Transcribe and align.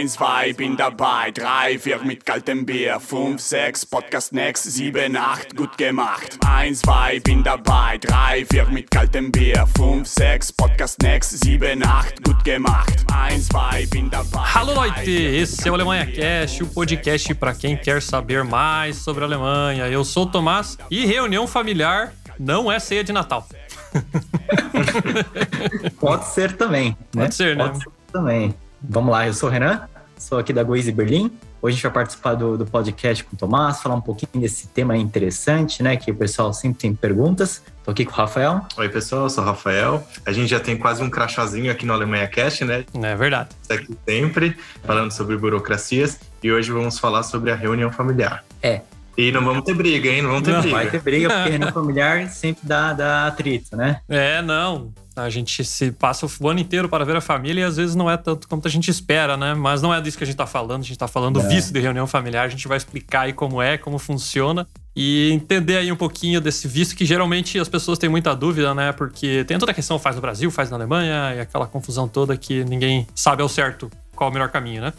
1, 0.00 0.16
2, 0.16 0.54
bin 0.54 0.76
dabei. 0.76 1.30
3, 1.30 1.78
4 1.78 2.06
mit 2.06 2.24
kaltem 2.24 2.64
Bier. 2.64 2.98
5, 2.98 3.38
6, 3.38 3.84
Podcast 3.84 4.34
next. 4.34 4.64
7, 4.64 5.14
8, 5.14 5.54
gut 5.54 5.76
gemacht. 5.76 6.38
1, 6.42 6.80
2, 6.80 7.20
bin 7.20 7.42
dabei. 7.42 7.98
3, 7.98 8.46
4 8.46 8.70
mit 8.70 8.90
kaltem 8.90 9.30
Bier. 9.30 9.66
5, 9.76 10.06
6, 10.06 10.52
Podcast 10.52 10.96
next. 11.02 11.44
7, 11.44 11.84
8, 11.84 12.22
gut 12.22 12.42
gemacht. 12.44 13.04
1, 13.30 13.48
2, 13.48 13.90
bin 13.90 14.08
dabei. 14.08 14.40
Alô, 14.54 14.80
Leute! 14.80 15.10
Esse 15.10 15.68
é 15.68 15.70
o 15.70 15.74
Alemanha 15.74 16.06
Cast, 16.06 16.62
o 16.62 16.66
podcast 16.68 17.34
para 17.34 17.52
quem 17.52 17.76
quer 17.76 18.00
saber 18.00 18.42
mais 18.42 18.96
sobre 18.96 19.22
a 19.22 19.26
Alemanha. 19.26 19.86
Eu 19.88 20.02
sou 20.02 20.22
o 20.22 20.26
Tomás 20.26 20.78
e 20.90 21.04
reunião 21.04 21.46
familiar 21.46 22.14
não 22.38 22.72
é 22.72 22.78
ceia 22.78 23.04
de 23.04 23.12
Natal. 23.12 23.46
Pode 26.00 26.26
ser 26.28 26.56
também. 26.56 26.96
Né? 27.14 27.24
Pode 27.24 27.34
ser, 27.34 27.54
né? 27.54 27.64
Pode 27.64 27.78
ser 27.80 27.90
também. 28.10 28.54
Vamos 28.82 29.12
lá, 29.12 29.26
eu 29.26 29.34
sou 29.34 29.48
o 29.48 29.52
Renan, 29.52 29.82
sou 30.16 30.38
aqui 30.38 30.52
da 30.52 30.62
Goize 30.62 30.90
Berlim. 30.90 31.30
Hoje 31.62 31.74
a 31.74 31.76
gente 31.76 31.82
vai 31.82 31.92
participar 31.92 32.34
do, 32.34 32.56
do 32.56 32.64
podcast 32.64 33.22
com 33.22 33.36
o 33.36 33.38
Tomás, 33.38 33.82
falar 33.82 33.94
um 33.94 34.00
pouquinho 34.00 34.42
desse 34.42 34.68
tema 34.68 34.96
interessante, 34.96 35.82
né? 35.82 35.94
Que 35.96 36.10
o 36.10 36.14
pessoal 36.14 36.54
sempre 36.54 36.78
tem 36.78 36.94
perguntas. 36.94 37.62
Tô 37.84 37.90
aqui 37.90 38.06
com 38.06 38.12
o 38.12 38.14
Rafael. 38.14 38.64
Oi, 38.78 38.88
pessoal, 38.88 39.24
eu 39.24 39.30
sou 39.30 39.44
o 39.44 39.46
Rafael. 39.46 40.02
A 40.24 40.32
gente 40.32 40.48
já 40.48 40.58
tem 40.58 40.78
quase 40.78 41.02
um 41.02 41.10
crachazinho 41.10 41.70
aqui 41.70 41.84
no 41.84 41.92
Alemanha 41.92 42.26
Cast, 42.28 42.64
né? 42.64 42.86
É 42.94 43.14
verdade. 43.14 43.50
Está 43.60 43.74
aqui 43.74 43.94
sempre, 44.08 44.56
falando 44.82 45.10
sobre 45.10 45.36
burocracias. 45.36 46.18
E 46.42 46.50
hoje 46.50 46.72
vamos 46.72 46.98
falar 46.98 47.22
sobre 47.22 47.50
a 47.50 47.54
reunião 47.54 47.92
familiar. 47.92 48.42
É. 48.62 48.80
E 49.18 49.30
não 49.30 49.44
vamos 49.44 49.64
ter 49.64 49.74
briga, 49.74 50.08
hein? 50.08 50.22
Não 50.22 50.30
vamos 50.30 50.44
ter 50.44 50.52
Não, 50.52 50.62
briga. 50.62 50.76
Vai 50.76 50.90
ter 50.90 51.02
briga, 51.02 51.28
porque 51.28 51.50
reunião 51.50 51.72
familiar 51.74 52.28
sempre 52.28 52.66
dá, 52.66 52.94
dá 52.94 53.26
atrito, 53.26 53.76
né? 53.76 54.00
É, 54.08 54.40
não. 54.40 54.94
A 55.16 55.28
gente 55.28 55.64
se 55.64 55.90
passa 55.92 56.26
o 56.40 56.48
ano 56.48 56.60
inteiro 56.60 56.88
para 56.88 57.04
ver 57.04 57.16
a 57.16 57.20
família 57.20 57.62
e 57.62 57.64
às 57.64 57.76
vezes 57.76 57.94
não 57.94 58.10
é 58.10 58.16
tanto 58.16 58.46
quanto 58.48 58.66
a 58.68 58.70
gente 58.70 58.90
espera, 58.90 59.36
né? 59.36 59.54
Mas 59.54 59.82
não 59.82 59.92
é 59.92 60.00
disso 60.00 60.16
que 60.16 60.24
a 60.24 60.26
gente 60.26 60.36
tá 60.36 60.46
falando. 60.46 60.80
A 60.80 60.84
gente 60.84 60.96
tá 60.98 61.08
falando 61.08 61.40
do 61.40 61.46
É. 61.46 61.48
visto 61.48 61.72
de 61.72 61.80
reunião 61.80 62.06
familiar. 62.06 62.44
A 62.44 62.48
gente 62.48 62.66
vai 62.68 62.76
explicar 62.76 63.22
aí 63.22 63.32
como 63.32 63.60
é, 63.60 63.76
como 63.76 63.98
funciona 63.98 64.66
e 64.94 65.30
entender 65.32 65.76
aí 65.76 65.90
um 65.92 65.96
pouquinho 65.96 66.40
desse 66.40 66.66
visto 66.68 66.94
que 66.96 67.04
geralmente 67.04 67.58
as 67.58 67.68
pessoas 67.68 67.98
têm 67.98 68.08
muita 68.08 68.34
dúvida, 68.34 68.74
né? 68.74 68.92
Porque 68.92 69.44
tem 69.44 69.58
toda 69.58 69.72
a 69.72 69.74
questão 69.74 69.98
faz 69.98 70.16
no 70.16 70.22
Brasil, 70.22 70.50
faz 70.50 70.70
na 70.70 70.76
Alemanha 70.76 71.34
e 71.36 71.40
aquela 71.40 71.66
confusão 71.66 72.08
toda 72.08 72.36
que 72.36 72.64
ninguém 72.64 73.06
sabe 73.14 73.42
ao 73.42 73.48
certo 73.48 73.90
qual 74.14 74.28
é 74.28 74.30
o 74.30 74.32
melhor 74.34 74.48
caminho, 74.50 74.80
né? 74.82 74.92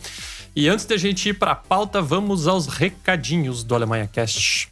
E 0.55 0.67
antes 0.67 0.85
da 0.85 0.97
gente 0.97 1.29
ir 1.29 1.33
para 1.33 1.51
a 1.51 1.55
pauta, 1.55 2.01
vamos 2.01 2.47
aos 2.47 2.67
recadinhos 2.67 3.63
do 3.63 3.73
Alemanha 3.73 4.09
Cast. 4.11 4.69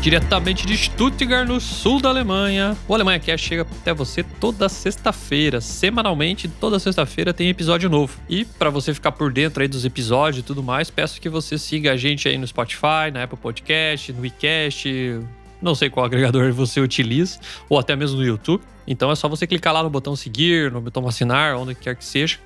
Diretamente 0.00 0.66
de 0.66 0.74
Stuttgart, 0.78 1.46
no 1.46 1.60
sul 1.60 2.00
da 2.00 2.08
Alemanha, 2.08 2.74
o 2.88 2.94
Alemanha 2.94 3.20
Cast 3.20 3.46
chega 3.46 3.62
até 3.62 3.92
você 3.92 4.22
toda 4.22 4.66
sexta-feira. 4.66 5.60
Semanalmente, 5.60 6.48
toda 6.48 6.78
sexta-feira 6.78 7.34
tem 7.34 7.50
episódio 7.50 7.90
novo. 7.90 8.18
E 8.26 8.46
para 8.46 8.70
você 8.70 8.94
ficar 8.94 9.12
por 9.12 9.30
dentro 9.30 9.60
aí 9.60 9.68
dos 9.68 9.84
episódios 9.84 10.42
e 10.42 10.42
tudo 10.42 10.62
mais, 10.62 10.90
peço 10.90 11.20
que 11.20 11.28
você 11.28 11.58
siga 11.58 11.92
a 11.92 11.96
gente 11.98 12.26
aí 12.26 12.38
no 12.38 12.46
Spotify, 12.46 13.10
na 13.12 13.24
Apple 13.24 13.36
Podcast, 13.36 14.10
no 14.14 14.22
WeCast, 14.22 15.20
não 15.60 15.74
sei 15.74 15.90
qual 15.90 16.06
agregador 16.06 16.50
você 16.50 16.80
utiliza, 16.80 17.38
ou 17.68 17.78
até 17.78 17.94
mesmo 17.94 18.16
no 18.16 18.24
YouTube. 18.24 18.64
Então 18.86 19.10
é 19.10 19.14
só 19.14 19.28
você 19.28 19.46
clicar 19.46 19.74
lá 19.74 19.82
no 19.82 19.90
botão 19.90 20.16
seguir, 20.16 20.72
no 20.72 20.80
botão 20.80 21.06
assinar, 21.06 21.56
onde 21.56 21.74
quer 21.74 21.94
que 21.94 22.04
seja, 22.06 22.38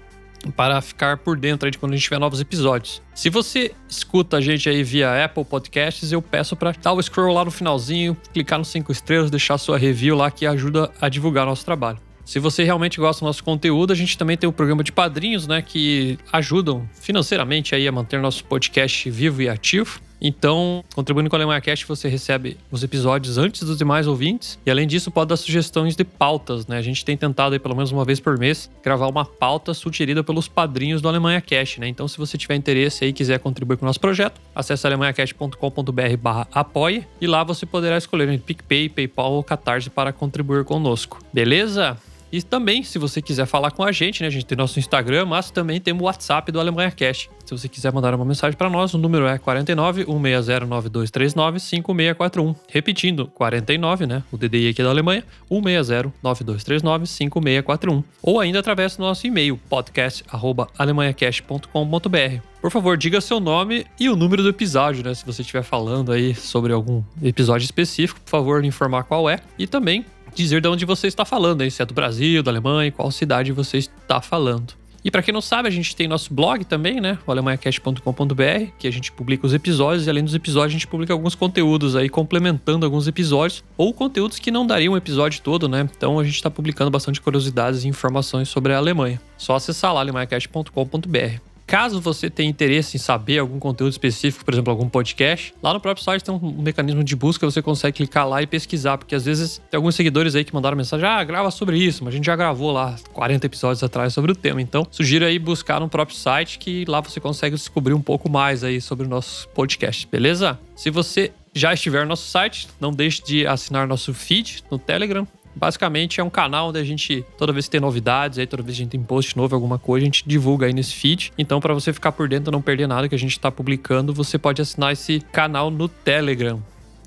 para 0.50 0.80
ficar 0.80 1.18
por 1.18 1.36
dentro 1.36 1.66
aí 1.66 1.70
de 1.70 1.78
quando 1.78 1.92
a 1.92 1.96
gente 1.96 2.04
tiver 2.04 2.18
novos 2.18 2.40
episódios. 2.40 3.02
Se 3.14 3.30
você 3.30 3.72
escuta 3.88 4.38
a 4.38 4.40
gente 4.40 4.68
aí 4.68 4.82
via 4.82 5.24
Apple 5.24 5.44
Podcasts, 5.44 6.12
eu 6.12 6.20
peço 6.20 6.56
para 6.56 6.72
dar 6.72 6.92
o 6.92 7.02
scroll 7.02 7.34
lá 7.34 7.44
no 7.44 7.50
finalzinho, 7.50 8.16
clicar 8.32 8.58
nos 8.58 8.68
cinco 8.68 8.92
estrelas, 8.92 9.30
deixar 9.30 9.58
sua 9.58 9.78
review 9.78 10.16
lá 10.16 10.30
que 10.30 10.46
ajuda 10.46 10.90
a 11.00 11.08
divulgar 11.08 11.46
nosso 11.46 11.64
trabalho. 11.64 11.98
Se 12.24 12.38
você 12.38 12.64
realmente 12.64 12.98
gosta 12.98 13.20
do 13.20 13.26
nosso 13.26 13.44
conteúdo, 13.44 13.92
a 13.92 13.96
gente 13.96 14.16
também 14.16 14.36
tem 14.36 14.48
o 14.48 14.52
programa 14.52 14.82
de 14.82 14.90
padrinhos, 14.90 15.46
né, 15.46 15.60
que 15.60 16.18
ajudam 16.32 16.88
financeiramente 16.94 17.74
aí 17.74 17.86
a 17.86 17.92
manter 17.92 18.18
nosso 18.18 18.44
podcast 18.44 19.10
vivo 19.10 19.42
e 19.42 19.48
ativo. 19.48 20.00
Então, 20.26 20.82
contribuindo 20.94 21.28
com 21.28 21.36
a 21.36 21.38
Alemanha 21.38 21.60
Cast, 21.60 21.86
você 21.86 22.08
recebe 22.08 22.56
os 22.70 22.82
episódios 22.82 23.36
antes 23.36 23.62
dos 23.62 23.76
demais 23.76 24.06
ouvintes. 24.06 24.58
E 24.64 24.70
além 24.70 24.86
disso, 24.86 25.10
pode 25.10 25.28
dar 25.28 25.36
sugestões 25.36 25.94
de 25.94 26.02
pautas, 26.02 26.66
né? 26.66 26.78
A 26.78 26.82
gente 26.82 27.04
tem 27.04 27.14
tentado 27.14 27.52
aí, 27.52 27.58
pelo 27.58 27.76
menos 27.76 27.92
uma 27.92 28.06
vez 28.06 28.20
por 28.20 28.38
mês, 28.38 28.70
gravar 28.82 29.06
uma 29.06 29.26
pauta 29.26 29.74
sugerida 29.74 30.24
pelos 30.24 30.48
padrinhos 30.48 31.02
do 31.02 31.08
Alemanha 31.10 31.42
Cast, 31.42 31.78
né? 31.78 31.88
Então, 31.88 32.08
se 32.08 32.16
você 32.16 32.38
tiver 32.38 32.54
interesse 32.54 33.04
aí 33.04 33.10
e 33.10 33.12
quiser 33.12 33.38
contribuir 33.38 33.76
com 33.76 33.84
o 33.84 33.86
nosso 33.86 34.00
projeto, 34.00 34.40
acesse 34.54 34.86
alemanhacast.com.br 34.86 36.16
barra 36.18 36.48
apoie 36.50 37.06
e 37.20 37.26
lá 37.26 37.44
você 37.44 37.66
poderá 37.66 37.98
escolher 37.98 38.26
entre 38.30 38.46
PicPay, 38.46 38.88
PayPal 38.88 39.32
ou 39.32 39.44
Catarse 39.44 39.90
para 39.90 40.10
contribuir 40.10 40.64
conosco. 40.64 41.18
Beleza? 41.34 41.98
E 42.34 42.42
também, 42.42 42.82
se 42.82 42.98
você 42.98 43.22
quiser 43.22 43.46
falar 43.46 43.70
com 43.70 43.84
a 43.84 43.92
gente, 43.92 44.20
né? 44.20 44.26
A 44.26 44.30
gente 44.30 44.44
tem 44.44 44.58
nosso 44.58 44.80
Instagram, 44.80 45.24
mas 45.24 45.52
também 45.52 45.80
temos 45.80 46.02
o 46.02 46.06
WhatsApp 46.06 46.50
do 46.50 46.58
Alemanha 46.58 46.90
Cash. 46.90 47.30
Se 47.44 47.56
você 47.56 47.68
quiser 47.68 47.92
mandar 47.92 48.12
uma 48.12 48.24
mensagem 48.24 48.58
para 48.58 48.68
nós, 48.68 48.92
o 48.92 48.98
número 48.98 49.24
é 49.24 49.38
49 49.38 50.04
160 50.04 50.66
9239 50.66 51.60
5641. 51.60 52.56
Repetindo, 52.68 53.28
49, 53.28 54.06
né? 54.06 54.24
O 54.32 54.36
DDI 54.36 54.70
aqui 54.70 54.82
da 54.82 54.88
Alemanha, 54.88 55.22
160 55.48 56.12
9239 56.20 57.06
5641. 57.06 58.02
Ou 58.20 58.40
ainda 58.40 58.58
através 58.58 58.96
do 58.96 59.04
nosso 59.04 59.24
e-mail, 59.28 59.56
podcast@alemanhacast.com.br. 59.70 62.42
Por 62.60 62.70
favor, 62.70 62.96
diga 62.96 63.20
seu 63.20 63.38
nome 63.38 63.86
e 64.00 64.08
o 64.08 64.16
número 64.16 64.42
do 64.42 64.48
episódio, 64.48 65.04
né? 65.04 65.14
Se 65.14 65.24
você 65.24 65.42
estiver 65.42 65.62
falando 65.62 66.10
aí 66.10 66.34
sobre 66.34 66.72
algum 66.72 67.00
episódio 67.22 67.64
específico, 67.64 68.20
por 68.22 68.30
favor, 68.30 68.64
informar 68.64 69.04
qual 69.04 69.30
é. 69.30 69.38
E 69.56 69.68
também 69.68 70.04
dizer 70.34 70.60
de 70.60 70.68
onde 70.68 70.84
você 70.84 71.06
está 71.06 71.24
falando, 71.24 71.62
aí, 71.62 71.70
se 71.70 71.82
é 71.82 71.86
do 71.86 71.94
Brasil, 71.94 72.42
da 72.42 72.50
Alemanha, 72.50 72.90
qual 72.90 73.10
cidade 73.10 73.52
você 73.52 73.78
está 73.78 74.20
falando. 74.20 74.74
E 75.04 75.10
para 75.10 75.22
quem 75.22 75.34
não 75.34 75.42
sabe, 75.42 75.68
a 75.68 75.70
gente 75.70 75.94
tem 75.94 76.08
nosso 76.08 76.32
blog 76.32 76.64
também, 76.64 76.98
né? 76.98 77.18
O 77.26 77.30
alemanhacast.com.br, 77.30 78.70
que 78.78 78.88
a 78.88 78.90
gente 78.90 79.12
publica 79.12 79.46
os 79.46 79.52
episódios 79.52 80.06
e 80.06 80.10
além 80.10 80.24
dos 80.24 80.34
episódios 80.34 80.72
a 80.72 80.78
gente 80.78 80.86
publica 80.86 81.12
alguns 81.12 81.34
conteúdos 81.34 81.94
aí 81.94 82.08
complementando 82.08 82.86
alguns 82.86 83.06
episódios 83.06 83.62
ou 83.76 83.92
conteúdos 83.92 84.38
que 84.38 84.50
não 84.50 84.66
dariam 84.66 84.94
um 84.94 84.96
episódio 84.96 85.42
todo, 85.42 85.68
né? 85.68 85.86
Então 85.94 86.18
a 86.18 86.24
gente 86.24 86.36
está 86.36 86.50
publicando 86.50 86.90
bastante 86.90 87.20
curiosidades 87.20 87.84
e 87.84 87.88
informações 87.88 88.48
sobre 88.48 88.72
a 88.72 88.78
Alemanha. 88.78 89.20
Só 89.36 89.54
acessar 89.54 89.92
lá 89.92 90.00
alemanhacast.com.br. 90.00 91.53
Caso 91.74 92.00
você 92.00 92.30
tenha 92.30 92.48
interesse 92.48 92.96
em 92.96 93.00
saber 93.00 93.40
algum 93.40 93.58
conteúdo 93.58 93.90
específico, 93.90 94.44
por 94.44 94.54
exemplo, 94.54 94.70
algum 94.70 94.88
podcast, 94.88 95.52
lá 95.60 95.74
no 95.74 95.80
próprio 95.80 96.04
site 96.04 96.22
tem 96.22 96.32
um 96.32 96.62
mecanismo 96.62 97.02
de 97.02 97.16
busca, 97.16 97.44
você 97.44 97.60
consegue 97.60 97.96
clicar 97.96 98.28
lá 98.28 98.40
e 98.40 98.46
pesquisar, 98.46 98.96
porque 98.96 99.12
às 99.12 99.24
vezes 99.24 99.60
tem 99.68 99.76
alguns 99.76 99.96
seguidores 99.96 100.36
aí 100.36 100.44
que 100.44 100.54
mandaram 100.54 100.76
mensagem: 100.76 101.04
ah, 101.04 101.24
grava 101.24 101.50
sobre 101.50 101.76
isso, 101.76 102.04
mas 102.04 102.14
a 102.14 102.16
gente 102.16 102.26
já 102.26 102.36
gravou 102.36 102.70
lá 102.70 102.94
40 103.12 103.46
episódios 103.46 103.82
atrás 103.82 104.14
sobre 104.14 104.30
o 104.30 104.36
tema. 104.36 104.62
Então, 104.62 104.86
sugiro 104.88 105.24
aí 105.24 105.36
buscar 105.36 105.80
no 105.80 105.88
próprio 105.88 106.16
site, 106.16 106.60
que 106.60 106.84
lá 106.86 107.00
você 107.00 107.18
consegue 107.18 107.56
descobrir 107.56 107.92
um 107.92 108.00
pouco 108.00 108.30
mais 108.30 108.62
aí 108.62 108.80
sobre 108.80 109.04
o 109.04 109.10
nosso 109.10 109.48
podcast, 109.48 110.06
beleza? 110.06 110.56
Se 110.76 110.90
você 110.90 111.32
já 111.52 111.74
estiver 111.74 112.02
no 112.02 112.10
nosso 112.10 112.28
site, 112.28 112.68
não 112.80 112.92
deixe 112.92 113.20
de 113.20 113.48
assinar 113.48 113.88
nosso 113.88 114.14
feed 114.14 114.62
no 114.70 114.78
Telegram. 114.78 115.26
Basicamente 115.54 116.20
é 116.20 116.24
um 116.24 116.30
canal 116.30 116.68
onde 116.68 116.78
a 116.78 116.84
gente, 116.84 117.24
toda 117.38 117.52
vez 117.52 117.66
que 117.66 117.72
tem 117.72 117.80
novidades, 117.80 118.38
aí 118.38 118.46
toda 118.46 118.62
vez 118.62 118.76
que 118.76 118.82
a 118.82 118.84
gente 118.84 118.92
tem 118.92 119.02
post 119.02 119.36
novo, 119.36 119.54
alguma 119.54 119.78
coisa, 119.78 120.04
a 120.04 120.06
gente 120.06 120.24
divulga 120.26 120.66
aí 120.66 120.72
nesse 120.72 120.94
feed. 120.94 121.32
Então, 121.38 121.60
para 121.60 121.72
você 121.72 121.92
ficar 121.92 122.12
por 122.12 122.28
dentro 122.28 122.50
e 122.50 122.52
não 122.52 122.62
perder 122.62 122.86
nada 122.86 123.08
que 123.08 123.14
a 123.14 123.18
gente 123.18 123.32
está 123.32 123.50
publicando, 123.50 124.12
você 124.12 124.38
pode 124.38 124.60
assinar 124.60 124.92
esse 124.92 125.20
canal 125.32 125.70
no 125.70 125.88
Telegram. 125.88 126.62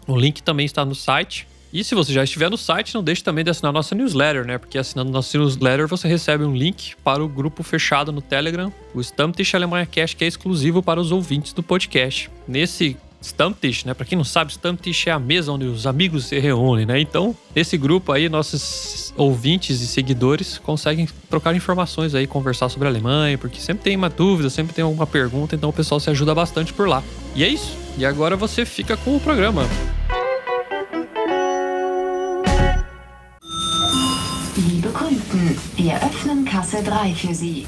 O 0.07 0.15
link 0.15 0.41
também 0.41 0.65
está 0.65 0.85
no 0.85 0.95
site. 0.95 1.47
E 1.73 1.83
se 1.83 1.93
você 1.93 2.13
já 2.13 2.23
estiver 2.23 2.49
no 2.49 2.57
site, 2.57 2.95
não 2.95 3.03
deixe 3.03 3.21
também 3.21 3.43
de 3.43 3.51
assinar 3.51 3.73
nossa 3.73 3.93
newsletter, 3.93 4.45
né? 4.45 4.57
Porque 4.57 4.77
assinando 4.77 5.11
nossa 5.11 5.37
newsletter 5.37 5.85
você 5.85 6.07
recebe 6.07 6.45
um 6.45 6.55
link 6.55 6.95
para 7.03 7.21
o 7.21 7.27
grupo 7.27 7.61
fechado 7.61 8.11
no 8.11 8.21
Telegram, 8.21 8.71
o 8.93 9.01
Stammtisch 9.01 9.53
Alemanha 9.53 9.85
Cash, 9.85 10.13
que 10.13 10.23
é 10.23 10.27
exclusivo 10.27 10.81
para 10.81 10.99
os 10.99 11.11
ouvintes 11.11 11.51
do 11.51 11.61
podcast. 11.61 12.31
Nesse 12.47 12.95
Stammtisch, 13.21 13.85
né? 13.85 13.93
Para 13.93 14.05
quem 14.05 14.17
não 14.17 14.23
sabe, 14.23 14.51
Stammtisch 14.51 15.07
é 15.07 15.11
a 15.11 15.19
mesa 15.19 15.51
onde 15.51 15.65
os 15.65 15.87
amigos 15.87 16.25
se 16.25 16.39
reúnem, 16.39 16.85
né? 16.85 16.99
Então, 16.99 17.35
nesse 17.55 17.77
grupo 17.77 18.11
aí, 18.11 18.29
nossos 18.29 19.13
ouvintes 19.17 19.81
e 19.81 19.87
seguidores 19.87 20.57
conseguem 20.59 21.07
trocar 21.29 21.55
informações 21.55 22.13
aí, 22.13 22.27
conversar 22.27 22.69
sobre 22.69 22.87
a 22.87 22.91
Alemanha, 22.91 23.37
porque 23.37 23.59
sempre 23.59 23.83
tem 23.83 23.95
uma 23.95 24.09
dúvida, 24.09 24.49
sempre 24.49 24.73
tem 24.73 24.83
alguma 24.83 25.07
pergunta, 25.07 25.55
então 25.55 25.69
o 25.69 25.73
pessoal 25.73 25.99
se 25.99 26.09
ajuda 26.09 26.33
bastante 26.35 26.71
por 26.73 26.87
lá. 26.87 27.03
E 27.35 27.43
é 27.43 27.47
isso. 27.47 27.75
E 27.97 28.05
agora 28.05 28.35
você 28.35 28.65
fica 28.65 28.95
com 28.95 29.15
o 29.15 29.19
programa. 29.19 29.63
Liebe 34.57 34.89
Kunden, 34.89 35.57
wir 35.77 35.95
öffnen 36.03 36.43
Kasse 36.45 36.81
3 36.83 37.19
für 37.19 37.33
Sie. 37.33 37.67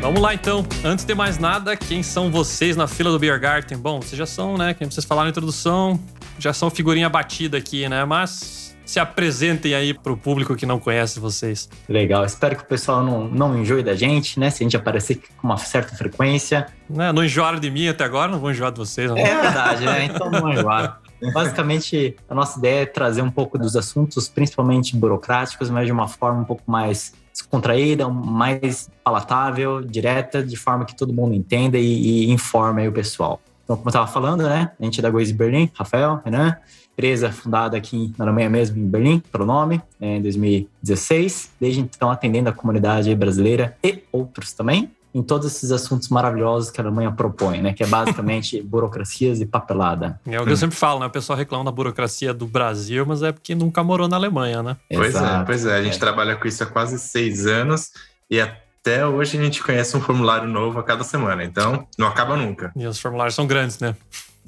Vamos 0.00 0.20
lá 0.20 0.34
então. 0.34 0.64
Antes 0.82 1.04
de 1.04 1.14
mais 1.14 1.38
nada, 1.38 1.76
quem 1.76 2.02
são 2.02 2.30
vocês 2.30 2.76
na 2.76 2.86
fila 2.86 3.10
do 3.10 3.18
Biergarten? 3.18 3.76
Bom, 3.76 4.00
vocês 4.00 4.16
já 4.18 4.26
são, 4.26 4.56
né? 4.56 4.74
Como 4.74 4.90
vocês 4.90 5.04
falaram 5.04 5.26
na 5.26 5.30
introdução, 5.30 6.00
já 6.38 6.52
são 6.52 6.70
figurinha 6.70 7.08
batida 7.08 7.58
aqui, 7.58 7.88
né? 7.88 8.04
Mas 8.04 8.74
se 8.84 8.98
apresentem 8.98 9.74
aí 9.74 9.94
pro 9.94 10.16
público 10.16 10.56
que 10.56 10.66
não 10.66 10.80
conhece 10.80 11.20
vocês. 11.20 11.68
Legal, 11.88 12.24
espero 12.24 12.56
que 12.56 12.62
o 12.62 12.66
pessoal 12.66 13.04
não, 13.04 13.28
não 13.28 13.56
enjoe 13.58 13.82
da 13.82 13.94
gente, 13.94 14.40
né? 14.40 14.50
Se 14.50 14.62
a 14.62 14.64
gente 14.64 14.76
aparecer 14.76 15.20
com 15.36 15.46
uma 15.46 15.58
certa 15.58 15.94
frequência. 15.94 16.66
Né? 16.88 17.12
Não 17.12 17.22
enjoaram 17.22 17.60
de 17.60 17.70
mim 17.70 17.86
até 17.86 18.02
agora, 18.02 18.32
não 18.32 18.40
vou 18.40 18.50
enjoar 18.50 18.72
de 18.72 18.78
vocês. 18.78 19.10
Não. 19.10 19.18
É 19.18 19.42
verdade, 19.42 19.84
né? 19.84 20.04
Então 20.06 20.30
não 20.30 20.52
enjoaram. 20.52 20.94
Basicamente, 21.34 22.16
a 22.28 22.34
nossa 22.34 22.58
ideia 22.58 22.82
é 22.82 22.86
trazer 22.86 23.20
um 23.20 23.30
pouco 23.30 23.58
dos 23.58 23.76
assuntos, 23.76 24.28
principalmente 24.28 24.96
burocráticos, 24.96 25.68
mas 25.68 25.86
de 25.86 25.92
uma 25.92 26.08
forma 26.08 26.40
um 26.40 26.44
pouco 26.44 26.62
mais 26.66 27.12
descontraída, 27.32 28.08
mais 28.08 28.90
palatável, 29.04 29.80
direta, 29.82 30.42
de 30.42 30.56
forma 30.56 30.84
que 30.84 30.96
todo 30.96 31.12
mundo 31.12 31.34
entenda 31.34 31.78
e, 31.78 32.26
e 32.26 32.30
informe 32.30 32.86
o 32.86 32.92
pessoal. 32.92 33.40
Então, 33.64 33.76
como 33.76 33.88
eu 33.88 33.90
estava 33.90 34.06
falando, 34.06 34.42
né? 34.42 34.72
A 34.80 34.84
gente 34.84 34.98
é 34.98 35.02
da 35.02 35.10
Goiz 35.10 35.30
Berlim, 35.30 35.70
Rafael, 35.74 36.20
Renan, 36.24 36.56
empresa 36.92 37.30
fundada 37.30 37.76
aqui 37.76 38.12
na 38.18 38.24
Alemanha 38.24 38.50
mesmo, 38.50 38.78
em 38.78 38.86
Berlim, 38.86 39.22
pelo 39.32 39.46
nome, 39.46 39.80
é, 40.00 40.16
em 40.16 40.22
2016. 40.22 41.52
Desde 41.60 41.80
então, 41.80 42.10
atendendo 42.10 42.48
a 42.48 42.52
comunidade 42.52 43.14
brasileira 43.14 43.76
e 43.82 44.02
outros 44.12 44.52
também, 44.52 44.90
em 45.12 45.22
todos 45.22 45.46
esses 45.46 45.72
assuntos 45.72 46.08
maravilhosos 46.08 46.70
que 46.70 46.80
a 46.80 46.84
Alemanha 46.84 47.10
propõe, 47.10 47.60
né? 47.60 47.72
Que 47.72 47.82
é 47.82 47.86
basicamente 47.86 48.60
burocracias 48.62 49.40
e 49.40 49.46
papelada. 49.46 50.20
É 50.26 50.40
o 50.40 50.44
que 50.44 50.52
eu 50.52 50.56
sempre 50.56 50.76
falo, 50.76 51.00
né? 51.00 51.06
O 51.06 51.10
pessoal 51.10 51.36
reclama 51.36 51.64
da 51.64 51.72
burocracia 51.72 52.32
do 52.32 52.46
Brasil, 52.46 53.04
mas 53.06 53.22
é 53.22 53.32
porque 53.32 53.54
nunca 53.54 53.82
morou 53.82 54.06
na 54.08 54.16
Alemanha, 54.16 54.62
né? 54.62 54.76
Pois 54.88 55.14
Exato. 55.14 55.42
é, 55.42 55.44
pois 55.44 55.66
é. 55.66 55.76
A 55.78 55.82
gente 55.82 55.96
É. 55.96 55.98
trabalha 55.98 56.36
com 56.36 56.46
isso 56.46 56.62
há 56.62 56.66
quase 56.66 56.98
seis 56.98 57.46
anos 57.46 57.90
e 58.30 58.40
até 58.40 59.04
hoje 59.06 59.36
a 59.38 59.42
gente 59.42 59.62
conhece 59.62 59.96
um 59.96 60.00
formulário 60.00 60.48
novo 60.48 60.78
a 60.78 60.82
cada 60.82 61.02
semana. 61.04 61.42
Então, 61.44 61.86
não 61.98 62.06
acaba 62.06 62.36
nunca. 62.36 62.72
E 62.76 62.86
os 62.86 62.98
formulários 63.00 63.34
são 63.34 63.46
grandes, 63.46 63.78
né? 63.80 63.96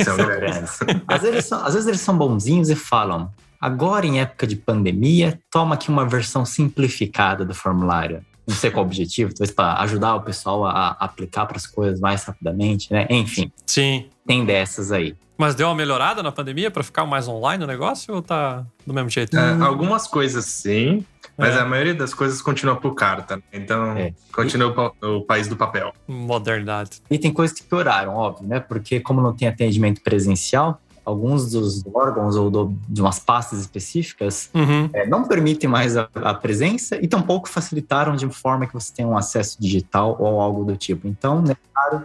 São 0.03 0.17
grandes. 0.17 0.79
Às 1.09 1.23
vezes, 1.23 1.45
são, 1.47 1.65
às 1.65 1.75
vezes 1.75 1.89
eles 1.89 2.01
são 2.01 2.17
bonzinhos 2.17 2.71
e 2.71 2.75
falam: 2.77 3.31
agora 3.61 4.07
em 4.07 4.21
época 4.21 4.47
de 4.47 4.57
pandemia, 4.57 5.39
toma 5.51 5.75
aqui 5.75 5.89
uma 5.91 6.07
versão 6.07 6.45
simplificada 6.47 7.45
do 7.45 7.55
formulário. 7.55 8.25
Não 8.47 8.55
sei 8.57 8.71
qual 8.71 8.85
o 8.85 8.89
objetivo, 8.89 9.33
talvez 9.33 9.55
para 9.55 9.75
ajudar 9.83 10.17
o 10.17 10.21
pessoal 10.23 10.65
a, 10.67 10.91
aplicar 10.99 11.47
para 11.47 11.57
as 11.57 11.67
coisas 11.67 12.01
mais 12.01 12.25
rapidamente, 12.25 12.93
né? 12.93 13.07
Enfim, 13.09 13.53
Sim. 13.67 14.09
tem 14.27 14.45
dessas 14.45 14.91
aí. 14.91 15.15
Mas 15.39 15.55
deu 15.55 15.67
uma 15.69 15.75
melhorada 15.75 16.23
na 16.23 16.31
pandemia 16.31 16.71
pra 16.71 16.83
ficar 16.83 17.05
mais 17.07 17.27
online 17.29 17.65
o 17.65 17.67
negócio 17.67 18.15
ou 18.15 18.23
tá 18.23 18.65
do 18.87 18.93
mesmo 18.93 19.09
jeito? 19.11 19.37
É, 19.37 19.53
algumas 19.63 20.07
coisas 20.07 20.45
sim, 20.45 21.05
mas 21.37 21.55
É. 21.57 21.61
a 21.61 21.65
maioria 21.65 21.95
das 21.95 22.13
coisas 22.15 22.41
continua 22.43 22.77
por 22.77 22.95
carta. 22.95 23.43
Então, 23.53 23.97
É. 23.97 24.13
continua 24.33 24.69
o 24.71 24.75
pa- 24.75 25.07
o 25.07 25.23
país 25.23 25.49
do 25.49 25.57
papel. 25.57 25.93
Modernidade. 26.07 27.01
E 27.11 27.19
tem 27.19 27.33
coisas 27.33 27.57
que 27.57 27.65
pioraram, 27.65 28.15
óbvio, 28.15 28.47
né? 28.49 28.61
Porque 28.61 29.01
como 29.01 29.21
não 29.21 29.33
tem 29.35 29.49
atendimento 29.49 30.01
presencial, 30.03 30.81
alguns 31.05 31.51
dos 31.51 31.85
órgãos 31.95 32.37
ou 32.37 32.51
do- 32.51 32.75
de 32.89 33.01
umas 33.01 33.19
pastas 33.19 33.61
específicas 33.61 34.51
Uhum. 34.55 34.89
é, 34.93 35.07
não 35.07 35.25
permitem 35.27 35.69
mais 35.69 35.97
a, 35.97 36.09
a 36.15 36.35
presença 36.35 36.97
e 37.03 37.09
tampouco 37.09 37.49
facilitaram 37.49 38.15
de 38.17 38.29
forma 38.31 38.67
que 38.67 38.75
você 38.75 38.93
tenha 38.95 39.09
um 39.09 39.17
acesso 39.17 39.57
digital 39.61 40.17
ou 40.21 40.41
algo 40.41 40.65
do 40.65 40.77
tipo. 40.77 41.07
Então, 41.09 41.43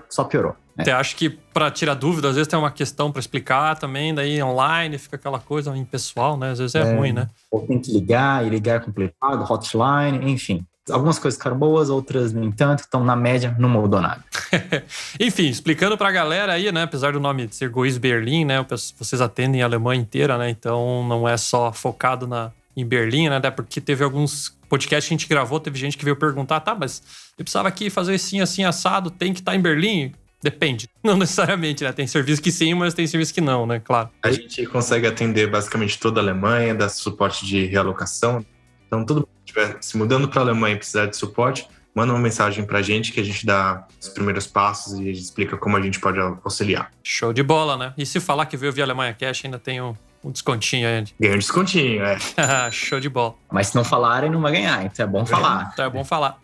só 0.10 0.24
piorou. 0.24 0.56
né? 0.76 0.82
Até 0.84 0.92
acho 0.92 1.16
que 1.16 1.30
pra 1.30 1.70
tirar 1.72 1.94
dúvida, 1.96 2.30
às 2.30 2.36
vezes 2.36 2.48
tem 2.48 2.58
uma 2.58 2.72
questão 2.72 3.12
pra 3.12 3.20
explicar 3.20 3.78
também, 3.78 4.14
daí 4.14 4.42
online 4.44 4.98
fica 4.98 5.16
aquela 5.16 5.40
coisa 5.40 5.76
impessoal, 5.78 6.38
né? 6.38 6.52
Às 6.52 6.60
vezes 6.60 6.76
é, 6.76 6.82
É. 6.82 6.96
ruim, 6.98 7.14
né? 7.14 7.28
Ou 7.52 7.62
tem 7.66 7.80
que 7.80 7.92
ligar 7.92 8.46
e 8.46 8.50
ligar 8.50 8.76
é 8.76 8.80
complicado, 8.80 9.44
hotline, 9.52 10.32
enfim. 10.32 10.66
Algumas 10.90 11.20
coisas 11.20 11.38
ficaram 11.38 11.58
boas, 11.58 11.90
outras, 11.90 12.32
no 12.32 12.44
entanto, 12.44 12.80
estão 12.80 13.04
na 13.04 13.16
média, 13.16 13.56
não 13.60 13.70
mudou 13.70 14.02
nada. 14.02 14.24
Enfim, 15.20 15.48
explicando 15.48 15.98
pra 15.98 16.12
galera 16.12 16.54
aí, 16.54 16.72
né? 16.72 16.84
Apesar 16.84 17.14
do 17.14 17.20
nome 17.20 17.48
ser 17.52 17.70
Goiz 17.70 17.98
Berlim, 17.98 18.46
né? 18.46 18.66
Vocês 18.98 19.22
atendem 19.22 19.62
a 19.62 19.66
Alemanha 19.66 20.02
inteira, 20.02 20.38
né? 20.38 20.50
Então 20.50 21.06
não 21.08 21.28
é 21.28 21.36
só 21.38 21.72
focado 21.74 22.28
na, 22.28 22.52
em 22.76 22.86
Berlim, 22.86 23.30
né? 23.30 23.38
Até 23.38 23.52
porque 23.52 23.82
teve 23.82 24.04
alguns 24.04 24.56
podcasts 24.70 25.08
que 25.08 25.14
a 25.14 25.18
gente 25.18 25.28
gravou, 25.28 25.60
teve 25.60 25.80
gente 25.80 25.98
que 25.98 26.06
veio 26.06 26.16
perguntar, 26.16 26.60
tá, 26.60 26.76
mas 26.76 27.02
eu 27.38 27.44
precisava 27.44 27.68
aqui 27.68 27.90
fazer 27.90 28.16
assim, 28.16 28.42
assim, 28.42 28.64
assado, 28.64 29.10
tem 29.10 29.34
que 29.34 29.40
estar 29.40 29.56
em 29.56 29.62
Berlim? 29.62 30.14
Depende. 30.42 30.88
Não 31.04 31.18
necessariamente, 31.18 31.84
né? 31.84 31.92
Tem 31.92 32.06
serviço 32.06 32.42
que 32.42 32.52
sim, 32.52 32.74
mas 32.74 32.94
tem 32.94 33.08
serviço 33.08 33.34
que 33.34 33.42
não, 33.42 33.66
né? 33.66 33.80
Claro. 33.80 34.10
A 34.22 34.32
gente 34.32 34.66
consegue 34.68 35.08
atender 35.08 35.50
basicamente 35.50 36.00
toda 36.00 36.20
a 36.20 36.24
Alemanha, 36.24 36.76
dar 36.76 36.90
suporte 36.90 37.46
de 37.46 37.66
realocação. 37.66 38.46
Então, 38.86 39.04
tudo 39.04 39.28
estiver 39.58 39.78
se 39.82 39.98
mudando 39.98 40.28
para 40.28 40.42
a 40.42 40.44
Alemanha 40.44 40.76
e 40.76 40.78
precisar 40.78 41.08
de 41.08 41.18
suporte, 41.18 41.68
manda 41.94 42.14
uma 42.14 42.22
mensagem 42.22 42.64
para 42.64 42.80
a 42.80 42.82
gente 42.82 43.12
que 43.12 43.20
a 43.20 43.24
gente 43.24 43.46
dá 43.46 43.86
os 44.00 44.10
primeiros 44.10 44.46
passos 44.46 44.94
e 44.94 45.02
a 45.02 45.06
gente 45.06 45.22
explica 45.22 45.58
como 45.58 45.76
a 45.76 45.82
gente 45.82 46.00
pode 46.00 46.20
auxiliar. 46.20 46.92
Show 47.04 47.34
de 47.34 47.42
bola, 47.42 47.76
né? 47.76 47.94
E 47.98 48.06
se 48.06 48.20
falar 48.20 48.46
que 48.46 48.56
veio 48.56 48.72
via 48.72 48.84
Alemanha 48.84 49.14
Cash, 49.14 49.46
ainda 49.46 49.58
tem 49.58 49.82
um, 49.82 49.96
um 50.24 50.32
descontinho 50.32 50.88
aí. 50.88 51.06
Ganha 51.20 51.34
um 51.34 51.40
descontinho, 51.40 52.04
é. 52.04 52.18
Show 52.72 53.00
de 53.00 53.10
bola. 53.10 53.36
Mas 53.52 53.68
se 53.68 53.76
não 53.76 53.84
falarem, 53.84 54.30
não 54.30 54.42
vai 54.42 54.52
ganhar, 54.52 54.86
então 54.86 55.04
é 55.04 55.10
bom 55.10 55.26
falar. 55.26 55.72
Então 55.74 55.86
é 55.86 55.90
bom 55.90 56.04
falar. 56.04 56.38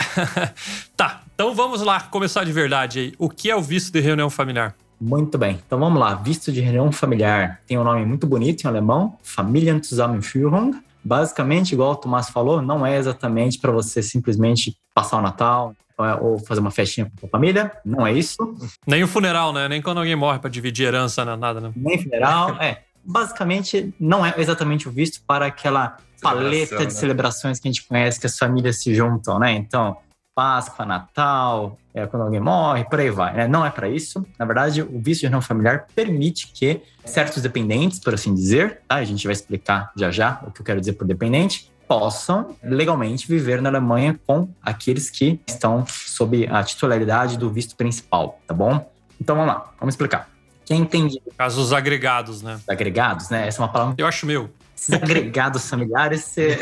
tá, 0.98 1.22
então 1.36 1.54
vamos 1.54 1.82
lá 1.82 2.02
começar 2.02 2.44
de 2.44 2.52
verdade 2.52 3.00
aí. 3.00 3.14
O 3.20 3.30
que 3.30 3.50
é 3.50 3.56
o 3.56 3.62
visto 3.62 3.94
de 3.94 4.00
reunião 4.00 4.30
familiar? 4.30 4.76
Muito 5.00 5.38
bem, 5.38 5.60
então 5.68 5.78
vamos 5.78 6.00
lá. 6.00 6.16
Visto 6.16 6.52
de 6.52 6.62
reunião 6.62 6.92
familiar 6.92 7.62
tem 7.68 7.78
um 7.78 7.84
nome 7.84 8.06
muito 8.06 8.26
bonito 8.26 8.64
em 8.64 8.68
alemão, 8.68 9.18
Familienzusammenführung. 9.22 10.82
Basicamente, 11.04 11.74
igual 11.74 11.92
o 11.92 11.96
Tomás 11.96 12.30
falou, 12.30 12.62
não 12.62 12.86
é 12.86 12.98
exatamente 12.98 13.60
para 13.60 13.72
você 13.72 14.02
simplesmente 14.02 14.78
passar 14.94 15.18
o 15.18 15.22
Natal 15.22 15.76
é, 16.00 16.16
ou 16.16 16.40
fazer 16.40 16.60
uma 16.60 16.72
festinha 16.72 17.06
com 17.06 17.12
a 17.16 17.20
sua 17.22 17.30
família, 17.30 17.72
não 17.86 18.06
é 18.06 18.14
isso. 18.14 18.56
Nem 18.88 19.04
o 19.04 19.08
funeral, 19.08 19.54
né? 19.54 19.68
Nem 19.68 19.82
quando 19.82 20.00
alguém 20.00 20.16
morre 20.16 20.40
pra 20.40 20.50
dividir 20.50 20.88
herança, 20.88 21.24
né? 21.26 21.36
nada, 21.36 21.60
né? 21.60 21.72
Nem 21.76 22.02
funeral, 22.02 22.58
é. 22.62 22.82
Basicamente, 23.06 23.94
não 24.00 24.26
é 24.26 24.34
exatamente 24.38 24.88
o 24.88 24.92
visto 24.92 25.22
para 25.28 25.46
aquela 25.46 25.98
paleta 26.22 26.78
de 26.78 26.86
né? 26.86 26.90
celebrações 26.90 27.60
que 27.60 27.68
a 27.68 27.72
gente 27.72 27.86
conhece 27.86 28.20
que 28.20 28.26
as 28.26 28.38
famílias 28.38 28.82
se 28.82 28.96
juntam, 28.96 29.38
né? 29.38 29.52
Então, 29.52 29.98
Páscoa, 30.36 30.86
Natal, 30.86 31.78
é, 31.94 32.08
quando 32.08 32.24
alguém 32.24 32.40
morre, 32.40 32.84
por 32.86 33.00
aí 33.00 33.10
vai, 33.10 33.34
né? 33.36 33.48
Não 33.48 33.66
é 33.66 33.70
para 33.70 33.88
isso. 33.88 34.26
Na 34.38 34.46
verdade, 34.46 34.82
o 34.82 35.00
visto 35.00 35.22
de 35.22 35.28
reunião 35.28 35.42
familiar 35.42 35.86
permite 35.96 36.48
que 36.48 36.82
certos 37.06 37.42
dependentes, 37.44 38.00
por 38.00 38.14
assim 38.14 38.34
dizer, 38.34 38.82
tá? 38.88 38.96
A 38.96 39.04
gente 39.04 39.26
vai 39.26 39.34
explicar 39.34 39.92
já 39.96 40.10
já 40.10 40.42
o 40.48 40.52
que 40.52 40.62
eu 40.62 40.66
quero 40.66 40.80
dizer 40.80 40.94
por 40.94 41.06
dependente, 41.06 41.72
possam 41.88 42.56
legalmente 42.64 43.28
viver 43.28 43.62
na 43.62 43.70
Alemanha 43.70 44.20
com 44.26 44.50
aqueles 44.62 45.10
que 45.10 45.40
estão 45.46 45.86
sob 45.88 46.48
a 46.48 46.64
titularidade 46.64 47.38
do 47.38 47.50
visto 47.50 47.76
principal, 47.76 48.40
tá 48.48 48.54
bom? 48.54 48.90
Então 49.22 49.36
vamos 49.36 49.54
lá, 49.54 49.72
vamos 49.80 49.94
explicar. 49.94 50.30
Quem 50.66 50.82
entende 50.82 51.22
Casos 51.38 51.74
agregados, 51.74 52.42
né? 52.42 52.60
agregados, 52.68 53.30
né? 53.30 53.48
Essa 53.48 53.62
é 53.62 53.66
uma 53.66 53.72
palavra. 53.72 53.96
Eu 53.98 54.08
acho 54.08 54.26
meu. 54.26 54.50
Esses 54.84 54.94
agregados 54.94 55.70
familiares, 55.70 56.22
você, 56.22 56.58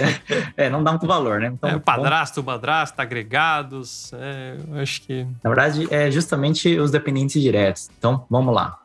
é, 0.55 0.69
não 0.69 0.83
dá 0.83 0.91
muito 0.91 1.07
valor, 1.07 1.39
né? 1.39 1.47
Então, 1.47 1.69
é, 1.69 1.79
padrasto, 1.79 2.43
madrasta, 2.43 3.01
agregados. 3.01 4.11
é, 4.13 4.57
eu 4.67 4.79
acho 4.79 5.01
que. 5.01 5.25
na 5.43 5.49
verdade, 5.49 5.87
é 5.89 6.11
justamente 6.11 6.77
os 6.77 6.91
dependentes 6.91 7.41
diretos. 7.41 7.89
Então, 7.97 8.25
vamos 8.29 8.53
lá. 8.53 8.77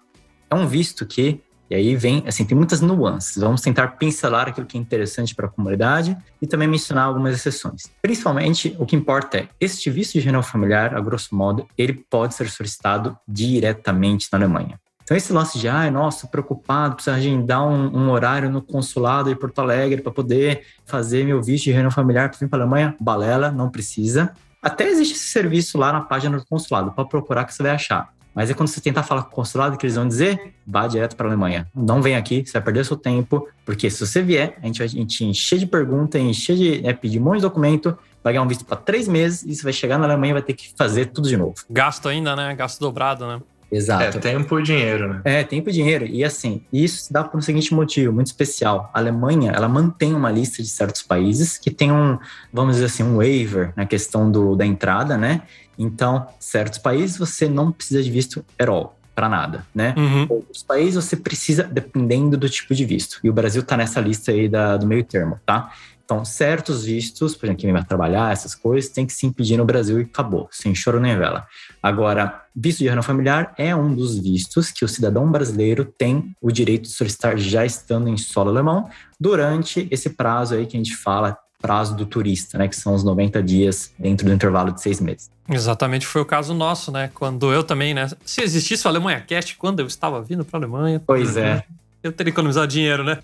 É 0.51 0.55
um 0.55 0.67
visto 0.67 1.05
que, 1.05 1.41
e 1.69 1.75
aí 1.75 1.95
vem, 1.97 2.23
assim, 2.27 2.45
tem 2.47 2.57
muitas 2.57 2.81
nuances. 2.81 3.37
Vamos 3.37 3.61
tentar 3.61 3.89
pincelar 3.89 4.49
aquilo 4.49 4.67
que 4.67 4.79
é 4.79 4.81
interessante 4.81 5.35
para 5.35 5.47
a 5.47 5.51
comunidade 5.51 6.17
e 6.41 6.47
também 6.47 6.67
mencionar 6.67 7.05
algumas 7.05 7.35
exceções. 7.35 7.91
Principalmente, 8.01 8.75
o 8.79 8.87
que 8.87 8.97
importa 8.97 9.39
é, 9.39 9.49
este 9.61 9.91
visto 9.91 10.15
de 10.15 10.21
reunião 10.21 10.43
familiar, 10.43 10.95
a 10.95 11.01
grosso 11.01 11.35
modo, 11.35 11.69
ele 11.77 11.93
pode 12.09 12.35
ser 12.35 12.49
solicitado 12.49 13.19
diretamente 13.29 14.29
na 14.33 14.39
Alemanha. 14.39 14.81
Então, 15.07 15.17
esse 15.17 15.33
lance 15.33 15.57
de, 15.57 15.69
ai, 15.69 15.89
nossa, 15.89 16.27
preocupado, 16.27 16.97
preciso 16.97 17.15
agendar 17.15 17.65
um, 17.65 17.97
um 17.97 18.11
horário 18.11 18.51
no 18.51 18.61
consulado 18.61 19.31
de 19.31 19.37
Porto 19.37 19.61
Alegre 19.61 20.03
para 20.03 20.11
poder 20.11 20.65
fazer 20.85 21.25
meu 21.25 21.41
visto 21.41 21.67
de 21.67 21.71
reunião 21.71 21.93
familiar 21.93 22.29
para 22.29 22.37
vir 22.41 22.49
para 22.49 22.59
a 22.59 22.63
Alemanha, 22.63 22.97
balela, 22.99 23.53
não 23.53 23.71
precisa. 23.71 24.33
Até 24.61 24.89
existe 24.89 25.15
esse 25.15 25.29
serviço 25.29 25.79
lá 25.79 25.93
na 25.93 26.01
página 26.01 26.37
do 26.37 26.45
consulado, 26.45 26.91
para 26.91 27.05
procurar 27.05 27.45
que 27.45 27.55
você 27.55 27.63
vai 27.63 27.71
achar. 27.71 28.13
Mas 28.35 28.51
é 28.51 28.55
quando 28.55 28.69
você 28.69 28.81
tentar 28.81 29.05
falar 29.05 29.23
com 29.23 29.31
o 29.31 29.35
consulado 29.37 29.77
que 29.79 29.87
eles 29.87 29.95
vão 29.95 30.09
dizer, 30.09 30.55
vá 30.67 30.89
direto 30.89 31.15
para 31.15 31.29
a 31.29 31.31
Alemanha. 31.31 31.69
Não 31.73 32.03
vem 32.03 32.17
aqui, 32.17 32.45
você 32.45 32.55
vai 32.55 32.63
perder 32.63 32.85
seu 32.85 32.97
tempo, 32.97 33.49
porque 33.65 33.89
se 33.89 34.05
você 34.05 34.21
vier, 34.21 34.59
a 34.61 34.67
gente 34.67 34.81
vai 34.81 34.89
te 34.89 35.25
encher 35.25 35.61
de 35.61 35.67
perguntas, 35.67 36.21
encher 36.21 36.57
de 36.57 36.85
é, 36.85 36.93
pedir 36.93 37.21
um 37.21 37.23
monte 37.27 37.37
de 37.37 37.43
documento, 37.43 37.97
vai 38.25 38.33
ganhar 38.33 38.43
um 38.43 38.49
visto 38.49 38.65
para 38.65 38.77
três 38.77 39.07
meses 39.07 39.45
e 39.45 39.55
você 39.55 39.63
vai 39.63 39.73
chegar 39.73 39.99
na 39.99 40.05
Alemanha 40.05 40.33
e 40.33 40.35
vai 40.35 40.43
ter 40.43 40.55
que 40.55 40.75
fazer 40.77 41.07
tudo 41.07 41.29
de 41.29 41.37
novo. 41.37 41.55
Gasto 41.71 42.09
ainda, 42.09 42.35
né? 42.35 42.53
Gasto 42.57 42.81
dobrado, 42.81 43.25
né? 43.25 43.41
É 43.71 43.77
Exato. 43.77 44.21
tempo 44.21 44.59
e 44.61 44.63
dinheiro, 44.63 45.09
né? 45.09 45.21
É, 45.25 45.45
tempo 45.45 45.69
e 45.71 45.73
dinheiro. 45.73 46.07
E 46.07 46.25
assim, 46.25 46.63
isso 46.73 47.05
se 47.05 47.13
dá 47.13 47.25
por 47.25 47.39
um 47.39 47.41
seguinte 47.41 47.75
motivo, 47.75 48.13
muito 48.13 48.29
especial. 48.29 48.91
A 48.95 48.99
Alemanha, 48.99 49.53
ela 49.53 49.69
mantém 49.69 50.15
uma 50.15 50.31
lista 50.31 50.63
de 50.63 50.69
certos 50.69 51.03
países 51.03 51.59
que 51.59 51.71
tem 51.71 51.91
um, 51.91 52.19
vamos 52.53 52.77
dizer 52.77 52.87
assim, 52.87 53.03
um 53.03 53.17
waiver 53.17 53.73
na 53.77 53.85
questão 53.85 54.31
do, 54.31 54.55
da 54.55 54.65
entrada, 54.65 55.17
né? 55.17 55.43
Então, 55.79 56.27
certos 56.39 56.79
países 56.79 57.19
você 57.19 57.49
não 57.49 57.73
precisa 57.73 58.03
de 58.03 58.11
visto 58.11 58.45
at 58.59 58.69
all, 58.69 58.97
para 59.15 59.29
nada, 59.29 59.67
né? 59.75 59.95
Uhum. 59.97 60.27
Outros 60.29 60.63
países 60.63 61.05
você 61.05 61.17
precisa, 61.17 61.65
dependendo 61.65 62.37
do 62.37 62.49
tipo 62.49 62.75
de 62.75 62.85
visto. 62.85 63.19
E 63.25 63.29
o 63.29 63.33
Brasil 63.33 63.63
tá 63.63 63.77
nessa 63.77 64.01
lista 64.01 64.31
aí 64.31 64.49
da, 64.49 64.77
do 64.77 64.87
meio 64.87 65.05
termo, 65.05 65.41
tá? 65.45 65.73
Então, 66.07 66.25
certos 66.25 66.85
vistos, 66.85 67.35
por 67.35 67.47
exemplo, 67.47 67.63
quem 67.63 67.73
vai 67.73 67.85
trabalhar, 67.85 68.33
essas 68.33 68.55
coisas, 68.55 68.89
tem 68.89 69.05
que 69.05 69.13
se 69.13 69.27
impedir 69.27 69.57
no 69.57 69.65
Brasil 69.65 70.01
e 70.01 70.05
acabou, 70.05 70.49
sem 70.53 70.73
choro 70.73 71.01
nem 71.01 71.19
vela. 71.19 71.45
Agora, 71.83 72.45
visto 72.55 72.79
de 72.79 72.85
reunião 72.85 73.03
familiar 73.03 73.53
é 73.59 73.75
um 73.75 73.93
dos 73.93 74.17
vistos 74.17 74.71
que 74.71 74.85
o 74.85 74.89
cidadão 74.89 75.29
brasileiro 75.29 75.85
tem 75.85 76.33
o 76.41 76.53
direito 76.53 76.83
de 76.83 76.91
solicitar 76.91 77.37
já 77.37 77.67
estando 77.67 78.09
em 78.09 78.17
solo 78.17 78.51
alemão, 78.51 78.89
durante 79.19 79.89
esse 79.91 80.11
prazo 80.11 80.55
aí 80.55 80.65
que 80.65 80.77
a 80.77 80.81
gente 80.81 80.95
fala, 80.95 81.37
prazo 81.61 81.97
do 81.97 82.07
turista, 82.07 82.57
né, 82.57 82.69
que 82.69 82.77
são 82.77 82.95
os 82.95 83.03
90 83.03 83.43
dias 83.43 83.93
dentro 83.99 84.27
do 84.27 84.33
intervalo 84.33 84.71
de 84.71 84.81
seis 84.81 85.01
meses. 85.01 85.29
Exatamente, 85.49 86.07
foi 86.07 86.23
o 86.23 86.25
caso 86.25 86.55
nosso, 86.55 86.93
né? 86.93 87.11
Quando 87.15 87.53
eu 87.53 87.65
também, 87.65 87.95
né? 87.95 88.09
Se 88.25 88.43
existisse 88.43 88.87
o 88.87 88.91
Alemanha 88.91 89.21
Cast, 89.21 89.57
quando 89.57 89.81
eu 89.81 89.87
estava 89.87 90.23
vindo 90.23 90.45
para 90.45 90.59
a 90.59 90.61
Alemanha. 90.61 91.03
Pois 91.05 91.37
é. 91.37 91.65
Eu 92.07 92.13
teria 92.13 92.31
economizado 92.31 92.67
dinheiro, 92.67 93.03
né? 93.03 93.19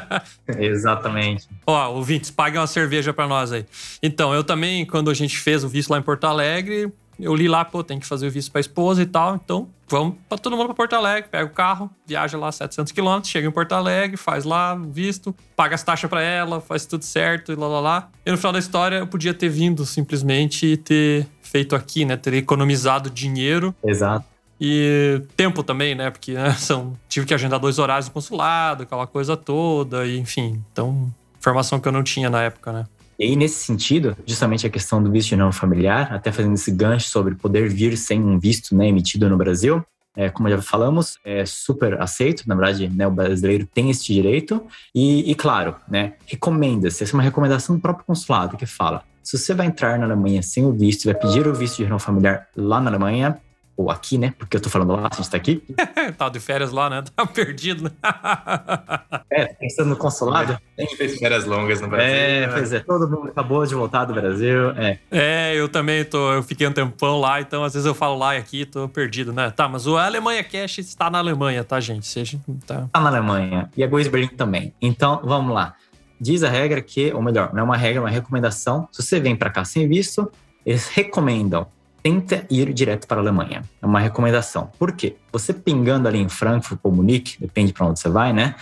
Exatamente. 0.58 1.48
Ó, 1.66 1.92
ouvintes, 1.92 2.30
paguem 2.30 2.60
uma 2.60 2.66
cerveja 2.66 3.12
para 3.12 3.28
nós 3.28 3.52
aí. 3.52 3.66
Então, 4.02 4.34
eu 4.34 4.42
também, 4.42 4.86
quando 4.86 5.10
a 5.10 5.14
gente 5.14 5.38
fez 5.38 5.62
o 5.64 5.68
visto 5.68 5.90
lá 5.90 5.98
em 5.98 6.02
Porto 6.02 6.24
Alegre, 6.24 6.90
eu 7.20 7.34
li 7.34 7.46
lá, 7.46 7.64
pô, 7.64 7.84
tem 7.84 8.00
que 8.00 8.06
fazer 8.06 8.26
o 8.26 8.30
visto 8.30 8.50
pra 8.50 8.60
esposa 8.60 9.02
e 9.02 9.06
tal. 9.06 9.36
Então, 9.36 9.68
vamos 9.88 10.16
pra 10.28 10.38
todo 10.38 10.56
mundo 10.56 10.66
pra 10.66 10.74
Porto 10.74 10.94
Alegre, 10.94 11.28
pega 11.30 11.44
o 11.44 11.50
carro, 11.50 11.90
viaja 12.06 12.36
lá 12.38 12.50
700 12.50 12.92
quilômetros, 12.92 13.30
chega 13.30 13.46
em 13.46 13.50
Porto 13.50 13.72
Alegre, 13.72 14.16
faz 14.16 14.44
lá 14.44 14.74
o 14.74 14.90
visto, 14.90 15.34
paga 15.54 15.74
as 15.74 15.82
taxas 15.82 16.08
pra 16.08 16.22
ela, 16.22 16.60
faz 16.60 16.86
tudo 16.86 17.04
certo 17.04 17.52
e 17.52 17.54
lá, 17.54 17.68
lá, 17.68 17.80
lá. 17.80 18.08
E 18.24 18.30
no 18.30 18.36
final 18.36 18.52
da 18.52 18.58
história, 18.58 18.96
eu 18.96 19.06
podia 19.06 19.34
ter 19.34 19.48
vindo 19.48 19.84
simplesmente 19.84 20.66
e 20.66 20.76
ter 20.76 21.26
feito 21.42 21.76
aqui, 21.76 22.04
né? 22.04 22.16
Ter 22.16 22.34
economizado 22.34 23.10
dinheiro 23.10 23.74
Exato. 23.84 24.31
E 24.64 25.20
tempo 25.36 25.64
também, 25.64 25.92
né? 25.92 26.08
Porque 26.08 26.34
né, 26.34 26.52
são, 26.54 26.96
tive 27.08 27.26
que 27.26 27.34
agendar 27.34 27.58
dois 27.58 27.80
horários 27.80 28.06
no 28.06 28.12
consulado, 28.12 28.84
aquela 28.84 29.08
coisa 29.08 29.36
toda, 29.36 30.06
e 30.06 30.16
enfim. 30.16 30.62
Então, 30.72 31.12
informação 31.36 31.80
que 31.80 31.88
eu 31.88 31.92
não 31.92 32.04
tinha 32.04 32.30
na 32.30 32.42
época, 32.42 32.70
né? 32.72 32.84
E 33.18 33.24
aí, 33.24 33.34
nesse 33.34 33.64
sentido, 33.64 34.16
justamente 34.24 34.64
a 34.64 34.70
questão 34.70 35.02
do 35.02 35.10
visto 35.10 35.30
de 35.30 35.36
não 35.36 35.50
familiar, 35.50 36.12
até 36.12 36.30
fazendo 36.30 36.54
esse 36.54 36.70
gancho 36.70 37.08
sobre 37.08 37.34
poder 37.34 37.68
vir 37.68 37.96
sem 37.96 38.22
um 38.22 38.38
visto 38.38 38.74
né, 38.76 38.86
emitido 38.86 39.28
no 39.28 39.36
Brasil, 39.36 39.84
é, 40.16 40.30
como 40.30 40.48
já 40.48 40.62
falamos, 40.62 41.18
é 41.24 41.44
super 41.44 42.00
aceito. 42.00 42.44
Na 42.46 42.54
verdade, 42.54 42.88
né, 42.88 43.04
o 43.04 43.10
brasileiro 43.10 43.66
tem 43.66 43.90
esse 43.90 44.12
direito. 44.12 44.64
E, 44.94 45.28
e 45.28 45.34
claro, 45.34 45.74
né, 45.88 46.14
recomenda-se, 46.24 47.02
essa 47.02 47.12
é 47.12 47.16
uma 47.16 47.22
recomendação 47.22 47.74
do 47.74 47.82
próprio 47.82 48.06
consulado 48.06 48.56
que 48.56 48.66
fala: 48.66 49.02
se 49.22 49.36
você 49.36 49.54
vai 49.54 49.66
entrar 49.66 49.98
na 49.98 50.04
Alemanha 50.04 50.40
sem 50.40 50.64
o 50.64 50.72
visto, 50.72 51.06
vai 51.06 51.14
pedir 51.14 51.48
o 51.48 51.54
visto 51.54 51.78
de 51.82 51.88
não 51.88 51.98
familiar 51.98 52.46
lá 52.56 52.80
na 52.80 52.90
Alemanha, 52.90 53.40
ou 53.76 53.90
aqui, 53.90 54.18
né? 54.18 54.34
Porque 54.38 54.56
eu 54.56 54.60
tô 54.60 54.68
falando 54.68 54.92
lá, 54.92 55.08
a 55.10 55.14
gente 55.14 55.30
tá 55.30 55.36
aqui. 55.36 55.62
Tava 56.18 56.30
de 56.30 56.40
férias 56.40 56.70
lá, 56.70 56.90
né? 56.90 57.02
Tava 57.14 57.30
perdido, 57.30 57.84
né? 57.84 57.90
É, 59.34 59.46
pensando 59.46 59.88
no 59.88 59.96
consulado. 59.96 60.58
A 60.78 60.82
gente 60.82 60.94
fez 60.94 61.18
férias 61.18 61.46
longas 61.46 61.80
no 61.80 61.88
Brasil. 61.88 62.14
É, 62.14 62.46
né? 62.46 62.52
pois 62.52 62.70
é, 62.70 62.80
todo 62.80 63.08
mundo 63.08 63.30
acabou 63.30 63.64
de 63.64 63.74
voltar 63.74 64.04
do 64.04 64.12
Brasil. 64.12 64.72
É, 64.72 64.98
É, 65.10 65.54
eu 65.56 65.70
também 65.70 66.04
tô. 66.04 66.32
Eu 66.34 66.42
fiquei 66.42 66.66
um 66.66 66.72
tempão 66.72 67.18
lá, 67.18 67.40
então 67.40 67.64
às 67.64 67.72
vezes 67.72 67.86
eu 67.86 67.94
falo 67.94 68.18
lá 68.18 68.34
e 68.34 68.38
aqui, 68.38 68.66
tô 68.66 68.86
perdido, 68.90 69.32
né? 69.32 69.50
Tá, 69.50 69.66
mas 69.68 69.86
o 69.86 69.96
Alemanha 69.96 70.44
Cash 70.44 70.78
está 70.78 71.08
na 71.08 71.18
Alemanha, 71.18 71.64
tá, 71.64 71.80
gente? 71.80 72.06
Seja, 72.06 72.38
tá. 72.66 72.88
tá 72.92 73.00
na 73.00 73.08
Alemanha. 73.08 73.70
E 73.74 73.82
a 73.82 73.86
Goiás 73.86 74.08
Berlim 74.08 74.28
também. 74.28 74.74
Então, 74.82 75.22
vamos 75.24 75.54
lá. 75.54 75.74
Diz 76.20 76.42
a 76.42 76.50
regra 76.50 76.82
que, 76.82 77.10
ou 77.12 77.22
melhor, 77.22 77.54
não 77.54 77.60
é 77.60 77.62
uma 77.62 77.76
regra, 77.76 78.00
é 78.00 78.02
uma 78.02 78.10
recomendação. 78.10 78.86
Se 78.92 79.02
você 79.02 79.18
vem 79.18 79.34
para 79.34 79.48
cá 79.48 79.64
sem 79.64 79.88
visto, 79.88 80.30
eles 80.64 80.88
recomendam 80.88 81.66
tenta 82.02 82.44
ir 82.50 82.72
direto 82.72 83.06
para 83.06 83.18
a 83.18 83.20
Alemanha. 83.20 83.62
É 83.80 83.86
uma 83.86 84.00
recomendação. 84.00 84.70
Por 84.78 84.92
quê? 84.92 85.16
Você 85.30 85.52
pingando 85.52 86.08
ali 86.08 86.18
em 86.18 86.28
Frankfurt 86.28 86.80
ou 86.82 86.90
Munique, 86.90 87.40
depende 87.40 87.72
para 87.72 87.86
onde 87.86 88.00
você 88.00 88.08
vai, 88.08 88.32
né? 88.32 88.54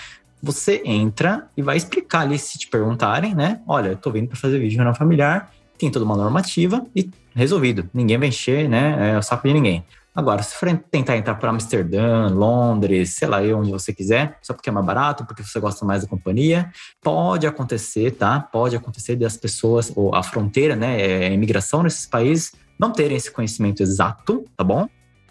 Você 0.42 0.82
entra 0.84 1.48
e 1.56 1.62
vai 1.62 1.76
explicar 1.76 2.20
ali 2.20 2.38
se 2.38 2.58
te 2.58 2.68
perguntarem, 2.68 3.34
né? 3.34 3.60
Olha, 3.66 3.88
eu 3.88 3.96
tô 3.96 4.10
vindo 4.10 4.28
para 4.28 4.36
fazer 4.36 4.58
vídeo 4.58 4.76
reunião 4.76 4.94
familiar, 4.94 5.50
tem 5.78 5.90
toda 5.90 6.04
uma 6.04 6.16
normativa 6.16 6.84
e 6.94 7.10
resolvido. 7.34 7.88
Ninguém 7.92 8.18
vai 8.18 8.28
encher, 8.28 8.68
né? 8.68 9.12
É 9.12 9.18
o 9.18 9.22
saco 9.22 9.48
de 9.48 9.54
ninguém. 9.54 9.84
Agora, 10.14 10.42
se 10.42 10.56
for 10.56 10.68
tentar 10.90 11.16
entrar 11.16 11.36
para 11.36 11.50
Amsterdã, 11.50 12.26
Londres, 12.28 13.14
sei 13.14 13.28
lá, 13.28 13.38
onde 13.56 13.70
você 13.70 13.92
quiser, 13.92 14.38
só 14.42 14.52
porque 14.52 14.68
é 14.68 14.72
mais 14.72 14.84
barato, 14.84 15.24
porque 15.24 15.42
você 15.42 15.60
gosta 15.60 15.84
mais 15.84 16.02
da 16.02 16.08
companhia, 16.08 16.70
pode 17.00 17.46
acontecer, 17.46 18.10
tá? 18.12 18.40
Pode 18.40 18.74
acontecer 18.74 19.14
das 19.14 19.36
pessoas, 19.36 19.92
ou 19.94 20.14
a 20.14 20.22
fronteira, 20.22 20.74
né? 20.74 21.00
é, 21.00 21.26
A 21.28 21.30
imigração 21.30 21.82
nesses 21.84 22.06
países 22.06 22.52
não 22.78 22.92
terem 22.92 23.16
esse 23.16 23.30
conhecimento 23.30 23.82
exato, 23.82 24.44
tá 24.56 24.64
bom? 24.64 24.88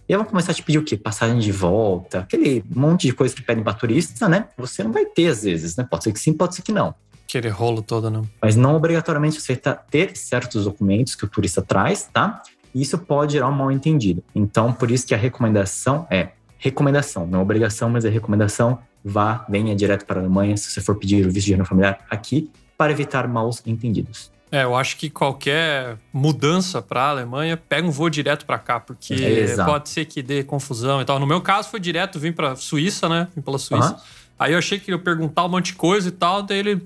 E 0.07 0.13
aí 0.13 0.17
vão 0.17 0.25
começar 0.25 0.53
a 0.53 0.55
te 0.55 0.63
pedir 0.63 0.79
o 0.79 0.83
quê? 0.83 0.97
Passagem 0.97 1.39
de 1.39 1.51
volta, 1.51 2.19
aquele 2.21 2.63
monte 2.73 3.05
de 3.05 3.13
coisa 3.13 3.35
que 3.35 3.43
pedem 3.43 3.63
para 3.63 3.73
turista, 3.73 4.29
né? 4.29 4.47
Você 4.57 4.83
não 4.83 4.91
vai 4.91 5.05
ter 5.05 5.27
às 5.27 5.43
vezes, 5.43 5.75
né? 5.75 5.85
Pode 5.87 6.05
ser 6.05 6.13
que 6.13 6.19
sim, 6.19 6.33
pode 6.33 6.55
ser 6.55 6.61
que 6.61 6.71
não. 6.71 6.95
Aquele 7.27 7.49
rolo 7.49 7.83
todo, 7.83 8.09
não. 8.09 8.27
Mas 8.41 8.55
não 8.55 8.75
obrigatoriamente 8.75 9.39
você 9.39 9.55
ter 9.55 10.17
certos 10.17 10.63
documentos 10.63 11.13
que 11.13 11.25
o 11.25 11.27
turista 11.27 11.61
traz, 11.61 12.09
tá? 12.11 12.41
Isso 12.73 12.97
pode 12.97 13.33
gerar 13.33 13.47
um 13.49 13.51
mal 13.51 13.71
entendido. 13.71 14.23
Então, 14.35 14.71
por 14.73 14.91
isso 14.91 15.05
que 15.07 15.13
a 15.13 15.17
recomendação 15.17 16.05
é 16.09 16.29
recomendação, 16.57 17.25
não 17.25 17.41
obrigação, 17.41 17.89
mas 17.89 18.05
é 18.05 18.09
recomendação. 18.09 18.79
Vá, 19.03 19.45
venha 19.47 19.73
direto 19.75 20.05
para 20.05 20.19
a 20.19 20.23
Alemanha 20.23 20.57
se 20.57 20.69
você 20.69 20.81
for 20.81 20.95
pedir 20.95 21.25
o 21.25 21.31
visto 21.31 21.45
de 21.45 21.51
reunião 21.51 21.65
familiar 21.65 21.99
aqui, 22.09 22.51
para 22.77 22.91
evitar 22.91 23.27
maus 23.27 23.61
entendidos. 23.65 24.29
É, 24.51 24.63
eu 24.63 24.75
acho 24.75 24.97
que 24.97 25.09
qualquer 25.09 25.97
mudança 26.11 26.81
para 26.81 27.03
a 27.03 27.09
Alemanha 27.11 27.55
pega 27.55 27.87
um 27.87 27.91
voo 27.91 28.09
direto 28.09 28.45
para 28.45 28.57
cá, 28.57 28.79
porque 28.79 29.13
É, 29.13 29.39
exato. 29.41 29.69
pode 29.69 29.89
ser 29.89 30.05
que 30.05 30.21
dê 30.23 30.43
confusão 30.43 31.01
e 31.01 31.05
tal. 31.05 31.19
No 31.19 31.27
meu 31.27 31.39
caso 31.39 31.69
foi 31.69 31.79
direto, 31.79 32.19
vim 32.19 32.31
para 32.31 32.55
Suíça, 32.55 33.07
né? 33.07 33.27
Vim 33.35 33.41
pela 33.41 33.59
Suíça. 33.59 33.93
Aham. 33.93 34.01
Aí 34.39 34.53
eu 34.53 34.57
achei 34.59 34.79
que 34.79 34.89
ele 34.89 34.97
ia 34.97 35.03
perguntar 35.03 35.45
um 35.45 35.49
monte 35.49 35.67
de 35.67 35.73
coisa 35.73 36.07
e 36.07 36.11
tal, 36.11 36.41
daí 36.41 36.59
ele 36.59 36.83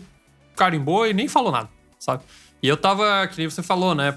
carimbou 0.55 1.07
e 1.07 1.13
nem 1.13 1.27
falou 1.27 1.51
nada, 1.51 1.69
sabe? 1.99 2.23
E 2.61 2.67
eu 2.67 2.75
tava, 2.75 3.27
que 3.27 3.37
nem 3.37 3.49
você 3.49 3.63
falou, 3.63 3.95
né? 3.95 4.15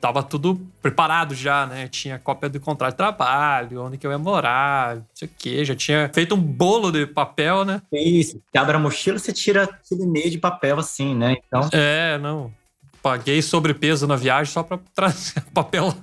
Tava 0.00 0.22
tudo 0.22 0.60
preparado 0.82 1.34
já, 1.34 1.66
né? 1.66 1.88
Tinha 1.88 2.18
cópia 2.18 2.48
do 2.48 2.60
contrato 2.60 2.92
de 2.92 2.96
trabalho, 2.98 3.82
onde 3.82 3.96
que 3.98 4.06
eu 4.06 4.10
ia 4.10 4.18
morar, 4.18 4.96
não 4.96 5.06
sei 5.14 5.26
o 5.26 5.30
quê. 5.36 5.64
Já 5.64 5.74
tinha 5.74 6.10
feito 6.12 6.34
um 6.34 6.40
bolo 6.40 6.92
de 6.92 7.06
papel, 7.06 7.64
né? 7.64 7.80
Isso, 7.92 8.40
você 8.50 8.58
abre 8.58 8.76
a 8.76 8.78
mochila, 8.78 9.18
você 9.18 9.32
tira 9.32 9.64
aquele 9.64 10.06
meio 10.06 10.30
de 10.30 10.38
papel 10.38 10.78
assim, 10.78 11.14
né? 11.14 11.36
Então, 11.46 11.68
É, 11.72 12.18
não. 12.18 12.52
Paguei 13.02 13.40
sobrepeso 13.40 14.06
na 14.06 14.16
viagem 14.16 14.52
só 14.52 14.62
pra 14.64 14.78
trazer 14.94 15.40
papel. 15.54 15.94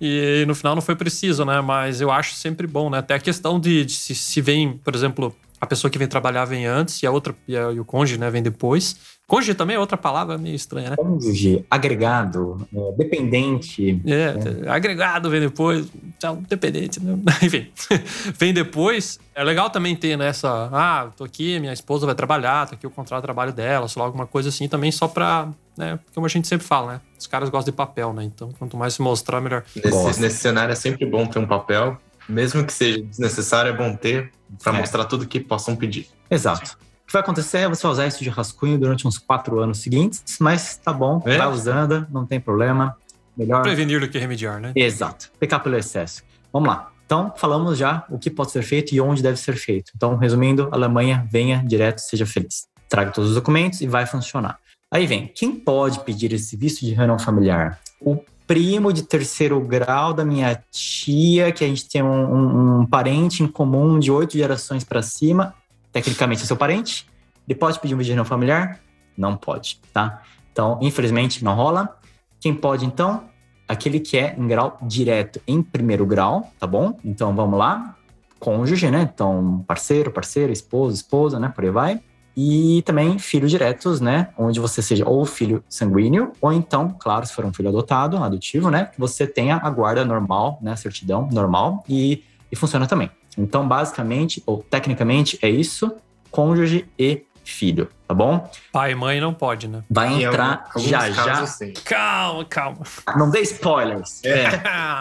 e 0.00 0.44
no 0.46 0.54
final 0.54 0.74
não 0.74 0.82
foi 0.82 0.94
preciso, 0.94 1.44
né? 1.44 1.60
Mas 1.60 2.00
eu 2.00 2.10
acho 2.10 2.34
sempre 2.34 2.66
bom, 2.66 2.90
né? 2.90 2.98
Até 2.98 3.14
a 3.14 3.18
questão 3.18 3.58
de, 3.58 3.84
de 3.84 3.92
se, 3.92 4.14
se 4.14 4.40
vem, 4.40 4.76
por 4.78 4.94
exemplo, 4.94 5.34
a 5.60 5.66
pessoa 5.66 5.90
que 5.90 5.98
vem 5.98 6.08
trabalhar 6.08 6.44
vem 6.46 6.64
antes 6.66 7.02
e 7.02 7.06
a 7.06 7.10
outra, 7.10 7.34
e, 7.46 7.56
a- 7.56 7.70
e 7.72 7.78
o 7.78 7.84
cônjuge, 7.84 8.18
né, 8.18 8.30
vem 8.30 8.42
depois. 8.42 8.96
Cônjuge 9.26 9.54
também 9.54 9.76
é 9.76 9.78
outra 9.78 9.96
palavra 9.96 10.36
meio 10.36 10.56
estranha, 10.56 10.90
né? 10.90 10.96
cônjuge, 10.96 11.64
agregado, 11.70 12.66
é, 12.74 12.92
dependente, 12.96 14.00
É, 14.04 14.68
agregado 14.68 15.30
vem 15.30 15.40
depois, 15.40 15.86
tchau, 16.18 16.42
dependente, 16.48 17.00
né? 17.00 17.16
Enfim, 17.42 17.68
vem 18.36 18.52
depois. 18.52 19.20
É 19.34 19.44
legal 19.44 19.70
também 19.70 19.94
ter 19.94 20.16
nessa, 20.16 20.68
ah, 20.72 21.10
tô 21.16 21.22
aqui, 21.24 21.60
minha 21.60 21.72
esposa 21.72 22.06
vai 22.06 22.14
trabalhar, 22.14 22.66
tá 22.68 22.74
aqui 22.74 22.86
o 22.86 22.90
contrato 22.90 23.20
de 23.20 23.26
trabalho 23.26 23.52
dela, 23.52 23.86
sei 23.86 24.00
lá, 24.00 24.06
alguma 24.06 24.26
coisa 24.26 24.48
assim 24.48 24.66
também, 24.66 24.90
só 24.90 25.06
pra, 25.06 25.48
né? 25.78 25.98
Como 26.12 26.26
a 26.26 26.28
gente 26.28 26.48
sempre 26.48 26.66
fala, 26.66 26.94
né? 26.94 27.00
Os 27.18 27.26
caras 27.28 27.48
gostam 27.50 27.70
de 27.70 27.76
papel, 27.76 28.12
né? 28.12 28.24
Então, 28.24 28.50
quanto 28.58 28.76
mais 28.76 28.94
se 28.94 29.02
mostrar, 29.02 29.40
melhor. 29.40 29.62
Nesse, 29.76 30.20
nesse 30.20 30.38
cenário 30.38 30.72
é 30.72 30.76
sempre 30.76 31.06
bom 31.06 31.24
ter 31.26 31.38
um 31.38 31.46
papel, 31.46 31.96
mesmo 32.28 32.64
que 32.64 32.72
seja 32.72 33.00
desnecessário, 33.02 33.72
é 33.72 33.76
bom 33.76 33.94
ter 33.94 34.30
para 34.62 34.76
É. 34.76 34.80
mostrar 34.80 35.04
tudo 35.04 35.26
que 35.26 35.40
possam 35.40 35.76
pedir. 35.76 36.08
Exato. 36.30 36.76
O 37.02 37.06
que 37.06 37.12
vai 37.12 37.22
acontecer 37.22 37.58
é 37.58 37.68
você 37.68 37.82
vai 37.82 37.92
usar 37.92 38.06
isso 38.06 38.22
de 38.22 38.30
rascunho 38.30 38.78
durante 38.78 39.06
uns 39.06 39.18
quatro 39.18 39.58
anos 39.60 39.78
seguintes, 39.78 40.22
mas 40.40 40.76
tá 40.76 40.92
bom, 40.92 41.22
É? 41.26 41.36
vai 41.38 41.48
usando, 41.48 42.06
não 42.10 42.24
tem 42.24 42.38
problema. 42.40 42.96
Melhor. 43.36 43.62
Prevenir 43.62 44.00
do 44.00 44.08
que 44.08 44.18
remediar, 44.18 44.60
né? 44.60 44.72
Exato. 44.76 45.30
Pecar 45.38 45.60
pelo 45.62 45.76
excesso. 45.76 46.22
Vamos 46.52 46.68
lá. 46.68 46.90
Então, 47.06 47.32
falamos 47.36 47.76
já 47.78 48.04
o 48.08 48.18
que 48.18 48.30
pode 48.30 48.52
ser 48.52 48.62
feito 48.62 48.94
e 48.94 49.00
onde 49.00 49.22
deve 49.22 49.36
ser 49.38 49.56
feito. 49.56 49.90
Então, 49.96 50.16
resumindo, 50.16 50.68
Alemanha, 50.70 51.26
venha 51.30 51.62
direto, 51.66 51.98
seja 51.98 52.24
feliz. 52.26 52.66
Traga 52.88 53.10
todos 53.10 53.30
os 53.30 53.36
documentos 53.36 53.80
e 53.80 53.86
vai 53.88 54.06
funcionar. 54.06 54.58
Aí 54.92 55.06
vem, 55.06 55.26
quem 55.26 55.52
pode 55.54 56.00
pedir 56.04 56.32
esse 56.32 56.56
visto 56.56 56.84
de 56.84 56.92
reunião 56.92 57.18
familiar? 57.18 57.80
O 58.00 58.22
primo 58.50 58.92
de 58.92 59.04
terceiro 59.04 59.60
grau 59.60 60.12
da 60.12 60.24
minha 60.24 60.60
tia, 60.72 61.52
que 61.52 61.62
a 61.62 61.68
gente 61.68 61.88
tem 61.88 62.02
um, 62.02 62.08
um- 62.34 62.80
um 62.80 62.84
parente 62.86 63.44
em 63.44 63.46
comum 63.46 63.96
de 63.96 64.10
oito 64.10 64.36
gerações 64.36 64.82
para 64.82 65.02
cima, 65.02 65.54
tecnicamente 65.92 66.42
é 66.42 66.46
seu 66.46 66.56
parente. 66.56 67.06
Ele 67.48 67.56
pode 67.56 67.78
pedir 67.78 67.94
um 67.94 67.98
de 67.98 68.08
reunião 68.08 68.24
familiar? 68.24 68.80
Não 69.16 69.36
pode, 69.36 69.80
tá? 69.92 70.22
Então, 70.50 70.80
infelizmente, 70.82 71.44
não 71.44 71.54
rola. 71.54 71.96
Quem 72.40 72.52
pode, 72.52 72.84
então? 72.84 73.22
Aquele 73.68 74.00
que 74.00 74.18
é 74.18 74.34
em 74.36 74.48
grau 74.48 74.76
direto, 74.82 75.40
em 75.46 75.62
primeiro 75.62 76.04
grau, 76.04 76.50
tá 76.58 76.66
bom? 76.66 76.98
Então, 77.04 77.32
vamos 77.36 77.56
lá. 77.56 77.94
Cônjuge, 78.40 78.90
né? 78.90 79.08
Então, 79.14 79.64
parceiro, 79.64 80.10
parceira, 80.10 80.50
esposo, 80.50 80.96
esposa, 80.96 81.38
né? 81.38 81.52
Por 81.54 81.62
aí 81.62 81.70
vai. 81.70 82.00
E 82.36 82.82
também 82.86 83.18
filhos 83.18 83.50
diretos, 83.50 84.00
né? 84.00 84.28
Onde 84.38 84.60
você 84.60 84.80
seja 84.80 85.06
ou 85.08 85.24
filho 85.26 85.62
sanguíneo, 85.68 86.32
ou 86.40 86.52
então, 86.52 86.94
claro, 86.98 87.26
se 87.26 87.32
for 87.34 87.44
um 87.44 87.52
filho 87.52 87.68
adotado, 87.68 88.16
adotivo, 88.16 88.70
né? 88.70 88.86
Que 88.86 88.98
você 89.00 89.26
tenha 89.26 89.56
a 89.62 89.68
guarda 89.70 90.04
normal, 90.04 90.58
né? 90.62 90.74
Certidão 90.76 91.28
normal 91.32 91.84
e, 91.88 92.22
e 92.50 92.56
funciona 92.56 92.86
também. 92.86 93.10
Então, 93.36 93.66
basicamente, 93.66 94.42
ou 94.46 94.62
tecnicamente, 94.62 95.38
é 95.42 95.48
isso: 95.50 95.92
cônjuge 96.30 96.88
e 96.98 97.24
filho, 97.44 97.88
tá 98.06 98.14
bom? 98.14 98.48
Pai 98.72 98.92
e 98.92 98.94
mãe 98.94 99.20
não 99.20 99.34
pode, 99.34 99.66
né? 99.66 99.82
Vai 99.90 100.08
Em 100.08 100.22
entrar 100.22 100.66
algum- 100.74 100.88
já 100.88 101.10
já. 101.10 101.44
Calma, 101.84 102.44
calma. 102.44 102.80
Não 103.16 103.28
dê 103.30 103.40
spoilers. 103.40 104.22
É. 104.24 104.46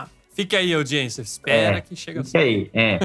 Fica 0.40 0.58
aí, 0.58 0.74
audiência. 0.74 1.22
Espera 1.22 1.80
É. 1.80 1.82
que 1.82 1.98
chega. 1.98 2.24
E 2.34 2.38
aí? 2.38 2.70
É. 2.74 2.98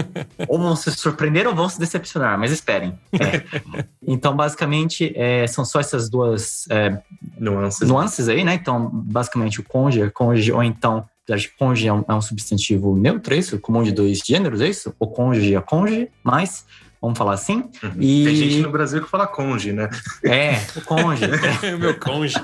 ou 0.47 0.57
vão 0.57 0.77
se 0.77 0.89
surpreender 0.93 1.49
ou 1.49 1.55
vão 1.55 1.69
se 1.69 1.81
decepcionar, 1.81 2.39
mas 2.39 2.53
esperem. 2.53 2.97
É. 3.13 3.85
Então, 4.07 4.37
basicamente, 4.37 5.13
é, 5.17 5.47
são 5.47 5.65
só 5.65 5.81
essas 5.81 6.11
duas 6.11 6.67
é, 6.71 6.99
Nuances. 7.39 7.89
nuances 7.89 8.29
aí, 8.29 8.45
né? 8.45 8.55
Então, 8.55 8.89
basicamente, 8.93 9.59
o 9.61 9.65
cônjuge 9.65 10.03
é 10.03 10.11
cônjuge, 10.11 10.53
ou 10.53 10.63
então, 10.63 11.09
acho 11.31 11.49
que 11.49 11.57
cônjuge 11.57 11.89
é 11.89 11.93
um, 11.93 12.05
é 12.07 12.15
um 12.15 12.21
substantivo 12.21 12.95
neutro, 12.97 13.35
é 13.35 13.39
isso? 13.39 13.59
Comum 13.59 13.83
de 13.83 13.91
dois 13.93 14.19
gêneros, 14.19 14.61
é 14.61 14.69
isso? 14.69 14.95
O 15.01 15.07
cônjuge 15.07 15.55
é 15.57 15.61
cônjuge, 15.61 16.09
mas, 16.23 16.67
vamos 17.05 17.19
falar 17.19 17.35
assim? 17.35 17.69
Uhum. 17.83 17.93
E- 18.01 18.25
Tem 18.25 18.37
gente 18.37 18.57
no 18.63 18.71
Brasil 18.71 19.03
que 19.03 19.09
fala 19.09 19.27
conge, 19.27 19.73
né? 19.73 19.89
É, 20.25 20.57
o 20.77 20.81
cônjuge. 20.83 21.31
é. 21.63 21.77
Meu 21.77 21.99
conge. 21.99 22.35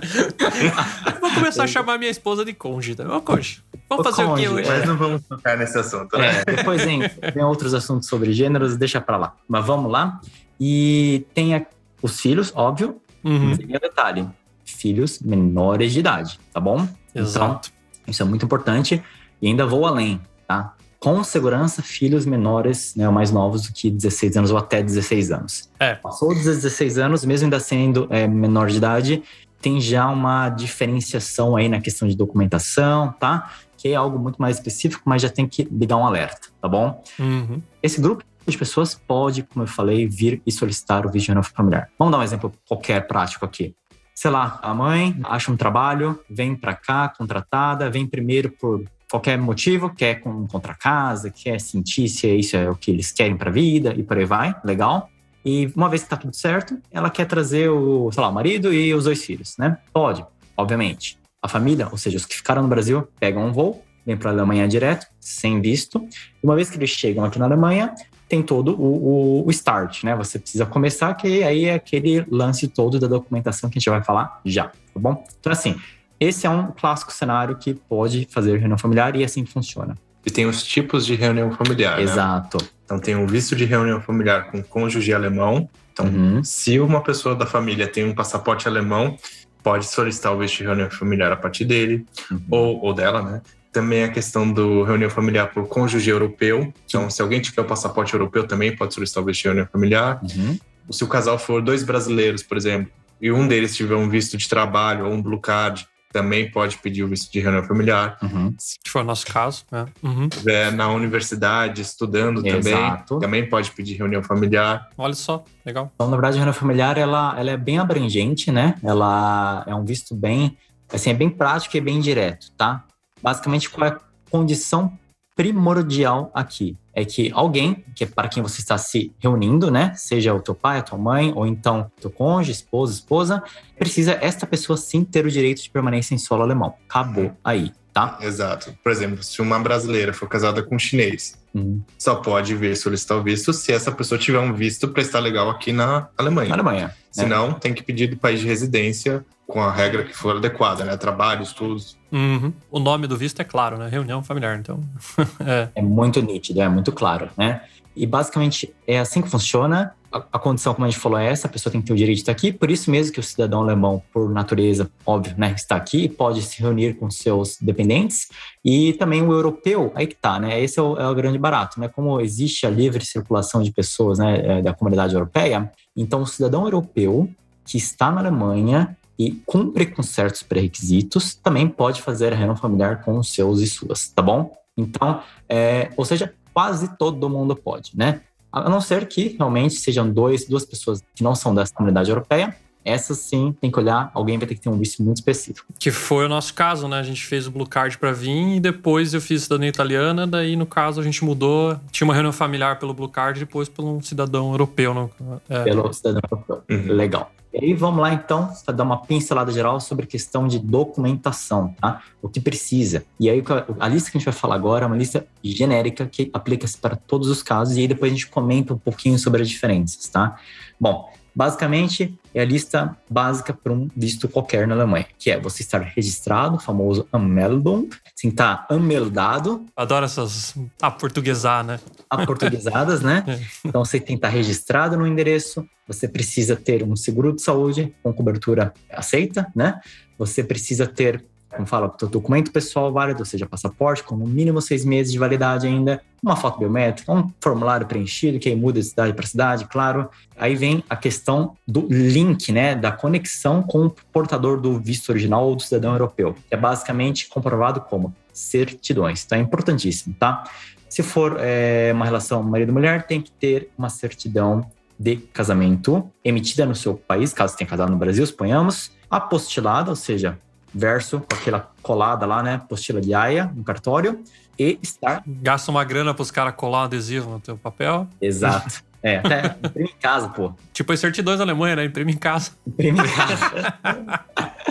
Vou 1.20 1.30
começar 1.32 1.64
a 1.64 1.66
chamar 1.66 1.98
minha 1.98 2.10
esposa 2.10 2.44
de 2.44 2.52
conge. 2.52 2.94
Tá? 2.94 3.16
Ô, 3.16 3.20
conge. 3.20 3.62
Vamos 3.88 4.06
Ô, 4.06 4.10
fazer 4.10 4.24
o 4.24 4.28
conge, 4.30 4.42
quê 4.42 4.48
hoje? 4.48 4.68
Mas 4.68 4.86
não 4.86 4.96
vamos 4.96 5.22
tocar 5.22 5.56
nesse 5.56 5.78
assunto, 5.78 6.16
né? 6.16 6.42
É, 6.46 6.56
depois 6.56 6.84
vem, 6.84 7.00
vem 7.34 7.44
outros 7.44 7.74
assuntos 7.74 8.08
sobre 8.08 8.32
gêneros, 8.32 8.76
deixa 8.76 9.00
pra 9.00 9.16
lá. 9.16 9.34
Mas 9.48 9.64
vamos 9.66 9.90
lá. 9.90 10.20
E 10.60 11.24
tem 11.34 11.54
a- 11.54 11.66
os 12.02 12.20
filhos, 12.20 12.52
óbvio, 12.54 13.00
Uhum, 13.22 13.54
Tem 13.54 13.66
um 13.66 13.78
detalhe: 13.78 14.26
filhos 14.64 15.18
menores 15.20 15.92
de 15.92 16.00
idade, 16.00 16.40
tá 16.54 16.58
bom? 16.58 16.88
Exato. 17.14 17.70
Então, 18.00 18.02
isso 18.10 18.22
é 18.22 18.24
muito 18.24 18.46
importante. 18.46 19.02
E 19.42 19.46
ainda 19.46 19.66
vou 19.66 19.84
além, 19.86 20.18
tá? 20.48 20.74
Com 21.00 21.24
segurança, 21.24 21.82
filhos 21.82 22.26
menores, 22.26 22.94
né, 22.94 23.08
mais 23.08 23.30
novos 23.30 23.62
do 23.62 23.72
que 23.72 23.90
16 23.90 24.36
anos 24.36 24.50
ou 24.50 24.58
até 24.58 24.82
16 24.82 25.32
anos. 25.32 25.70
É. 25.80 25.94
Passou 25.94 26.28
dos 26.34 26.44
16 26.44 26.98
anos, 26.98 27.24
mesmo 27.24 27.46
ainda 27.46 27.58
sendo 27.58 28.06
é, 28.10 28.28
menor 28.28 28.68
de 28.68 28.76
idade, 28.76 29.22
tem 29.62 29.80
já 29.80 30.08
uma 30.10 30.50
diferenciação 30.50 31.56
aí 31.56 31.70
na 31.70 31.80
questão 31.80 32.06
de 32.06 32.14
documentação, 32.14 33.12
tá? 33.18 33.50
Que 33.78 33.88
é 33.88 33.94
algo 33.94 34.18
muito 34.18 34.40
mais 34.40 34.56
específico, 34.56 35.02
mas 35.06 35.22
já 35.22 35.30
tem 35.30 35.48
que 35.48 35.66
ligar 35.70 35.96
um 35.96 36.04
alerta, 36.04 36.48
tá 36.60 36.68
bom? 36.68 37.02
Uhum. 37.18 37.62
Esse 37.82 37.98
grupo 37.98 38.22
de 38.46 38.58
pessoas 38.58 38.94
pode, 38.94 39.42
como 39.42 39.62
eu 39.62 39.68
falei, 39.68 40.06
vir 40.06 40.42
e 40.46 40.52
solicitar 40.52 41.06
o 41.06 41.10
visto 41.10 41.26
de 41.26 41.32
renova 41.32 41.48
familiar. 41.48 41.88
Vamos 41.98 42.12
dar 42.12 42.18
um 42.18 42.22
exemplo 42.22 42.52
qualquer 42.68 43.06
prático 43.06 43.44
aqui. 43.46 43.74
Sei 44.14 44.30
lá, 44.30 44.58
a 44.62 44.74
mãe 44.74 45.18
acha 45.24 45.50
um 45.50 45.56
trabalho, 45.56 46.20
vem 46.28 46.54
para 46.54 46.74
cá, 46.74 47.08
contratada, 47.08 47.88
vem 47.88 48.06
primeiro 48.06 48.50
por 48.50 48.84
qualquer 49.10 49.36
motivo, 49.36 49.90
quer 49.92 50.20
com, 50.20 50.46
contra 50.46 50.74
casa, 50.74 51.30
quer 51.30 51.60
sentir 51.60 52.08
se 52.08 52.28
isso 52.32 52.56
é 52.56 52.70
o 52.70 52.76
que 52.76 52.90
eles 52.90 53.10
querem 53.10 53.36
para 53.36 53.50
a 53.50 53.52
vida 53.52 53.92
e 53.96 54.02
por 54.02 54.16
aí 54.16 54.24
vai, 54.24 54.54
legal. 54.64 55.10
E 55.44 55.70
uma 55.74 55.88
vez 55.88 56.02
que 56.04 56.08
tá 56.10 56.16
tudo 56.16 56.34
certo, 56.36 56.78
ela 56.92 57.10
quer 57.10 57.26
trazer 57.26 57.68
o, 57.70 58.10
sei 58.12 58.22
lá, 58.22 58.28
o 58.28 58.32
marido 58.32 58.72
e 58.72 58.94
os 58.94 59.04
dois 59.04 59.24
filhos, 59.24 59.56
né? 59.58 59.78
Pode, 59.92 60.24
obviamente. 60.56 61.18
A 61.42 61.48
família, 61.48 61.88
ou 61.90 61.96
seja, 61.96 62.16
os 62.18 62.26
que 62.26 62.36
ficaram 62.36 62.62
no 62.62 62.68
Brasil, 62.68 63.08
pegam 63.18 63.46
um 63.46 63.52
voo, 63.52 63.82
vêm 64.06 64.16
para 64.16 64.30
a 64.30 64.34
Alemanha 64.34 64.68
direto, 64.68 65.06
sem 65.18 65.60
visto. 65.60 66.06
E 66.42 66.46
uma 66.46 66.54
vez 66.54 66.68
que 66.70 66.76
eles 66.76 66.90
chegam 66.90 67.24
aqui 67.24 67.38
na 67.38 67.46
Alemanha, 67.46 67.94
tem 68.28 68.42
todo 68.42 68.74
o, 68.80 69.40
o- 69.40 69.46
o 69.46 69.50
start, 69.50 70.04
né? 70.04 70.14
Você 70.14 70.38
precisa 70.38 70.66
começar, 70.66 71.14
que 71.14 71.42
aí 71.42 71.64
é 71.64 71.74
aquele 71.74 72.24
lance 72.30 72.68
todo 72.68 72.98
da 73.00 73.08
documentação 73.08 73.68
que 73.70 73.78
a 73.78 73.80
gente 73.80 73.90
vai 73.90 74.04
falar 74.04 74.40
já, 74.44 74.64
tá 74.68 75.00
bom? 75.00 75.24
Então, 75.40 75.50
assim, 75.50 75.74
esse 76.20 76.46
é 76.46 76.50
um 76.50 76.70
clássico 76.70 77.12
cenário 77.12 77.56
que 77.56 77.72
pode 77.74 78.28
fazer 78.30 78.56
reunião 78.58 78.78
familiar 78.78 79.16
e 79.16 79.24
assim 79.24 79.44
funciona. 79.46 79.96
E 80.24 80.30
tem 80.30 80.44
os 80.46 80.62
tipos 80.62 81.06
de 81.06 81.14
reunião 81.14 81.50
familiar, 81.52 81.96
né? 81.96 82.02
Exato. 82.02 82.58
Então 82.84 82.98
tem 82.98 83.16
o 83.16 83.26
visto 83.26 83.56
de 83.56 83.64
reunião 83.64 84.00
familiar 84.02 84.50
com 84.50 84.62
cônjuge 84.62 85.12
alemão. 85.14 85.68
Então, 85.92 86.06
Uhum. 86.06 86.44
se 86.44 86.78
uma 86.78 87.00
pessoa 87.02 87.34
da 87.34 87.46
família 87.46 87.86
tem 87.88 88.04
um 88.04 88.14
passaporte 88.14 88.68
alemão, 88.68 89.16
pode 89.62 89.86
solicitar 89.86 90.32
o 90.34 90.38
visto 90.38 90.58
de 90.58 90.64
reunião 90.64 90.90
familiar 90.90 91.32
a 91.32 91.36
partir 91.36 91.64
dele 91.64 92.06
Uhum. 92.30 92.40
ou, 92.50 92.84
ou 92.84 92.94
dela, 92.94 93.22
né? 93.22 93.40
Também 93.72 94.02
a 94.04 94.08
questão 94.10 94.50
do 94.52 94.82
reunião 94.82 95.08
familiar 95.08 95.48
por 95.52 95.66
cônjuge 95.68 96.10
europeu. 96.10 96.72
Então, 96.86 97.08
se 97.08 97.22
alguém 97.22 97.40
tiver 97.40 97.62
o 97.62 97.64
passaporte 97.64 98.12
europeu, 98.12 98.46
também 98.46 98.74
pode 98.76 98.92
solicitar 98.92 99.22
o 99.22 99.26
visto 99.26 99.42
de 99.42 99.48
reunião 99.48 99.68
familiar. 99.72 100.20
Uhum. 100.22 100.58
Se 100.90 101.04
o 101.04 101.06
casal 101.06 101.38
for 101.38 101.62
dois 101.62 101.82
brasileiros, 101.84 102.42
por 102.42 102.56
exemplo, 102.56 102.90
e 103.22 103.30
um 103.30 103.46
deles 103.46 103.76
tiver 103.76 103.94
um 103.94 104.08
visto 104.08 104.36
de 104.36 104.48
trabalho 104.48 105.06
ou 105.06 105.12
um 105.12 105.22
blue 105.22 105.38
card, 105.40 105.86
também 106.12 106.50
pode 106.50 106.78
pedir 106.78 107.04
o 107.04 107.08
visto 107.08 107.32
de 107.32 107.40
reunião 107.40 107.62
familiar. 107.62 108.18
Uhum. 108.22 108.54
Foi 108.86 109.02
o 109.02 109.04
nosso 109.04 109.26
caso. 109.26 109.64
Né? 109.70 109.86
Uhum. 110.02 110.28
Se 110.30 110.38
estiver 110.38 110.72
na 110.72 110.88
universidade 110.92 111.80
estudando 111.80 112.42
também, 112.42 112.72
Exato. 112.72 113.18
também 113.18 113.48
pode 113.48 113.70
pedir 113.70 113.94
reunião 113.94 114.22
familiar. 114.22 114.88
Olha 114.98 115.14
só, 115.14 115.44
legal. 115.64 115.90
Então, 115.94 116.08
na 116.08 116.16
verdade, 116.16 116.36
a 116.36 116.40
reunião 116.40 116.54
familiar, 116.54 116.98
ela, 116.98 117.34
ela 117.38 117.50
é 117.50 117.56
bem 117.56 117.78
abrangente, 117.78 118.50
né? 118.50 118.74
Ela 118.82 119.64
é 119.66 119.74
um 119.74 119.84
visto 119.84 120.14
bem, 120.14 120.56
assim, 120.92 121.10
é 121.10 121.14
bem 121.14 121.30
prático 121.30 121.76
e 121.76 121.80
bem 121.80 122.00
direto, 122.00 122.50
tá? 122.56 122.84
Basicamente, 123.22 123.70
qual 123.70 123.88
é 123.88 123.92
a 123.92 124.00
condição 124.30 124.92
primordial 125.36 126.30
aqui? 126.34 126.76
É 126.94 127.04
que 127.04 127.30
alguém, 127.34 127.84
que 127.94 128.02
é 128.04 128.06
para 128.06 128.28
quem 128.28 128.42
você 128.42 128.60
está 128.60 128.76
se 128.76 129.12
reunindo, 129.18 129.70
né? 129.70 129.92
Seja 129.94 130.34
o 130.34 130.40
teu 130.40 130.54
pai, 130.54 130.78
a 130.78 130.82
tua 130.82 130.98
mãe, 130.98 131.32
ou 131.36 131.46
então 131.46 131.90
teu 132.00 132.10
cônjuge, 132.10 132.50
esposa, 132.52 132.92
esposa, 132.94 133.42
precisa 133.78 134.18
esta 134.20 134.46
pessoa 134.46 134.76
sim 134.76 135.04
ter 135.04 135.24
o 135.24 135.30
direito 135.30 135.62
de 135.62 135.70
permanência 135.70 136.14
em 136.14 136.18
solo 136.18 136.42
alemão. 136.42 136.74
Acabou 136.88 137.32
aí, 137.44 137.70
tá? 137.92 138.18
Exato. 138.20 138.74
Por 138.82 138.90
exemplo, 138.90 139.22
se 139.22 139.40
uma 139.40 139.58
brasileira 139.60 140.12
for 140.12 140.28
casada 140.28 140.62
com 140.62 140.74
um 140.74 140.78
chinês, 140.78 141.38
Uhum. 141.52 141.80
só 141.98 142.14
pode 142.14 142.54
vir 142.54 142.76
solicitar 142.76 143.18
o 143.18 143.22
visto 143.24 143.52
se 143.52 143.72
essa 143.72 143.90
pessoa 143.90 144.16
tiver 144.16 144.38
um 144.38 144.52
visto 144.54 144.86
para 144.86 145.02
estar 145.02 145.18
legal 145.18 145.50
aqui 145.50 145.72
na 145.72 145.86
Na 145.86 146.08
Alemanha. 146.18 146.52
Alemanha. 146.54 146.86
né? 146.88 146.94
Senão, 147.10 147.52
tem 147.54 147.74
que 147.74 147.82
pedir 147.82 148.06
do 148.06 148.16
país 148.16 148.38
de 148.38 148.46
residência 148.46 149.24
com 149.50 149.60
a 149.60 149.70
regra 149.70 150.04
que 150.04 150.16
for 150.16 150.36
adequada, 150.36 150.84
né? 150.84 150.96
Trabalho, 150.96 151.42
estudos. 151.42 151.98
Uhum. 152.10 152.52
O 152.70 152.78
nome 152.78 153.06
do 153.06 153.16
visto 153.16 153.40
é 153.40 153.44
claro, 153.44 153.76
né? 153.76 153.88
Reunião 153.88 154.22
familiar. 154.22 154.58
Então, 154.58 154.80
é. 155.44 155.68
É 155.74 155.82
muito 155.82 156.22
nítido, 156.22 156.62
é 156.62 156.68
muito 156.68 156.92
claro, 156.92 157.28
né? 157.36 157.62
E 157.94 158.06
basicamente 158.06 158.72
é 158.86 158.98
assim 158.98 159.20
que 159.20 159.28
funciona. 159.28 159.92
A, 160.12 160.18
a 160.32 160.38
condição, 160.38 160.72
como 160.72 160.86
a 160.86 160.90
gente 160.90 161.00
falou, 161.00 161.18
é 161.18 161.26
essa: 161.26 161.48
a 161.48 161.50
pessoa 161.50 161.72
tem 161.72 161.80
que 161.80 161.88
ter 161.88 161.92
o 161.92 161.96
direito 161.96 162.16
de 162.16 162.22
estar 162.22 162.32
aqui. 162.32 162.52
Por 162.52 162.70
isso 162.70 162.90
mesmo 162.90 163.12
que 163.12 163.18
o 163.18 163.22
cidadão 163.22 163.60
alemão, 163.60 164.00
por 164.12 164.30
natureza, 164.30 164.88
óbvio, 165.04 165.34
né, 165.36 165.52
está 165.56 165.74
aqui, 165.74 166.08
pode 166.08 166.42
se 166.42 166.62
reunir 166.62 166.94
com 166.94 167.10
seus 167.10 167.58
dependentes. 167.60 168.28
E 168.64 168.92
também 168.94 169.20
o 169.22 169.32
europeu, 169.32 169.90
aí 169.96 170.06
que 170.06 170.14
tá, 170.14 170.38
né? 170.38 170.60
Esse 170.62 170.78
é 170.78 170.82
o, 170.82 170.96
é 170.96 171.08
o 171.08 171.14
grande 171.14 171.38
barato, 171.38 171.80
né? 171.80 171.88
Como 171.88 172.20
existe 172.20 172.66
a 172.66 172.70
livre 172.70 173.04
circulação 173.04 173.62
de 173.62 173.72
pessoas, 173.72 174.18
né, 174.18 174.58
é, 174.58 174.62
da 174.62 174.72
comunidade 174.72 175.14
europeia, 175.14 175.70
então 175.96 176.22
o 176.22 176.26
cidadão 176.26 176.64
europeu 176.64 177.28
que 177.64 177.76
está 177.76 178.10
na 178.10 178.20
Alemanha 178.20 178.96
e 179.20 179.32
cumpre 179.44 179.84
com 179.84 180.02
certos 180.02 180.42
pré-requisitos, 180.42 181.34
também 181.34 181.68
pode 181.68 182.00
fazer 182.00 182.32
a 182.32 182.36
reunião 182.36 182.56
familiar 182.56 183.02
com 183.02 183.18
os 183.18 183.34
seus 183.34 183.60
e 183.60 183.66
suas, 183.66 184.08
tá 184.08 184.22
bom? 184.22 184.56
Então, 184.74 185.22
é, 185.46 185.90
ou 185.94 186.06
seja, 186.06 186.32
quase 186.54 186.96
todo 186.96 187.28
mundo 187.28 187.54
pode, 187.54 187.90
né? 187.94 188.22
A 188.50 188.70
não 188.70 188.80
ser 188.80 189.06
que 189.06 189.36
realmente 189.38 189.74
sejam 189.74 190.10
dois, 190.10 190.46
duas 190.46 190.64
pessoas 190.64 191.04
que 191.14 191.22
não 191.22 191.34
são 191.34 191.54
dessa 191.54 191.74
comunidade 191.74 192.08
europeia, 192.08 192.56
essas 192.82 193.18
sim 193.18 193.54
tem 193.60 193.70
que 193.70 193.78
olhar, 193.78 194.10
alguém 194.14 194.38
vai 194.38 194.48
ter 194.48 194.54
que 194.54 194.60
ter 194.62 194.70
um 194.70 194.78
visto 194.78 195.02
muito 195.02 195.18
específico. 195.18 195.66
Que 195.78 195.90
foi 195.90 196.24
o 196.24 196.28
nosso 196.28 196.54
caso, 196.54 196.88
né? 196.88 196.98
A 196.98 197.02
gente 197.02 197.22
fez 197.26 197.46
o 197.46 197.50
Blue 197.50 197.68
Card 197.68 197.98
pra 197.98 198.12
vir 198.12 198.56
e 198.56 198.58
depois 198.58 199.12
eu 199.12 199.20
fiz 199.20 199.42
cidadania 199.42 199.68
italiana. 199.68 200.26
Daí, 200.26 200.56
no 200.56 200.64
caso, 200.64 200.98
a 200.98 201.04
gente 201.04 201.22
mudou. 201.22 201.78
Tinha 201.92 202.06
uma 202.06 202.14
reunião 202.14 202.32
familiar 202.32 202.78
pelo 202.78 202.94
Blue 202.94 203.08
Card 203.08 203.38
e 203.38 203.44
depois 203.44 203.68
por 203.68 203.84
um 203.84 204.00
cidadão 204.00 204.50
europeu. 204.50 204.94
Não? 204.94 205.10
É. 205.46 205.64
pelo 205.64 205.92
cidadão 205.92 206.22
europeu. 206.32 206.62
Uhum. 206.70 206.94
Legal. 206.94 207.30
E 207.52 207.64
aí 207.64 207.74
vamos 207.74 208.00
lá 208.00 208.12
então, 208.12 208.52
dar 208.74 208.84
uma 208.84 209.02
pincelada 209.02 209.50
geral 209.50 209.80
sobre 209.80 210.06
questão 210.06 210.46
de 210.46 210.58
documentação, 210.58 211.74
tá? 211.80 212.02
O 212.22 212.28
que 212.28 212.40
precisa. 212.40 213.04
E 213.18 213.28
aí 213.28 213.42
a 213.78 213.88
lista 213.88 214.10
que 214.10 214.16
a 214.16 214.20
gente 214.20 214.24
vai 214.24 214.34
falar 214.34 214.54
agora 214.54 214.84
é 214.84 214.86
uma 214.86 214.96
lista 214.96 215.26
genérica 215.42 216.06
que 216.06 216.30
aplica-se 216.32 216.78
para 216.78 216.94
todos 216.94 217.28
os 217.28 217.42
casos 217.42 217.76
e 217.76 217.80
aí 217.80 217.88
depois 217.88 218.12
a 218.12 218.14
gente 218.14 218.28
comenta 218.28 218.72
um 218.72 218.78
pouquinho 218.78 219.18
sobre 219.18 219.42
as 219.42 219.48
diferenças, 219.48 220.08
tá? 220.08 220.36
Bom, 220.78 221.10
basicamente 221.40 222.14
é 222.34 222.42
a 222.42 222.44
lista 222.44 222.94
básica 223.08 223.54
para 223.54 223.72
um 223.72 223.88
visto 223.96 224.28
qualquer 224.28 224.68
na 224.68 224.74
Alemanha, 224.74 225.06
que 225.18 225.30
é 225.30 225.40
você 225.40 225.62
estar 225.62 225.80
registrado, 225.80 226.56
o 226.56 226.58
famoso 226.58 227.08
Anmeldung, 227.10 227.88
assim, 228.14 228.30
tá 228.30 228.66
ameldado, 228.68 229.64
Adoro 229.74 230.04
essas. 230.04 230.54
Ah, 230.82 230.90
portuguesar, 230.90 231.64
né? 231.64 231.80
aportuguesadas, 232.10 233.00
né? 233.00 233.24
É. 233.30 233.40
Então 233.64 233.84
você 233.84 233.98
tem 233.98 234.16
que 234.16 234.26
estar 234.26 234.28
registrado 234.28 234.98
no 234.98 235.06
endereço, 235.06 235.66
você 235.86 236.06
precisa 236.06 236.56
ter 236.56 236.82
um 236.82 236.94
seguro 236.94 237.34
de 237.34 237.40
saúde 237.40 237.94
com 238.02 238.12
cobertura 238.12 238.74
aceita, 238.90 239.46
né? 239.54 239.80
Você 240.18 240.44
precisa 240.44 240.86
ter, 240.86 241.24
como 241.48 241.66
fala, 241.66 241.94
seu 241.98 242.08
documento 242.08 242.52
pessoal 242.52 242.92
válido, 242.92 243.20
ou 243.20 243.24
seja, 243.24 243.46
passaporte, 243.46 244.02
com 244.02 244.16
no 244.16 244.26
mínimo 244.26 244.60
seis 244.60 244.84
meses 244.84 245.12
de 245.12 245.18
validade 245.18 245.66
ainda, 245.66 246.02
uma 246.22 246.36
foto 246.36 246.58
biométrica, 246.58 247.12
um 247.12 247.30
formulário 247.40 247.86
preenchido, 247.86 248.38
que 248.38 248.48
aí 248.48 248.56
muda 248.56 248.80
de 248.80 248.86
cidade 248.86 249.12
para 249.12 249.26
cidade, 249.26 249.64
claro. 249.66 250.08
Aí 250.38 250.54
vem 250.54 250.84
a 250.88 250.96
questão 250.96 251.56
do 251.66 251.86
link, 251.88 252.52
né? 252.52 252.74
Da 252.74 252.92
conexão 252.92 253.62
com 253.62 253.86
o 253.86 253.90
portador 254.12 254.60
do 254.60 254.78
visto 254.78 255.08
original 255.10 255.46
ou 255.46 255.56
do 255.56 255.62
cidadão 255.62 255.92
europeu. 255.92 256.34
É 256.50 256.56
basicamente 256.56 257.28
comprovado 257.28 257.80
como 257.80 258.14
certidões. 258.32 259.24
Então 259.24 259.38
é 259.38 259.40
importantíssimo, 259.40 260.14
tá? 260.18 260.44
Se 260.88 261.02
for 261.02 261.36
é, 261.38 261.92
uma 261.94 262.04
relação 262.04 262.42
marido-mulher, 262.42 263.06
tem 263.06 263.20
que 263.20 263.30
ter 263.30 263.70
uma 263.78 263.88
certidão 263.88 264.68
de 264.98 265.16
casamento 265.16 266.10
emitida 266.22 266.66
no 266.66 266.74
seu 266.74 266.94
país, 266.94 267.32
caso 267.32 267.56
tenha 267.56 267.68
casado 267.68 267.90
no 267.90 267.96
Brasil, 267.96 268.26
suponhamos, 268.26 268.92
apostilada, 269.08 269.88
ou 269.88 269.96
seja, 269.96 270.38
verso 270.74 271.20
com 271.20 271.36
aquela 271.36 271.70
colada 271.82 272.26
lá, 272.26 272.42
né, 272.42 272.54
apostila 272.56 273.00
de 273.00 273.14
aia 273.14 273.50
no 273.54 273.64
cartório, 273.64 274.22
e 274.62 274.78
estar 274.82 275.22
Gasta 275.26 275.70
uma 275.70 275.82
grana 275.84 276.12
pros 276.12 276.30
caras 276.30 276.54
colar 276.54 276.82
um 276.82 276.84
adesivo 276.84 277.30
no 277.30 277.40
teu 277.40 277.56
papel. 277.56 278.06
exato. 278.20 278.82
É, 279.02 279.16
até 279.16 279.56
imprime 279.64 279.88
em 279.88 279.98
casa, 279.98 280.28
pô. 280.28 280.52
Tipo 280.74 280.92
as 280.92 281.00
certidões 281.00 281.38
da 281.38 281.44
Alemanha, 281.44 281.74
né? 281.74 281.86
Imprime 281.86 282.12
em 282.12 282.18
casa. 282.18 282.50
Imprime 282.66 283.00
em 283.00 283.02
casa. 283.10 283.74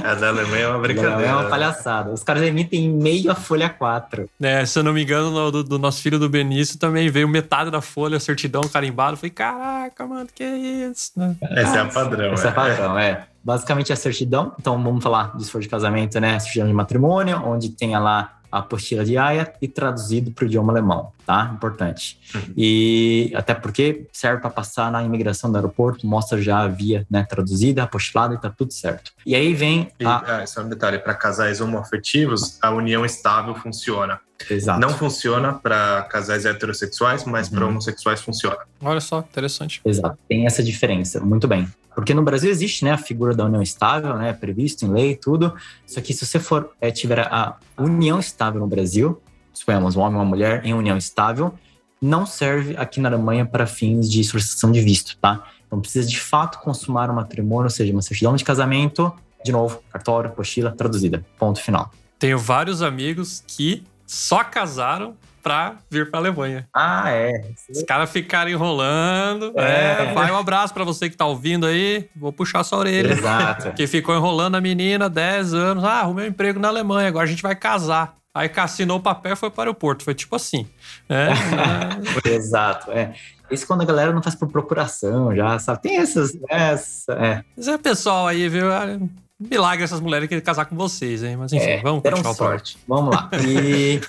A 0.04 0.14
da 0.14 0.28
Alemanha 0.30 0.66
é 0.66 0.68
uma 0.68 0.78
É 0.78 0.82
brincadeira. 0.82 1.34
uma 1.34 1.50
palhaçada. 1.50 2.12
Os 2.12 2.22
caras 2.22 2.44
emitem 2.44 2.92
meio 2.92 3.32
a 3.32 3.34
folha 3.34 3.68
4. 3.68 4.30
É, 4.40 4.64
se 4.68 4.78
eu 4.78 4.84
não 4.84 4.94
me 4.94 5.02
engano, 5.02 5.32
no- 5.32 5.52
do, 5.52 5.64
do 5.64 5.80
nosso 5.80 6.00
filho 6.04 6.20
do 6.20 6.30
Benício 6.30 6.78
também 6.78 7.10
veio 7.10 7.28
metade 7.28 7.72
da 7.72 7.82
folha, 7.82 8.20
certidão 8.20 8.62
carimbado. 8.72 9.14
Eu 9.14 9.18
Falei, 9.18 9.32
caraca, 9.32 10.06
mano, 10.06 10.30
que 10.34 10.44
isso? 10.44 11.12
né? 11.16 11.36
Esse 11.58 11.76
é 11.76 11.80
a 11.80 11.86
padrão. 11.86 12.32
Esse 12.34 12.46
é 12.46 12.50
é. 12.50 12.54
padrão, 12.54 13.00
é. 13.00 13.26
Basicamente 13.44 13.92
a 13.92 13.96
certidão. 13.96 14.54
Então 14.60 14.82
vamos 14.84 15.04
falar 15.04 15.36
de 15.36 15.44
se 15.44 15.50
for 15.52 15.60
de 15.60 15.68
casamento, 15.68 16.20
né? 16.20 16.38
Certidão 16.38 16.68
de 16.68 16.74
matrimônio, 16.74 17.42
onde 17.46 17.70
tenha 17.70 17.98
lá 17.98 18.39
a 18.52 18.60
apostila 18.60 19.04
de 19.04 19.18
Haia 19.18 19.54
e 19.62 19.68
traduzido 19.68 20.32
para 20.32 20.44
o 20.44 20.48
idioma 20.48 20.74
alemão, 20.74 21.12
tá? 21.30 21.52
Importante. 21.54 22.18
E 22.58 23.32
até 23.36 23.54
porque 23.54 24.08
serve 24.12 24.42
para 24.42 24.50
passar 24.50 24.92
na 24.92 25.04
imigração 25.04 25.52
do 25.52 25.56
aeroporto, 25.58 26.08
mostra 26.08 26.42
já 26.42 26.62
a 26.62 26.68
via 26.68 27.06
né, 27.08 27.24
traduzida, 27.24 27.84
apostilada 27.84 28.34
e 28.34 28.38
tá 28.40 28.50
tudo 28.50 28.74
certo. 28.74 29.12
E 29.24 29.36
aí 29.36 29.54
vem 29.54 29.92
E, 30.00 30.06
a. 30.08 30.40
ah, 30.42 30.48
só 30.48 30.62
um 30.62 30.70
detalhe, 30.70 30.98
para 30.98 31.14
casais 31.14 31.62
homoafetivos, 31.62 32.58
a 32.64 32.72
união 32.72 33.06
estável 33.06 33.54
funciona. 33.54 34.20
Exato. 34.50 34.80
Não 34.80 34.90
funciona 34.90 35.54
para 35.54 36.02
casais 36.10 36.46
heterossexuais, 36.48 37.26
mas 37.26 37.48
para 37.48 37.64
Uhum. 37.64 37.70
homossexuais 37.72 38.22
funciona. 38.22 38.58
Olha 38.82 39.00
só, 39.02 39.20
interessante. 39.20 39.82
Exato, 39.86 40.18
tem 40.28 40.48
essa 40.48 40.64
diferença, 40.64 41.20
muito 41.20 41.48
bem. 41.48 41.68
Porque 41.94 42.14
no 42.14 42.24
Brasil 42.24 42.50
existe 42.50 42.84
né, 42.86 42.92
a 42.92 42.98
figura 42.98 43.36
da 43.36 43.46
união 43.46 43.62
estável, 43.62 44.16
né, 44.16 44.34
previsto 44.34 44.84
em 44.84 44.90
lei 44.90 45.12
e 45.12 45.16
tudo. 45.16 45.54
Só 45.86 46.02
que 46.02 46.12
se 46.12 46.26
você 46.26 46.40
for 46.40 46.72
é, 46.82 46.90
tiver 46.90 47.20
a 47.20 47.56
união 47.78 48.20
estável 48.20 48.60
no 48.62 48.68
Brasil, 48.68 49.22
suponhamos 49.54 49.96
um 49.96 50.02
homem 50.02 50.14
e 50.14 50.18
uma 50.18 50.26
mulher 50.26 50.66
em 50.66 50.74
união 50.74 50.98
estável, 50.98 51.54
não 52.02 52.26
serve 52.26 52.76
aqui 52.78 53.00
na 53.00 53.10
Alemanha 53.10 53.46
para 53.46 53.66
fins 53.68 54.10
de 54.10 54.24
solicitação 54.24 54.72
de 54.72 54.82
visto, 54.82 55.18
tá? 55.18 55.44
Então 55.68 55.80
precisa 55.80 56.08
de 56.08 56.20
fato 56.20 56.60
consumar 56.60 57.10
um 57.10 57.14
matrimônio, 57.14 57.66
ou 57.66 57.70
seja, 57.70 57.92
uma 57.92 58.02
certidão 58.02 58.36
de 58.36 58.44
casamento, 58.44 59.14
de 59.44 59.52
novo, 59.52 59.82
cartório, 59.92 60.30
apostila, 60.30 60.72
traduzida. 60.72 61.24
Ponto 61.38 61.62
final. 61.62 61.92
Tenho 62.18 62.38
vários 62.38 62.82
amigos 62.82 63.44
que 63.48 63.84
só 64.06 64.44
casaram 64.44 65.16
pra 65.42 65.78
vir 65.90 66.10
pra 66.10 66.20
Alemanha. 66.20 66.68
Ah, 66.74 67.10
é. 67.12 67.32
Os 67.70 67.84
caras 67.84 68.10
ficaram 68.10 68.52
enrolando. 68.52 69.54
É. 69.56 70.10
É, 70.10 70.14
vai 70.14 70.32
um 70.32 70.38
abraço 70.38 70.74
pra 70.74 70.84
você 70.84 71.10
que 71.10 71.16
tá 71.16 71.26
ouvindo 71.26 71.66
aí. 71.66 72.10
Vou 72.16 72.34
puxar 72.34 72.64
sua 72.64 72.80
orelha. 72.80 73.14
Exato. 73.14 73.72
Que 73.80 73.88
ficou 73.88 74.16
enrolando 74.16 74.56
a 74.56 74.62
menina 74.62 75.10
10 75.10 75.54
anos. 75.54 75.84
Ah, 75.84 76.02
arrumei 76.02 76.26
um 76.26 76.30
emprego 76.30 76.60
na 76.60 76.68
Alemanha, 76.68 77.08
agora 77.08 77.24
a 77.24 77.30
gente 77.30 77.42
vai 77.42 77.56
casar. 77.56 78.19
Aí 78.34 78.50
assinou 78.56 78.98
o 78.98 79.02
papel 79.02 79.34
e 79.34 79.36
foi 79.36 79.50
para 79.50 79.60
o 79.60 79.62
aeroporto. 79.64 80.04
Foi 80.04 80.14
tipo 80.14 80.36
assim. 80.36 80.68
É, 81.10 82.30
é. 82.30 82.36
Exato, 82.36 82.92
é. 82.92 83.14
Isso 83.50 83.66
quando 83.66 83.82
a 83.82 83.86
galera 83.86 84.14
não 84.14 84.22
faz 84.22 84.36
por 84.36 84.48
procuração, 84.48 85.36
já, 85.36 85.58
sabe? 85.58 85.82
Tem 85.82 85.98
essas, 85.98 86.38
essa, 86.48 87.14
é. 87.14 87.44
Mas 87.58 87.68
é 87.68 87.78
pessoal 87.80 88.28
aí, 88.28 88.48
viu? 88.48 88.72
Ah, 88.72 89.00
Milagre 89.40 89.84
essas 89.86 90.00
mulheres 90.02 90.28
querem 90.30 90.44
casar 90.44 90.66
com 90.66 90.76
vocês, 90.76 91.24
hein? 91.24 91.38
Mas 91.38 91.52
enfim, 91.54 91.66
É, 91.66 91.82
vamos 91.82 92.04
continuar 92.04 92.32
o 92.32 92.36
sorte. 92.36 92.78
Vamos 92.88 93.16
lá. 93.16 93.30
E 93.48 94.02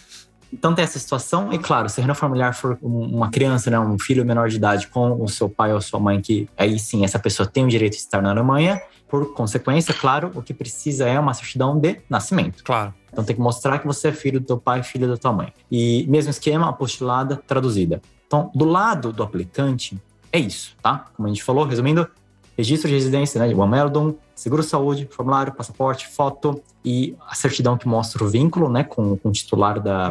então 0.52 0.74
tem 0.74 0.84
essa 0.84 0.98
situação 0.98 1.52
e 1.52 1.58
claro, 1.58 1.88
se 1.88 2.00
a 2.00 2.02
reunião 2.02 2.14
familiar 2.14 2.54
for 2.54 2.78
um- 2.82 3.16
uma 3.16 3.28
criança, 3.30 3.68
né, 3.70 3.78
um 3.78 3.98
filho 3.98 4.24
menor 4.24 4.48
de 4.48 4.56
idade 4.56 4.86
com 4.86 5.20
o 5.22 5.28
seu 5.28 5.48
pai 5.48 5.72
ou 5.74 5.80
sua 5.80 5.98
mãe, 6.00 6.20
que 6.20 6.48
aí 6.56 6.78
sim 6.78 7.04
essa 7.04 7.18
pessoa 7.18 7.46
tem 7.48 7.64
o 7.64 7.68
direito 7.68 7.92
de 7.94 7.98
estar 7.98 8.22
na 8.22 8.30
Alemanha. 8.30 8.80
Por 9.08 9.32
consequência, 9.34 9.94
claro, 9.94 10.32
o 10.34 10.42
que 10.42 10.52
precisa 10.52 11.08
é 11.08 11.18
uma 11.18 11.32
certidão 11.32 11.78
de 11.78 12.00
nascimento. 12.08 12.64
Claro. 12.64 12.92
Então 13.12 13.24
tem 13.24 13.36
que 13.36 13.42
mostrar 13.42 13.78
que 13.78 13.86
você 13.86 14.08
é 14.08 14.12
filho 14.12 14.40
do 14.40 14.46
teu 14.46 14.58
pai, 14.58 14.82
filho 14.82 15.08
da 15.08 15.16
tua 15.16 15.32
mãe. 15.32 15.52
E 15.70 16.04
mesmo 16.08 16.30
esquema, 16.30 16.68
apostilada, 16.68 17.36
traduzida. 17.36 18.02
Então, 18.26 18.50
do 18.54 18.64
lado 18.64 19.12
do 19.12 19.22
aplicante, 19.22 19.96
é 20.32 20.38
isso, 20.38 20.76
tá? 20.82 21.06
Como 21.16 21.26
a 21.26 21.30
gente 21.30 21.42
falou, 21.42 21.64
resumindo, 21.64 22.08
registro 22.56 22.88
de 22.88 22.94
residência, 22.94 23.38
né? 23.38 23.54
O 23.54 23.62
Ameldon, 23.62 24.14
seguro-saúde, 24.34 25.08
formulário, 25.10 25.52
passaporte, 25.52 26.08
foto 26.08 26.60
e 26.84 27.14
a 27.28 27.34
certidão 27.34 27.78
que 27.78 27.86
mostra 27.86 28.24
o 28.24 28.28
vínculo, 28.28 28.68
né? 28.68 28.82
Com, 28.82 29.16
com 29.16 29.28
o 29.28 29.32
titular 29.32 29.80
da... 29.80 30.10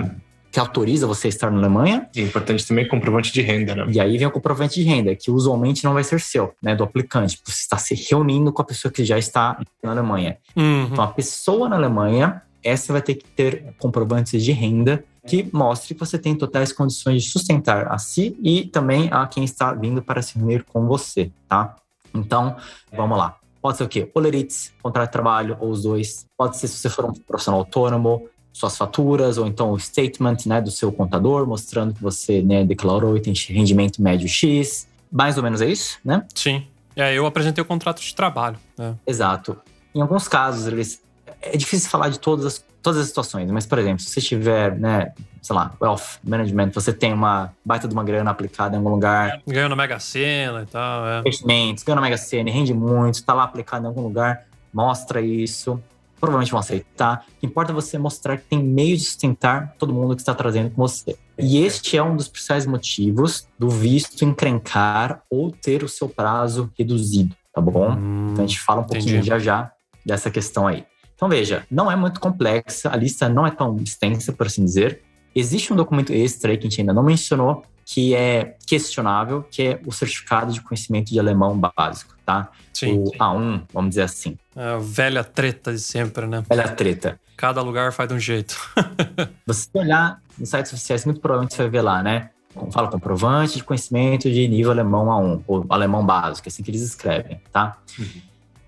que 0.56 0.60
autoriza 0.62 1.06
você 1.06 1.28
a 1.28 1.30
estar 1.30 1.52
na 1.52 1.58
Alemanha. 1.58 2.08
E 2.16 2.22
é 2.22 2.24
importante 2.24 2.66
também 2.66 2.88
comprovante 2.88 3.30
de 3.34 3.42
renda, 3.42 3.76
né? 3.76 3.88
E 3.90 4.00
aí 4.00 4.18
vem 4.18 4.26
o 4.26 4.32
comprovante 4.32 4.82
de 4.82 4.88
renda, 4.88 5.14
que 5.14 5.30
usualmente 5.30 5.84
não 5.84 5.94
vai 5.94 6.02
ser 6.02 6.22
seu, 6.22 6.54
né? 6.64 6.74
Do 6.74 6.82
aplicante. 6.82 7.38
Você 7.44 7.64
está 7.64 7.78
se 7.78 7.94
reunindo 7.94 8.54
com 8.54 8.62
a 8.62 8.66
pessoa 8.66 8.90
que 8.90 9.04
já 9.04 9.18
está 9.18 9.60
na 9.84 9.92
Alemanha. 9.92 10.38
Uhum. 10.56 10.88
Então, 10.90 11.04
a 11.04 11.10
pessoa 11.10 11.68
na 11.68 11.76
Alemanha, 11.76 12.42
essa 12.64 12.94
vai 12.94 13.02
ter 13.02 13.16
que 13.16 13.28
ter 13.28 13.76
comprovantes 13.78 14.42
de 14.42 14.54
renda 14.54 15.04
que 15.28 15.46
mostre 15.52 15.94
que 15.94 16.00
você 16.00 16.18
tem 16.18 16.34
totais 16.34 16.72
condições 16.72 17.24
de 17.24 17.32
sustentar 17.32 17.92
a 17.92 17.98
si 17.98 18.38
e 18.42 18.64
também 18.64 19.10
a 19.12 19.28
quem 19.28 19.44
está 19.44 19.74
vindo 19.74 20.02
para 20.02 20.22
se 20.22 20.40
reunir 20.40 20.64
com 20.64 20.88
você, 20.88 21.32
tá? 21.50 21.76
Então, 22.14 22.56
vamos 22.96 23.18
lá. 23.18 23.36
Pode 23.62 23.78
ser 23.78 23.84
o 23.84 23.90
quê? 23.90 24.10
Oleritz, 24.14 24.72
contrato 24.82 25.10
de 25.10 25.12
trabalho, 25.12 25.58
ou 25.60 25.70
os 25.70 25.84
dois. 25.84 26.26
Pode 26.38 26.56
ser 26.56 26.70
se 26.70 26.78
você 26.78 26.90
for 26.90 27.04
um 27.04 27.12
profissional 27.12 27.60
autônomo, 27.60 28.30
suas 28.56 28.78
faturas, 28.78 29.38
ou 29.38 29.46
então 29.46 29.72
o 29.72 29.78
statement 29.78 30.38
né, 30.46 30.62
do 30.62 30.72
seu 30.72 30.90
contador, 30.90 31.46
mostrando 31.46 31.94
que 31.94 32.02
você 32.02 32.42
né, 32.42 32.64
declarou 32.64 33.18
e 33.18 33.20
tem 33.20 33.34
rendimento 33.50 34.02
médio 34.02 34.30
X. 34.30 34.88
Mais 35.12 35.36
ou 35.36 35.44
menos 35.44 35.60
é 35.60 35.68
isso, 35.68 36.00
né? 36.06 36.26
Sim. 36.34 36.66
É, 36.96 37.14
eu 37.14 37.26
apresentei 37.26 37.62
o 37.62 37.66
contrato 37.66 38.02
de 38.02 38.16
trabalho. 38.16 38.56
né? 38.78 38.96
Exato. 39.06 39.58
Em 39.94 40.00
alguns 40.00 40.30
casos, 40.30 40.68
eles 40.68 41.04
é 41.42 41.58
difícil 41.58 41.90
falar 41.90 42.08
de 42.08 42.18
todas 42.18 42.46
as, 42.46 42.66
todas 42.82 43.02
as 43.02 43.08
situações, 43.08 43.52
mas, 43.52 43.66
por 43.66 43.78
exemplo, 43.78 44.00
se 44.00 44.10
você 44.10 44.22
tiver, 44.22 44.80
né, 44.80 45.12
sei 45.42 45.54
lá, 45.54 45.74
wealth 45.82 46.20
management, 46.24 46.72
você 46.72 46.94
tem 46.94 47.12
uma 47.12 47.52
baita 47.64 47.90
de 47.90 47.94
uma 47.94 48.06
grana 48.06 48.32
aplicada 48.32 48.76
em 48.76 48.78
algum 48.78 48.92
lugar, 48.92 49.42
Ganhou 49.46 49.68
na 49.68 49.76
Mega 49.76 50.00
Sena 50.00 50.62
e 50.62 50.66
tal. 50.66 51.06
É. 51.06 51.20
investimentos, 51.20 51.84
ganha 51.84 51.98
na 51.98 52.02
Mega 52.02 52.18
Sena, 52.18 52.50
rende 52.50 52.74
muito, 52.74 53.16
está 53.16 53.34
lá 53.34 53.44
aplicado 53.44 53.84
em 53.84 53.88
algum 53.88 54.02
lugar, 54.02 54.46
mostra 54.74 55.20
isso. 55.20 55.78
Provavelmente 56.20 56.52
vão 56.52 56.60
aceitar. 56.60 57.26
O 57.38 57.40
que 57.40 57.46
importa 57.46 57.72
é 57.72 57.76
você 57.76 57.98
mostrar 57.98 58.38
que 58.38 58.46
tem 58.46 58.64
meio 58.64 58.98
de 58.98 59.04
sustentar 59.04 59.76
todo 59.78 59.94
mundo 59.94 60.16
que 60.16 60.22
está 60.22 60.34
trazendo 60.34 60.70
com 60.72 60.82
você. 60.82 61.18
E 61.38 61.58
este 61.64 61.98
é 61.98 62.04
um 62.04 62.16
dos 62.16 62.28
principais 62.28 62.66
motivos 62.66 63.48
do 63.60 63.70
visto 63.70 64.24
encrencar 64.24 65.22
ou 65.30 65.52
ter 65.52 65.84
o 65.84 65.90
seu 65.90 66.08
prazo 66.08 66.72
reduzido, 66.78 67.36
tá 67.54 67.60
bom? 67.62 67.92
Hum, 67.92 68.30
Então 68.32 68.46
a 68.46 68.48
gente 68.48 68.60
fala 68.60 68.82
um 68.82 68.86
pouquinho 68.86 69.16
entendi. 69.16 69.28
já 69.28 69.40
já 69.40 69.72
dessa 70.06 70.32
questão 70.32 70.66
aí. 70.68 70.86
Então 71.16 71.30
veja, 71.30 71.66
não 71.70 71.92
é 71.92 71.96
muito 71.96 72.20
complexa, 72.20 72.90
a 72.92 72.96
lista 72.96 73.28
não 73.30 73.46
é 73.46 73.52
tão 73.52 73.76
extensa, 73.78 74.34
por 74.34 74.48
assim 74.48 74.64
dizer. 74.64 75.02
Existe 75.34 75.72
um 75.72 75.76
documento 75.76 76.14
extra 76.14 76.52
aí 76.52 76.58
que 76.58 76.66
a 76.68 76.70
gente 76.70 76.82
ainda 76.82 76.94
não 76.94 77.04
mencionou, 77.04 77.64
que 77.86 78.16
é 78.16 78.56
questionável, 78.66 79.44
que 79.44 79.62
é 79.62 79.82
o 79.86 79.92
certificado 79.92 80.52
de 80.52 80.62
conhecimento 80.62 81.12
de 81.12 81.20
alemão 81.20 81.58
básico, 81.58 82.15
tá? 82.26 82.50
Sim. 82.74 83.00
O 83.00 83.12
A1, 83.12 83.62
vamos 83.72 83.90
dizer 83.90 84.02
assim. 84.02 84.38
É 84.56 84.70
a 84.70 84.78
velha 84.78 85.24
treta 85.24 85.72
de 85.72 85.80
sempre, 85.80 86.26
né? 86.26 86.44
É 86.50 86.62
treta. 86.64 87.20
Cada 87.38 87.62
lugar 87.62 87.92
faz 87.94 88.10
de 88.10 88.16
um 88.16 88.20
jeito. 88.20 88.58
Você 89.46 89.70
olhar 89.74 90.22
nos 90.38 90.50
sites 90.50 90.74
oficiais, 90.74 91.06
muito 91.06 91.20
provavelmente 91.20 91.56
você 91.56 91.64
vai 91.64 91.72
ver 91.72 91.82
lá, 91.82 92.02
né? 92.02 92.30
Como 92.54 92.72
Fala 92.72 92.90
comprovante 92.90 93.58
de 93.58 93.64
conhecimento 93.64 94.32
de 94.32 94.48
nível 94.48 94.72
alemão 94.72 95.08
A1, 95.08 95.44
ou 95.46 95.66
alemão 95.70 96.06
básico, 96.06 96.48
assim 96.48 96.64
que 96.64 96.72
eles 96.72 96.82
escrevem, 96.82 97.42
tá? 97.52 97.78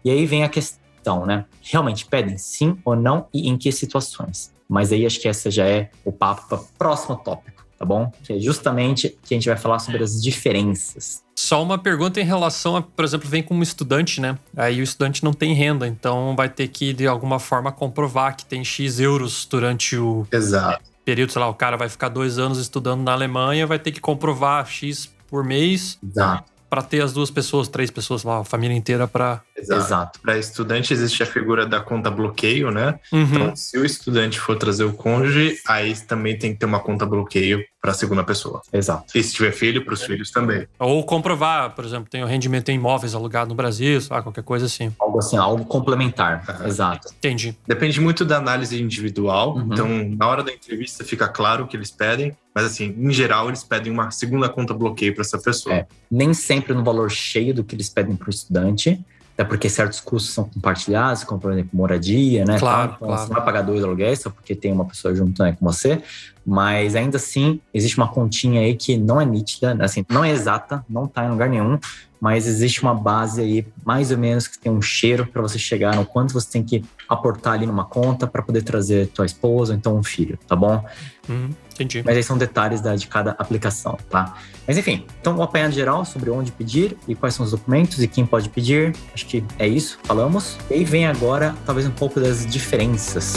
E 0.03 0.11
aí 0.11 0.25
vem 0.25 0.43
a 0.43 0.49
questão, 0.49 1.25
né? 1.25 1.45
Realmente 1.61 2.05
pedem 2.05 2.37
sim 2.37 2.77
ou 2.83 2.95
não 2.95 3.27
e 3.33 3.49
em 3.49 3.57
que 3.57 3.71
situações? 3.71 4.53
Mas 4.67 4.91
aí 4.91 5.05
acho 5.05 5.21
que 5.21 5.27
essa 5.27 5.49
já 5.49 5.65
é 5.65 5.89
o 6.03 6.11
papo 6.11 6.47
para 6.49 6.59
próximo 6.77 7.15
tópico, 7.15 7.56
tá 7.77 7.85
bom? 7.85 8.11
Que 8.23 8.33
é 8.33 8.39
justamente 8.39 9.17
que 9.23 9.33
a 9.33 9.37
gente 9.37 9.47
vai 9.47 9.57
falar 9.57 9.79
sobre 9.79 10.03
as 10.03 10.21
diferenças. 10.21 11.23
Só 11.35 11.61
uma 11.61 11.77
pergunta 11.77 12.19
em 12.19 12.23
relação 12.23 12.75
a, 12.75 12.81
por 12.81 13.05
exemplo, 13.05 13.29
vem 13.29 13.43
como 13.43 13.61
estudante, 13.61 14.19
né? 14.19 14.37
Aí 14.55 14.79
o 14.79 14.83
estudante 14.83 15.23
não 15.23 15.33
tem 15.33 15.53
renda, 15.53 15.87
então 15.87 16.35
vai 16.35 16.49
ter 16.49 16.67
que, 16.67 16.93
de 16.93 17.05
alguma 17.07 17.39
forma, 17.39 17.71
comprovar 17.71 18.35
que 18.35 18.45
tem 18.45 18.63
X 18.63 18.99
euros 18.99 19.47
durante 19.49 19.95
o 19.95 20.25
Exato. 20.31 20.83
período, 21.05 21.31
sei 21.31 21.39
lá, 21.39 21.47
o 21.47 21.53
cara 21.53 21.77
vai 21.77 21.89
ficar 21.89 22.09
dois 22.09 22.39
anos 22.39 22.57
estudando 22.57 23.03
na 23.03 23.13
Alemanha, 23.13 23.67
vai 23.67 23.77
ter 23.77 23.91
que 23.91 24.01
comprovar 24.01 24.65
X 24.65 25.09
por 25.29 25.43
mês 25.43 25.99
Exato. 26.03 26.56
Para 26.69 26.81
ter 26.81 27.01
as 27.01 27.13
duas 27.13 27.31
pessoas, 27.31 27.67
três 27.67 27.89
pessoas 27.89 28.23
lá, 28.23 28.39
a 28.39 28.43
família 28.43 28.75
inteira 28.75 29.07
para. 29.07 29.41
Exato. 29.55 30.19
Para 30.21 30.37
estudante 30.37 30.93
existe 30.93 31.23
a 31.23 31.25
figura 31.25 31.65
da 31.65 31.79
conta 31.79 32.09
bloqueio, 32.11 32.71
né? 32.71 32.99
Uhum. 33.11 33.21
Então, 33.23 33.55
se 33.55 33.77
o 33.77 33.85
estudante 33.85 34.39
for 34.39 34.57
trazer 34.57 34.83
o 34.83 34.93
cônjuge, 34.93 35.57
aí 35.67 35.95
também 35.95 36.37
tem 36.37 36.53
que 36.53 36.59
ter 36.59 36.65
uma 36.65 36.79
conta 36.79 37.05
bloqueio 37.05 37.63
para 37.81 37.91
a 37.91 37.93
segunda 37.93 38.23
pessoa. 38.23 38.61
Exato. 38.73 39.17
E 39.17 39.23
se 39.23 39.33
tiver 39.33 39.51
filho, 39.51 39.85
para 39.85 39.93
os 39.93 40.03
filhos 40.03 40.29
também. 40.31 40.67
Ou 40.77 41.03
comprovar, 41.05 41.73
por 41.73 41.85
exemplo, 41.85 42.09
tem 42.09 42.23
o 42.23 42.27
rendimento 42.27 42.69
em 42.69 42.75
imóveis 42.75 43.15
alugado 43.15 43.49
no 43.49 43.55
Brasil, 43.55 44.01
lá, 44.09 44.21
qualquer 44.21 44.43
coisa 44.43 44.65
assim. 44.65 44.93
Algo 44.99 45.19
assim, 45.19 45.37
algo 45.37 45.63
complementar. 45.65 46.43
Aham. 46.47 46.67
Exato. 46.67 47.13
Entendi. 47.17 47.57
Depende 47.65 48.01
muito 48.01 48.25
da 48.25 48.37
análise 48.37 48.81
individual. 48.81 49.55
Uhum. 49.55 49.69
Então, 49.71 49.87
na 50.17 50.27
hora 50.27 50.43
da 50.43 50.51
entrevista 50.51 51.03
fica 51.05 51.27
claro 51.27 51.63
o 51.63 51.67
que 51.67 51.77
eles 51.77 51.91
pedem, 51.91 52.35
Mas 52.57 52.65
assim, 52.65 52.91
em 52.97 53.13
geral, 53.13 53.49
eles 53.49 53.63
pedem 53.63 53.93
uma 53.93 54.09
segunda 54.09 54.49
conta 54.49 54.73
bloqueio 54.73 55.13
para 55.13 55.21
essa 55.21 55.37
pessoa. 55.37 55.75
É. 55.75 55.85
Nem 56.09 56.33
sempre 56.33 56.73
no 56.73 56.83
valor 56.83 57.11
cheio 57.11 57.53
do 57.53 57.63
que 57.63 57.75
eles 57.75 57.87
pedem 57.87 58.15
para 58.15 58.25
o 58.25 58.31
estudante, 58.31 58.99
até 59.35 59.43
porque 59.43 59.69
certos 59.69 59.99
custos 59.99 60.33
são 60.33 60.45
compartilhados, 60.45 61.23
como 61.23 61.39
por 61.39 61.51
exemplo 61.51 61.69
moradia, 61.71 62.45
né? 62.45 62.57
Claro, 62.57 62.93
Então, 62.95 63.07
claro. 63.09 63.21
Você 63.21 63.27
não 63.27 63.35
vai 63.35 63.45
pagar 63.45 63.61
dois 63.61 63.83
aluguéis 63.83 64.21
só 64.21 64.31
porque 64.31 64.55
tem 64.55 64.73
uma 64.73 64.85
pessoa 64.85 65.13
junto 65.13 65.43
né, 65.43 65.55
com 65.55 65.63
você, 65.63 66.01
mas 66.43 66.95
ainda 66.95 67.17
assim 67.17 67.61
existe 67.71 67.95
uma 67.95 68.07
continha 68.07 68.61
aí 68.61 68.75
que 68.75 68.97
não 68.97 69.21
é 69.21 69.25
nítida, 69.25 69.77
assim, 69.79 70.03
não 70.09 70.25
é 70.25 70.31
exata, 70.31 70.83
não 70.89 71.05
tá 71.05 71.25
em 71.25 71.29
lugar 71.29 71.47
nenhum, 71.47 71.77
mas 72.19 72.47
existe 72.47 72.81
uma 72.81 72.95
base 72.95 73.39
aí 73.39 73.67
mais 73.85 74.09
ou 74.09 74.17
menos 74.17 74.47
que 74.47 74.57
tem 74.57 74.71
um 74.71 74.81
cheiro 74.81 75.27
para 75.27 75.43
você 75.43 75.59
chegar 75.59 75.95
no 75.95 76.07
quanto 76.07 76.33
você 76.33 76.49
tem 76.49 76.63
que 76.63 76.83
aportar 77.07 77.53
ali 77.53 77.67
numa 77.67 77.85
conta 77.85 78.25
para 78.25 78.41
poder 78.41 78.63
trazer 78.63 79.09
tua 79.09 79.27
esposa 79.27 79.73
ou 79.73 79.77
então 79.77 79.95
um 79.95 80.03
filho, 80.03 80.39
tá 80.47 80.55
bom? 80.55 80.83
Uhum, 81.29 81.51
entendi. 81.83 82.03
Mas 82.05 82.15
aí 82.15 82.23
são 82.23 82.37
detalhes 82.37 82.81
da, 82.81 82.95
de 82.95 83.07
cada 83.07 83.31
aplicação, 83.31 83.97
tá? 84.09 84.35
Mas 84.67 84.77
enfim, 84.77 85.05
então 85.19 85.37
o 85.37 85.43
apanhado 85.43 85.73
geral 85.73 86.03
sobre 86.05 86.29
onde 86.29 86.51
pedir 86.51 86.97
e 87.07 87.15
quais 87.15 87.33
são 87.33 87.45
os 87.45 87.51
documentos 87.51 88.01
e 88.01 88.07
quem 88.07 88.25
pode 88.25 88.49
pedir. 88.49 88.95
Acho 89.13 89.25
que 89.25 89.43
é 89.57 89.67
isso, 89.67 89.99
falamos. 90.03 90.57
E 90.69 90.75
aí 90.75 90.83
vem 90.83 91.07
agora 91.07 91.55
talvez 91.65 91.87
um 91.87 91.91
pouco 91.91 92.19
das 92.19 92.45
diferenças. 92.45 93.35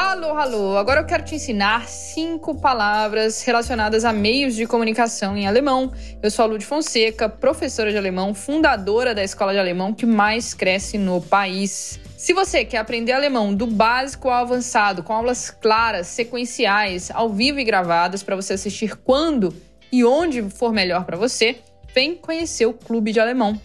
Alô, 0.00 0.36
alô! 0.36 0.76
Agora 0.76 1.00
eu 1.00 1.06
quero 1.06 1.24
te 1.24 1.34
ensinar 1.34 1.88
cinco 1.88 2.54
palavras 2.54 3.42
relacionadas 3.42 4.04
a 4.04 4.12
meios 4.12 4.54
de 4.54 4.64
comunicação 4.64 5.36
em 5.36 5.44
alemão. 5.44 5.92
Eu 6.22 6.30
sou 6.30 6.44
a 6.44 6.46
Lud 6.46 6.64
Fonseca, 6.64 7.28
professora 7.28 7.90
de 7.90 7.98
alemão, 7.98 8.32
fundadora 8.32 9.12
da 9.12 9.24
escola 9.24 9.52
de 9.52 9.58
alemão 9.58 9.92
que 9.92 10.06
mais 10.06 10.54
cresce 10.54 10.96
no 10.96 11.20
país. 11.20 11.98
Se 12.16 12.32
você 12.32 12.64
quer 12.64 12.78
aprender 12.78 13.10
alemão 13.10 13.52
do 13.52 13.66
básico 13.66 14.28
ao 14.28 14.44
avançado, 14.44 15.02
com 15.02 15.12
aulas 15.12 15.50
claras, 15.50 16.06
sequenciais, 16.06 17.10
ao 17.10 17.28
vivo 17.30 17.58
e 17.58 17.64
gravadas 17.64 18.22
para 18.22 18.36
você 18.36 18.52
assistir 18.52 18.94
quando 18.98 19.52
e 19.90 20.04
onde 20.04 20.48
for 20.48 20.72
melhor 20.72 21.04
para 21.06 21.16
você, 21.16 21.58
vem 21.92 22.14
conhecer 22.14 22.66
o 22.66 22.72
Clube 22.72 23.10
de 23.10 23.18
Alemão. 23.18 23.60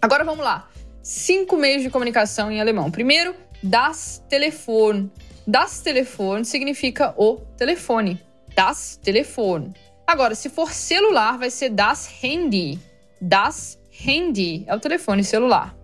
Agora 0.00 0.22
vamos 0.22 0.44
lá. 0.44 0.68
Cinco 1.02 1.56
meios 1.56 1.82
de 1.82 1.90
comunicação 1.90 2.52
em 2.52 2.60
alemão. 2.60 2.88
Primeiro, 2.88 3.34
das 3.62 4.22
Telefon. 4.28 5.10
Das 5.46 5.82
Telefon 5.82 6.44
significa 6.44 7.14
o 7.16 7.40
telefone. 7.56 8.18
Das 8.54 8.98
Telefon. 9.02 9.72
Agora, 10.06 10.34
se 10.34 10.50
for 10.50 10.70
celular, 10.72 11.38
vai 11.38 11.50
ser 11.50 11.70
das 11.70 12.06
Handy. 12.22 12.78
Das 13.20 13.78
Handy 13.90 14.64
é 14.66 14.74
o 14.74 14.80
telefone 14.80 15.24
celular. 15.24 15.74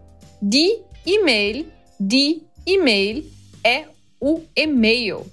Die 0.43 0.83
E-mail. 1.07 1.67
Die 1.99 2.43
E-mail 2.67 3.25
é 3.65 3.87
o 4.21 4.43
e-mail. 4.55 5.27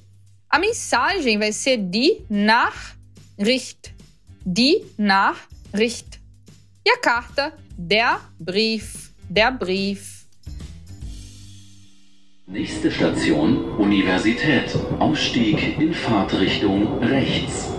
A 0.50 0.60
mensagem 0.60 1.38
vai 1.38 1.52
ser 1.52 1.78
die 1.78 2.26
Nachricht. 2.30 3.94
Die 4.46 4.86
Nachricht. 4.98 6.22
E 6.86 6.92
a 6.92 6.98
carta, 6.98 7.54
der 7.78 8.22
Brief. 8.40 9.14
Der 9.30 9.52
Brief. 9.52 10.15
Nächste 12.48 12.92
Station 12.92 13.76
Universität. 13.80 14.72
Ausstieg 15.00 15.82
in 15.82 15.92
Fahrtrichtung 15.92 17.00
rechts. 17.02 17.74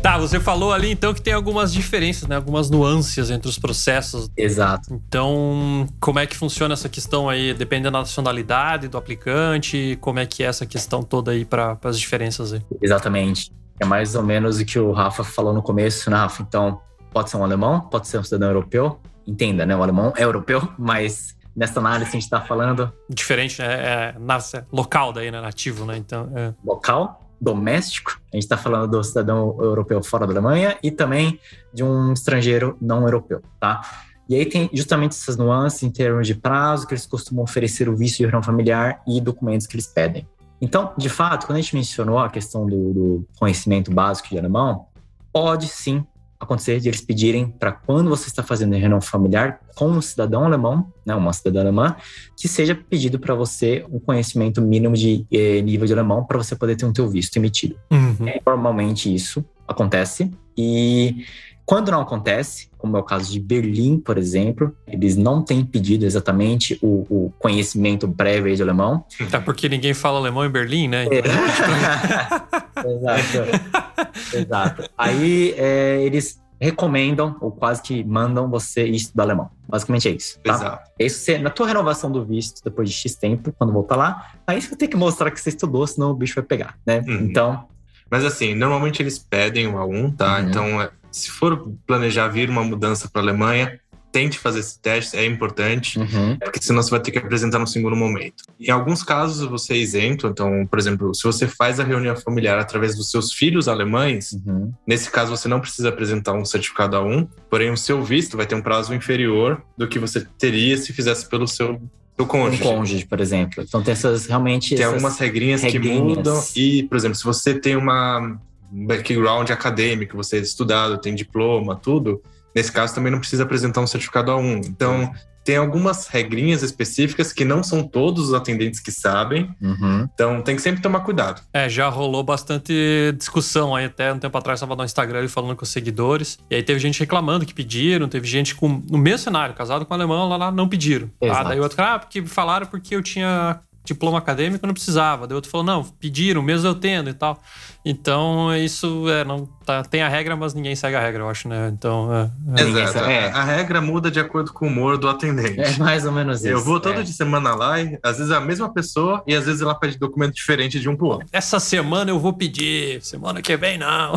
Tá, 0.00 0.18
você 0.18 0.38
falou 0.38 0.72
ali 0.72 0.92
então 0.92 1.12
que 1.12 1.20
tem 1.20 1.32
algumas 1.32 1.72
diferenças, 1.72 2.28
né? 2.28 2.36
Algumas 2.36 2.70
nuances 2.70 3.28
entre 3.28 3.48
os 3.48 3.58
processos. 3.58 4.30
Exato. 4.36 4.94
Então, 5.08 5.84
como 6.00 6.20
é 6.20 6.26
que 6.28 6.36
funciona 6.36 6.74
essa 6.74 6.88
questão 6.88 7.28
aí? 7.28 7.52
Depende 7.52 7.82
da 7.82 7.90
nacionalidade 7.90 8.86
do 8.86 8.96
aplicante? 8.96 9.98
Como 10.00 10.20
é 10.20 10.26
que 10.26 10.44
é 10.44 10.46
essa 10.46 10.64
questão 10.64 11.02
toda 11.02 11.32
aí 11.32 11.44
para 11.44 11.76
as 11.82 11.98
diferenças 11.98 12.52
aí? 12.52 12.62
Exatamente. 12.80 13.50
É 13.80 13.84
mais 13.86 14.14
ou 14.14 14.22
menos 14.22 14.60
o 14.60 14.64
que 14.64 14.78
o 14.78 14.92
Rafa 14.92 15.24
falou 15.24 15.54
no 15.54 15.62
começo, 15.62 16.10
né, 16.10 16.16
Rafa? 16.16 16.42
Então, 16.42 16.82
pode 17.10 17.30
ser 17.30 17.38
um 17.38 17.44
alemão, 17.44 17.80
pode 17.80 18.06
ser 18.06 18.18
um 18.18 18.22
cidadão 18.22 18.48
europeu. 18.48 19.00
Entenda, 19.26 19.64
né? 19.64 19.74
O 19.74 19.82
alemão 19.82 20.12
é 20.16 20.22
europeu, 20.22 20.62
mas 20.78 21.34
nessa 21.56 21.80
análise 21.80 22.10
a 22.10 22.12
gente 22.12 22.22
está 22.22 22.40
falando 22.40 22.92
Diferente, 23.08 23.60
né? 23.60 23.66
É, 23.68 24.14
nasce- 24.18 24.62
local 24.70 25.12
daí, 25.12 25.30
né? 25.30 25.40
Nativo, 25.40 25.86
né? 25.86 25.96
Então, 25.96 26.30
é. 26.36 26.52
local, 26.64 27.26
doméstico. 27.40 28.20
A 28.32 28.36
gente 28.36 28.42
está 28.44 28.58
falando 28.58 28.90
do 28.90 29.02
cidadão 29.02 29.56
europeu 29.58 30.02
fora 30.02 30.26
da 30.26 30.32
Alemanha 30.32 30.76
e 30.82 30.90
também 30.90 31.40
de 31.72 31.82
um 31.82 32.12
estrangeiro 32.12 32.76
não 32.80 33.02
europeu, 33.04 33.40
tá? 33.58 33.80
E 34.28 34.34
aí 34.36 34.46
tem 34.46 34.70
justamente 34.72 35.12
essas 35.12 35.36
nuances 35.36 35.82
em 35.82 35.90
termos 35.90 36.26
de 36.26 36.34
prazo 36.34 36.86
que 36.86 36.92
eles 36.92 37.06
costumam 37.06 37.42
oferecer 37.42 37.88
o 37.88 37.96
visto 37.96 38.18
de 38.18 38.24
reunião 38.24 38.42
familiar 38.42 39.02
e 39.08 39.20
documentos 39.20 39.66
que 39.66 39.74
eles 39.74 39.86
pedem. 39.86 40.28
Então, 40.60 40.92
de 40.96 41.08
fato, 41.08 41.46
quando 41.46 41.58
a 41.58 41.60
gente 41.60 41.74
mencionou 41.74 42.18
a 42.18 42.28
questão 42.28 42.66
do, 42.66 42.92
do 42.92 43.28
conhecimento 43.38 43.90
básico 43.90 44.28
de 44.28 44.38
alemão, 44.38 44.86
pode 45.32 45.68
sim 45.68 46.04
acontecer 46.40 46.80
de 46.80 46.88
eles 46.88 47.02
pedirem 47.02 47.46
para 47.46 47.70
quando 47.70 48.08
você 48.08 48.28
está 48.28 48.42
fazendo 48.42 48.74
reunião 48.74 49.00
familiar 49.00 49.60
com 49.76 49.88
um 49.88 50.00
cidadão 50.00 50.44
alemão, 50.44 50.90
né, 51.04 51.14
uma 51.14 51.34
cidadã 51.34 51.60
alemã, 51.60 51.94
que 52.34 52.48
seja 52.48 52.74
pedido 52.74 53.18
para 53.18 53.34
você 53.34 53.84
um 53.90 54.00
conhecimento 54.00 54.62
mínimo 54.62 54.96
de 54.96 55.26
eh, 55.30 55.60
nível 55.60 55.86
de 55.86 55.92
alemão 55.92 56.24
para 56.24 56.38
você 56.38 56.56
poder 56.56 56.76
ter 56.76 56.86
um 56.86 56.92
teu 56.94 57.06
visto 57.10 57.36
emitido. 57.36 57.76
Uhum. 57.90 58.26
É, 58.26 58.40
Normalmente 58.46 59.14
isso 59.14 59.44
acontece 59.68 60.30
e 60.56 61.26
quando 61.70 61.92
não 61.92 62.00
acontece, 62.00 62.68
como 62.76 62.96
é 62.96 63.00
o 63.00 63.04
caso 63.04 63.30
de 63.30 63.38
Berlim, 63.38 64.00
por 64.00 64.18
exemplo, 64.18 64.74
eles 64.88 65.16
não 65.16 65.40
têm 65.40 65.64
pedido 65.64 66.04
exatamente 66.04 66.76
o, 66.82 67.06
o 67.08 67.32
conhecimento 67.38 68.08
prévio 68.08 68.56
de 68.56 68.60
alemão. 68.60 69.04
Até 69.20 69.38
porque 69.38 69.68
ninguém 69.68 69.94
fala 69.94 70.18
alemão 70.18 70.44
em 70.44 70.50
Berlim, 70.50 70.88
né? 70.88 71.06
É. 71.06 71.22
Exato. 72.90 74.36
Exato. 74.36 74.90
Aí 74.98 75.54
é, 75.56 76.02
eles 76.02 76.42
recomendam 76.60 77.36
ou 77.40 77.52
quase 77.52 77.80
que 77.82 78.02
mandam 78.02 78.50
você 78.50 78.82
estudar 78.86 79.22
alemão. 79.22 79.48
Basicamente 79.68 80.08
é 80.08 80.10
isso. 80.10 80.40
Tá? 80.40 80.52
Exato. 80.52 80.90
É 80.98 81.06
Isso 81.06 81.20
você, 81.20 81.38
na 81.38 81.50
tua 81.50 81.68
renovação 81.68 82.10
do 82.10 82.24
visto, 82.24 82.64
depois 82.64 82.90
de 82.90 82.96
X 82.96 83.14
tempo, 83.14 83.54
quando 83.56 83.72
voltar 83.72 83.94
lá, 83.94 84.32
aí 84.44 84.60
você 84.60 84.74
tem 84.74 84.88
que 84.88 84.96
mostrar 84.96 85.30
que 85.30 85.40
você 85.40 85.50
estudou, 85.50 85.86
senão 85.86 86.10
o 86.10 86.14
bicho 86.14 86.34
vai 86.34 86.42
pegar, 86.42 86.76
né? 86.84 86.98
Uhum. 87.06 87.26
Então, 87.26 87.68
Mas 88.10 88.24
assim, 88.24 88.56
normalmente 88.56 89.00
eles 89.00 89.20
pedem 89.20 89.68
o 89.68 89.74
A1, 89.74 90.16
tá? 90.16 90.40
Uhum. 90.40 90.48
Então, 90.48 90.82
é, 90.82 90.90
se 91.10 91.30
for 91.30 91.72
planejar 91.86 92.28
vir 92.28 92.48
uma 92.50 92.62
mudança 92.62 93.08
para 93.08 93.22
Alemanha, 93.22 93.78
tente 94.12 94.38
fazer 94.38 94.60
esse 94.60 94.78
teste, 94.80 95.16
é 95.16 95.24
importante, 95.24 95.98
uhum, 95.98 96.36
porque 96.38 96.60
senão 96.60 96.82
você 96.82 96.90
vai 96.90 97.00
ter 97.00 97.12
que 97.12 97.18
apresentar 97.18 97.58
no 97.58 97.66
segundo 97.66 97.94
momento. 97.94 98.42
Em 98.58 98.70
alguns 98.70 99.02
casos 99.02 99.48
você 99.48 99.74
é 99.74 99.76
isento, 99.76 100.26
então, 100.26 100.66
por 100.66 100.78
exemplo, 100.78 101.14
se 101.14 101.22
você 101.22 101.46
faz 101.46 101.78
a 101.78 101.84
reunião 101.84 102.16
familiar 102.16 102.58
através 102.58 102.96
dos 102.96 103.10
seus 103.10 103.32
filhos 103.32 103.68
alemães, 103.68 104.32
uhum. 104.32 104.72
nesse 104.86 105.10
caso 105.10 105.30
você 105.30 105.46
não 105.46 105.60
precisa 105.60 105.90
apresentar 105.90 106.32
um 106.32 106.44
certificado 106.44 106.96
A1, 106.96 107.28
porém 107.48 107.70
o 107.70 107.76
seu 107.76 108.02
visto 108.02 108.36
vai 108.36 108.46
ter 108.46 108.56
um 108.56 108.62
prazo 108.62 108.92
inferior 108.92 109.62
do 109.78 109.86
que 109.86 109.98
você 109.98 110.26
teria 110.38 110.76
se 110.76 110.92
fizesse 110.92 111.28
pelo 111.28 111.46
seu, 111.46 111.80
seu 112.16 112.24
um 112.24 112.26
cônjuge. 112.28 112.62
cônjuge, 112.64 113.06
por 113.06 113.20
exemplo. 113.20 113.62
Então 113.62 113.80
tem 113.80 113.92
essas 113.92 114.26
realmente. 114.26 114.70
Tem 114.70 114.78
essas- 114.78 114.92
algumas 114.94 115.18
regrinhas, 115.18 115.60
que 115.60 115.68
regrinhas. 115.68 116.16
mudam. 116.16 116.42
E, 116.56 116.82
por 116.82 116.96
exemplo, 116.96 117.14
se 117.16 117.24
você 117.24 117.54
tem 117.54 117.76
uma 117.76 118.40
um 118.72 118.86
background 118.86 119.50
acadêmico, 119.50 120.16
você 120.16 120.38
é 120.38 120.40
estudado, 120.40 120.98
tem 120.98 121.14
diploma, 121.14 121.76
tudo, 121.76 122.22
nesse 122.54 122.70
caso 122.70 122.94
também 122.94 123.12
não 123.12 123.18
precisa 123.18 123.42
apresentar 123.42 123.80
um 123.80 123.86
certificado 123.86 124.30
A1. 124.30 124.66
Então, 124.66 125.12
tem 125.42 125.56
algumas 125.56 126.06
regrinhas 126.06 126.62
específicas 126.62 127.32
que 127.32 127.44
não 127.44 127.62
são 127.62 127.82
todos 127.82 128.28
os 128.28 128.34
atendentes 128.34 128.78
que 128.78 128.92
sabem. 128.92 129.50
Uhum. 129.60 130.08
Então, 130.12 130.42
tem 130.42 130.54
que 130.54 130.62
sempre 130.62 130.82
tomar 130.82 131.00
cuidado. 131.00 131.42
É, 131.52 131.68
já 131.68 131.88
rolou 131.88 132.22
bastante 132.22 132.72
discussão 133.16 133.74
aí, 133.74 133.86
até 133.86 134.12
um 134.12 134.18
tempo 134.18 134.36
atrás 134.36 134.58
estava 134.58 134.76
no 134.76 134.84
Instagram 134.84 135.26
falando 135.28 135.56
com 135.56 135.64
os 135.64 135.70
seguidores. 135.70 136.38
E 136.50 136.54
aí 136.54 136.62
teve 136.62 136.78
gente 136.78 137.00
reclamando 137.00 137.46
que 137.46 137.54
pediram, 137.54 138.06
teve 138.06 138.28
gente 138.28 138.54
com 138.54 138.82
no 138.88 138.98
mesmo 138.98 139.18
cenário, 139.18 139.54
casado 139.54 139.86
com 139.86 139.94
um 139.94 139.96
alemão, 139.96 140.28
lá, 140.28 140.36
lá 140.36 140.52
não 140.52 140.68
pediram. 140.68 141.08
Tá? 141.18 141.26
Exato. 141.26 141.48
Daí 141.48 141.58
o 141.58 141.62
outro, 141.62 141.82
ah, 141.82 141.98
porque 141.98 142.24
falaram 142.26 142.66
porque 142.66 142.94
eu 142.94 143.02
tinha 143.02 143.60
diploma 143.84 144.18
acadêmico, 144.18 144.66
não 144.66 144.74
precisava. 144.74 145.26
Daí 145.26 145.34
o 145.34 145.36
outro 145.36 145.50
falou, 145.50 145.66
não, 145.66 145.82
pediram, 145.82 146.42
mesmo 146.42 146.68
eu 146.68 146.74
tendo 146.74 147.10
e 147.10 147.14
tal. 147.14 147.40
Então, 147.84 148.54
isso 148.54 149.08
é, 149.08 149.24
não 149.24 149.46
tá, 149.64 149.82
tem 149.82 150.02
a 150.02 150.08
regra, 150.08 150.36
mas 150.36 150.52
ninguém 150.52 150.76
segue 150.76 150.96
a 150.96 151.00
regra, 151.00 151.22
eu 151.22 151.28
acho, 151.28 151.48
né? 151.48 151.70
Então, 151.72 152.08
é, 152.14 152.30
é. 152.60 152.62
Exato. 152.62 152.98
É. 153.08 153.30
A, 153.30 153.38
a 153.40 153.44
regra 153.44 153.80
muda 153.80 154.10
de 154.10 154.20
acordo 154.20 154.52
com 154.52 154.66
o 154.66 154.68
humor 154.68 154.98
do 154.98 155.08
atendente. 155.08 155.58
É 155.60 155.78
mais 155.78 156.04
ou 156.04 156.12
menos 156.12 156.40
isso. 156.40 156.48
Eu 156.48 156.62
vou 156.62 156.78
todo 156.78 157.00
é. 157.00 157.02
de 157.02 157.12
semana 157.12 157.54
lá 157.54 157.80
e 157.80 157.98
às 158.02 158.18
vezes 158.18 158.30
é 158.32 158.36
a 158.36 158.40
mesma 158.40 158.72
pessoa 158.72 159.22
e 159.26 159.34
às 159.34 159.46
vezes 159.46 159.62
ela 159.62 159.74
pede 159.74 159.98
documento 159.98 160.34
diferente 160.34 160.78
de 160.78 160.88
um 160.88 160.96
pro 160.96 161.06
outro. 161.06 161.26
essa 161.32 161.58
semana 161.58 162.10
eu 162.10 162.18
vou 162.18 162.32
pedir, 162.32 163.02
semana 163.02 163.40
que 163.40 163.56
vem 163.56 163.78
não. 163.78 164.14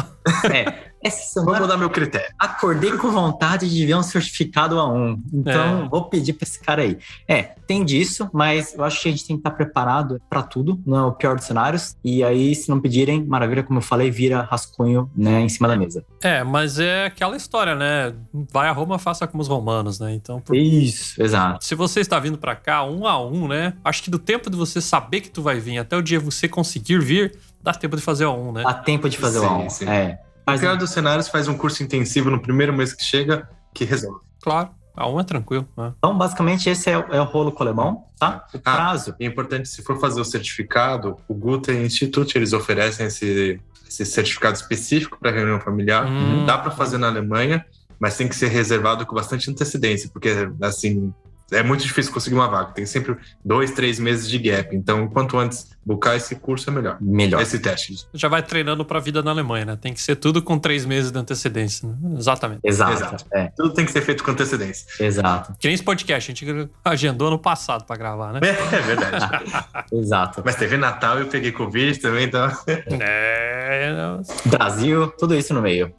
É. 0.52 0.92
Essa 1.04 1.42
Vou 1.42 1.44
semana 1.44 1.60
mudar 1.60 1.76
meu 1.76 1.90
critério. 1.90 2.34
acordei 2.40 2.94
com 2.94 3.12
vontade 3.12 3.70
de 3.70 3.86
ver 3.86 3.94
um 3.96 4.02
certificado 4.02 4.78
A1. 4.78 5.20
Então, 5.34 5.84
É. 5.84 5.90
vou 5.90 6.06
pedir 6.06 6.32
pra 6.32 6.48
esse 6.48 6.58
cara 6.58 6.82
aí. 6.82 6.98
É, 7.28 7.42
tem 7.68 7.84
disso, 7.84 8.30
mas 8.32 8.74
eu 8.74 8.86
acho 8.86 9.02
que 9.02 9.10
a 9.10 9.12
gente 9.12 9.28
tem 9.28 9.36
que 9.36 9.42
estar 9.42 9.52
preparado 9.52 10.22
pra 10.30 10.42
tudo, 10.42 10.80
não 10.86 10.98
é 10.98 11.02
o 11.08 11.12
pior 11.12 11.36
dos 11.36 11.44
cenários. 11.44 11.98
E 12.06 12.24
aí, 12.24 12.56
se 12.56 12.70
não 12.70 12.80
pedirem, 12.80 13.22
maravilha, 13.26 13.53
como 13.62 13.78
eu 13.80 13.84
falei, 13.84 14.10
vira 14.10 14.42
rascunho, 14.42 15.12
né, 15.16 15.42
em 15.42 15.50
cima 15.50 15.68
da 15.68 15.76
mesa. 15.76 16.04
É, 16.22 16.44
mas 16.44 16.80
é 16.80 17.06
aquela 17.06 17.36
história, 17.38 17.76
né? 17.76 18.14
Vai 18.52 18.68
a 18.68 18.72
Roma, 18.72 18.98
faça 18.98 19.28
como 19.28 19.42
os 19.42 19.48
romanos, 19.48 20.00
né? 20.00 20.14
Então, 20.14 20.40
por- 20.42 20.56
Isso, 20.56 21.22
exato. 21.22 21.64
se 21.64 21.76
você 21.76 22.00
está 22.00 22.18
vindo 22.20 22.38
pra 22.38 22.56
cá 22.56 22.84
um 22.84 23.06
a 23.06 23.22
um, 23.22 23.48
né? 23.48 23.74
Acho 23.84 24.02
que 24.02 24.10
do 24.10 24.18
tempo 24.18 24.50
de 24.50 24.56
você 24.58 24.80
saber 24.82 25.22
que 25.22 25.30
tu 25.30 25.42
vai 25.42 25.60
vir 25.60 25.78
até 25.78 25.96
o 25.96 26.02
dia 26.02 26.20
você 26.20 26.48
conseguir 26.48 27.00
vir, 27.00 27.38
dá 27.62 27.74
tempo 27.74 27.96
de 27.96 28.02
fazer 28.02 28.26
o 28.26 28.34
um, 28.34 28.52
né? 28.54 28.64
Dá 28.64 28.74
tempo 28.74 29.08
de 29.10 29.18
fazer 29.18 29.40
Sim, 29.42 29.46
o 29.46 29.50
A1. 29.50 29.70
sim. 29.70 29.86
É. 29.90 30.08
No 30.14 30.18
Mas, 30.48 30.60
pior 30.62 30.76
dos 30.78 30.90
cenários, 30.90 31.28
faz 31.28 31.48
um 31.48 31.58
curso 31.58 31.84
intensivo 31.84 32.30
no 32.32 32.42
primeiro 32.42 32.74
mês 32.74 32.94
que 32.94 33.04
chega 33.04 33.48
que 33.74 33.86
resolve. 33.86 34.20
Claro, 34.42 34.70
a 34.96 35.10
um 35.10 35.20
é 35.20 35.24
tranquilo, 35.24 35.68
né? 35.78 35.92
então, 35.98 36.18
basicamente, 36.18 36.70
esse 36.70 36.90
é, 36.90 36.98
o- 36.98 37.06
é 37.14 37.20
o 37.20 37.24
rolo 37.24 37.52
com 37.52 37.64
o 37.64 37.68
alemão, 37.68 38.06
tá? 38.20 38.46
O 38.54 38.58
Ah. 38.58 38.74
prazo. 38.76 39.16
É 39.20 39.26
importante, 39.26 39.68
se 39.70 39.82
for 39.84 40.00
fazer 40.00 40.22
o 40.22 40.26
certificado, 40.26 41.18
o 41.28 41.34
Guten 41.34 41.84
Institute, 41.86 42.38
eles 42.38 42.54
oferecem 42.54 43.08
esse, 43.08 43.60
esse 43.88 44.06
certificado 44.06 44.56
específico 44.56 45.18
para 45.20 45.32
reunião 45.32 45.60
familiar. 45.60 46.06
Hum. 46.08 46.46
Dá 46.46 46.58
para 46.58 46.72
fazer 46.72 46.98
na 46.98 47.08
Alemanha, 47.08 47.66
mas 48.00 48.18
tem 48.18 48.28
que 48.28 48.36
ser 48.36 48.48
reservado 48.50 49.06
com 49.06 49.16
bastante 49.16 49.50
antecedência, 49.50 50.10
porque, 50.12 50.30
assim, 50.62 51.14
é 51.52 51.62
muito 51.64 51.84
difícil 51.84 52.12
conseguir 52.12 52.36
uma 52.36 52.48
vaga. 52.48 52.72
Tem 52.72 52.86
sempre 52.86 53.16
dois, 53.44 53.72
três 53.72 54.00
meses 54.00 54.30
de 54.30 54.38
gap. 54.40 54.76
Então, 54.76 55.08
quanto 55.08 55.38
antes 55.38 55.72
buscar 55.86 56.16
esse 56.16 56.36
curso, 56.36 56.70
é 56.70 56.74
melhor. 56.74 56.98
Melhor. 57.02 57.42
Esse 57.42 57.60
teste. 57.60 57.94
Já 58.14 58.28
vai 58.28 58.42
treinando 58.42 58.86
pra 58.86 59.00
vida 59.00 59.22
na 59.22 59.32
Alemanha, 59.32 59.66
né? 59.66 59.76
Tem 59.80 59.94
que 59.94 60.02
ser 60.02 60.16
tudo 60.16 60.42
com 60.42 60.58
três 60.58 60.86
meses 60.86 61.12
de 61.12 61.20
antecedência, 61.20 61.88
né? 61.88 61.96
Exatamente. 62.18 62.62
Exato. 62.64 62.94
Exato. 62.94 63.26
É, 63.34 63.52
Tudo 63.56 63.74
tem 63.74 63.86
que 63.86 63.92
ser 63.92 64.02
feito 64.02 64.24
com 64.24 64.32
antecedência. 64.32 64.88
exato. 65.04 65.54
Que 65.60 65.68
nem 65.68 65.76
esse 65.76 65.84
podcast, 65.84 66.32
a 66.32 66.34
gente 66.34 66.70
agendou 66.86 67.30
no 67.30 67.38
passado 67.38 67.86
pra 67.86 67.96
gravar, 67.96 68.34
né? 68.34 68.40
É, 68.74 68.80
verdade. 68.82 69.26
Exato. 69.92 70.42
Mas 70.44 70.56
teve 70.56 70.78
Natal 70.78 71.18
e 71.20 71.22
eu 71.22 71.28
peguei 71.28 71.52
Covid 71.52 72.00
também, 72.00 72.26
então. 72.26 72.48
É, 73.06 73.94
Brasil, 74.46 75.08
tudo 75.18 75.36
isso 75.36 75.54
no 75.54 75.62
meio. 75.62 75.94